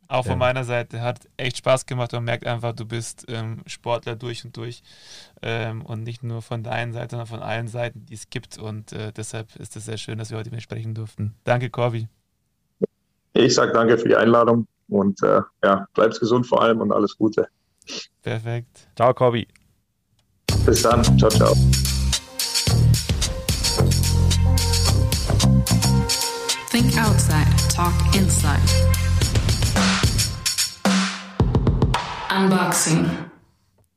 Auch 0.10 0.24
von 0.24 0.34
ja. 0.34 0.38
meiner 0.38 0.64
Seite 0.64 1.02
hat 1.02 1.20
echt 1.36 1.58
Spaß 1.58 1.86
gemacht 1.86 2.14
und 2.14 2.24
merkt 2.24 2.48
einfach, 2.48 2.74
du 2.74 2.86
bist 2.86 3.26
ähm, 3.28 3.60
Sportler 3.66 4.16
durch 4.16 4.46
und 4.46 4.56
durch 4.56 4.82
ähm, 5.42 5.86
und 5.86 6.04
nicht 6.04 6.24
nur 6.24 6.42
von 6.42 6.64
deinen 6.64 6.94
Seite, 6.94 7.12
sondern 7.12 7.28
von 7.28 7.42
allen 7.42 7.68
Seiten, 7.68 8.06
die 8.06 8.14
es 8.14 8.30
gibt 8.30 8.58
und 8.58 8.94
äh, 8.94 9.12
deshalb 9.12 9.56
ist 9.58 9.76
es 9.76 9.86
sehr 9.86 9.98
schön, 9.98 10.18
dass 10.18 10.32
wir 10.32 10.38
heute 10.38 10.52
mit 10.52 10.62
sprechen 10.62 10.94
durften. 10.94 11.36
Danke, 11.44 11.70
Corby. 11.70 12.08
Ich 13.34 13.54
sage 13.54 13.74
danke 13.74 13.98
für 13.98 14.08
die 14.08 14.16
Einladung 14.16 14.66
und 14.88 15.22
äh, 15.24 15.42
ja, 15.64 15.86
bleibst 15.94 16.22
gesund 16.22 16.48
vor 16.48 16.62
allem 16.62 16.80
und 16.80 16.94
alles 16.94 17.18
Gute. 17.18 17.48
Perfekt. 18.22 18.88
Ciao, 18.96 19.14
Corby. 19.14 19.48
Bis 20.66 20.82
dann. 20.82 21.04
Ciao, 21.18 21.30
ciao. 21.30 21.54
Outside, 26.98 27.48
talk 27.70 28.16
inside. 28.16 28.60
Unboxing. 32.30 33.37